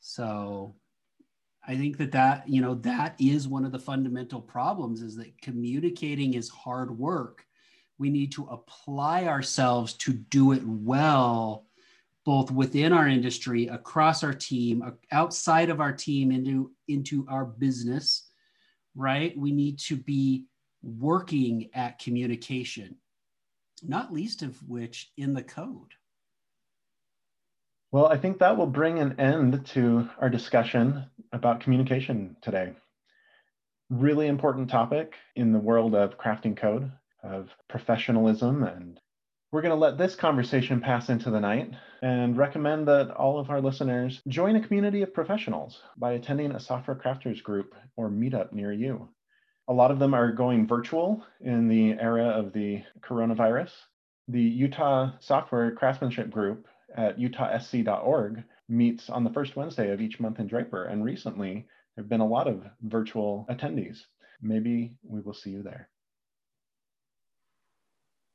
So 0.01 0.75
I 1.67 1.75
think 1.77 1.97
that 1.97 2.13
that, 2.13 2.47
you 2.47 2.61
know, 2.61 2.75
that 2.75 3.15
is 3.19 3.49
one 3.49 3.65
of 3.65 3.73
the 3.73 3.79
fundamental 3.79 4.43
problems 4.43 5.01
is 5.01 5.17
that 5.17 5.41
communicating 5.41 6.35
is 6.35 6.51
hard 6.51 6.99
work. 6.99 7.47
We 7.97 8.11
need 8.11 8.33
to 8.33 8.45
apply 8.51 9.25
ourselves 9.25 9.95
to 9.95 10.13
do 10.13 10.53
it 10.53 10.63
well, 10.67 11.65
both 12.25 12.51
within 12.51 12.93
our 12.93 13.07
industry, 13.07 13.67
across 13.67 14.25
our 14.25 14.33
team, 14.33 14.83
uh, 14.83 14.91
outside 15.13 15.71
of 15.71 15.81
our 15.81 15.93
team, 15.93 16.31
into, 16.33 16.73
into 16.89 17.27
our 17.29 17.45
business, 17.45 18.31
right? 18.95 19.37
We 19.37 19.53
need 19.53 19.79
to 19.81 19.97
be 19.97 20.47
working 20.83 21.71
at 21.75 21.99
communication, 21.99 22.97
not 23.83 24.13
least 24.13 24.43
of 24.43 24.57
which 24.69 25.13
in 25.17 25.35
the 25.35 25.43
code. 25.43 25.95
Well, 27.93 28.07
I 28.07 28.17
think 28.17 28.39
that 28.39 28.57
will 28.57 28.67
bring 28.67 28.99
an 28.99 29.21
end 29.21 29.67
to 29.67 30.09
our 30.19 30.29
discussion 30.29 31.05
about 31.33 31.61
communication 31.61 32.37
today. 32.43 32.73
Really 33.89 34.27
important 34.27 34.69
topic 34.69 35.15
in 35.37 35.53
the 35.53 35.61
world 35.61 35.95
of 35.95 36.19
crafting 36.19 36.57
code, 36.57 36.91
of 37.23 37.51
professionalism. 37.69 38.65
And 38.65 38.99
we're 39.55 39.63
going 39.63 39.71
to 39.71 39.77
let 39.77 39.97
this 39.97 40.17
conversation 40.17 40.81
pass 40.81 41.11
into 41.11 41.31
the 41.31 41.39
night 41.39 41.71
and 42.03 42.37
recommend 42.37 42.89
that 42.89 43.13
all 43.13 43.39
of 43.39 43.51
our 43.51 43.61
listeners 43.61 44.21
join 44.27 44.57
a 44.57 44.61
community 44.61 45.03
of 45.03 45.15
professionals 45.15 45.81
by 45.97 46.15
attending 46.15 46.51
a 46.51 46.59
software 46.59 46.97
crafters 46.97 47.41
group 47.41 47.73
or 47.97 48.11
meetup 48.11 48.53
near 48.53 48.73
you. 48.73 49.09
A 49.69 49.73
lot 49.73 49.93
of 49.93 50.01
them 50.01 50.13
are 50.13 50.33
going 50.33 50.67
virtual 50.67 51.25
in 51.41 51.69
the 51.69 51.93
era 51.93 52.31
of 52.31 52.53
the 52.53 52.83
coronavirus. 53.01 53.71
The 54.27 54.43
Utah 54.43 55.13
Software 55.21 55.71
Craftsmanship 55.71 56.31
Group 56.31 56.67
at 56.97 57.21
utahsc.org 57.21 58.43
meets 58.69 59.09
on 59.09 59.23
the 59.23 59.31
first 59.31 59.55
Wednesday 59.55 59.93
of 59.93 60.01
each 60.01 60.19
month 60.19 60.41
in 60.41 60.49
Draper. 60.49 60.87
And 60.87 61.05
recently, 61.05 61.65
there 61.95 62.03
have 62.03 62.09
been 62.09 62.21
a 62.21 62.27
lot 62.27 62.49
of 62.49 62.65
virtual 62.83 63.47
attendees. 63.49 63.99
Maybe 64.43 64.97
we 65.05 65.21
will 65.21 65.33
see 65.33 65.51
you 65.51 65.63
there. 65.63 65.91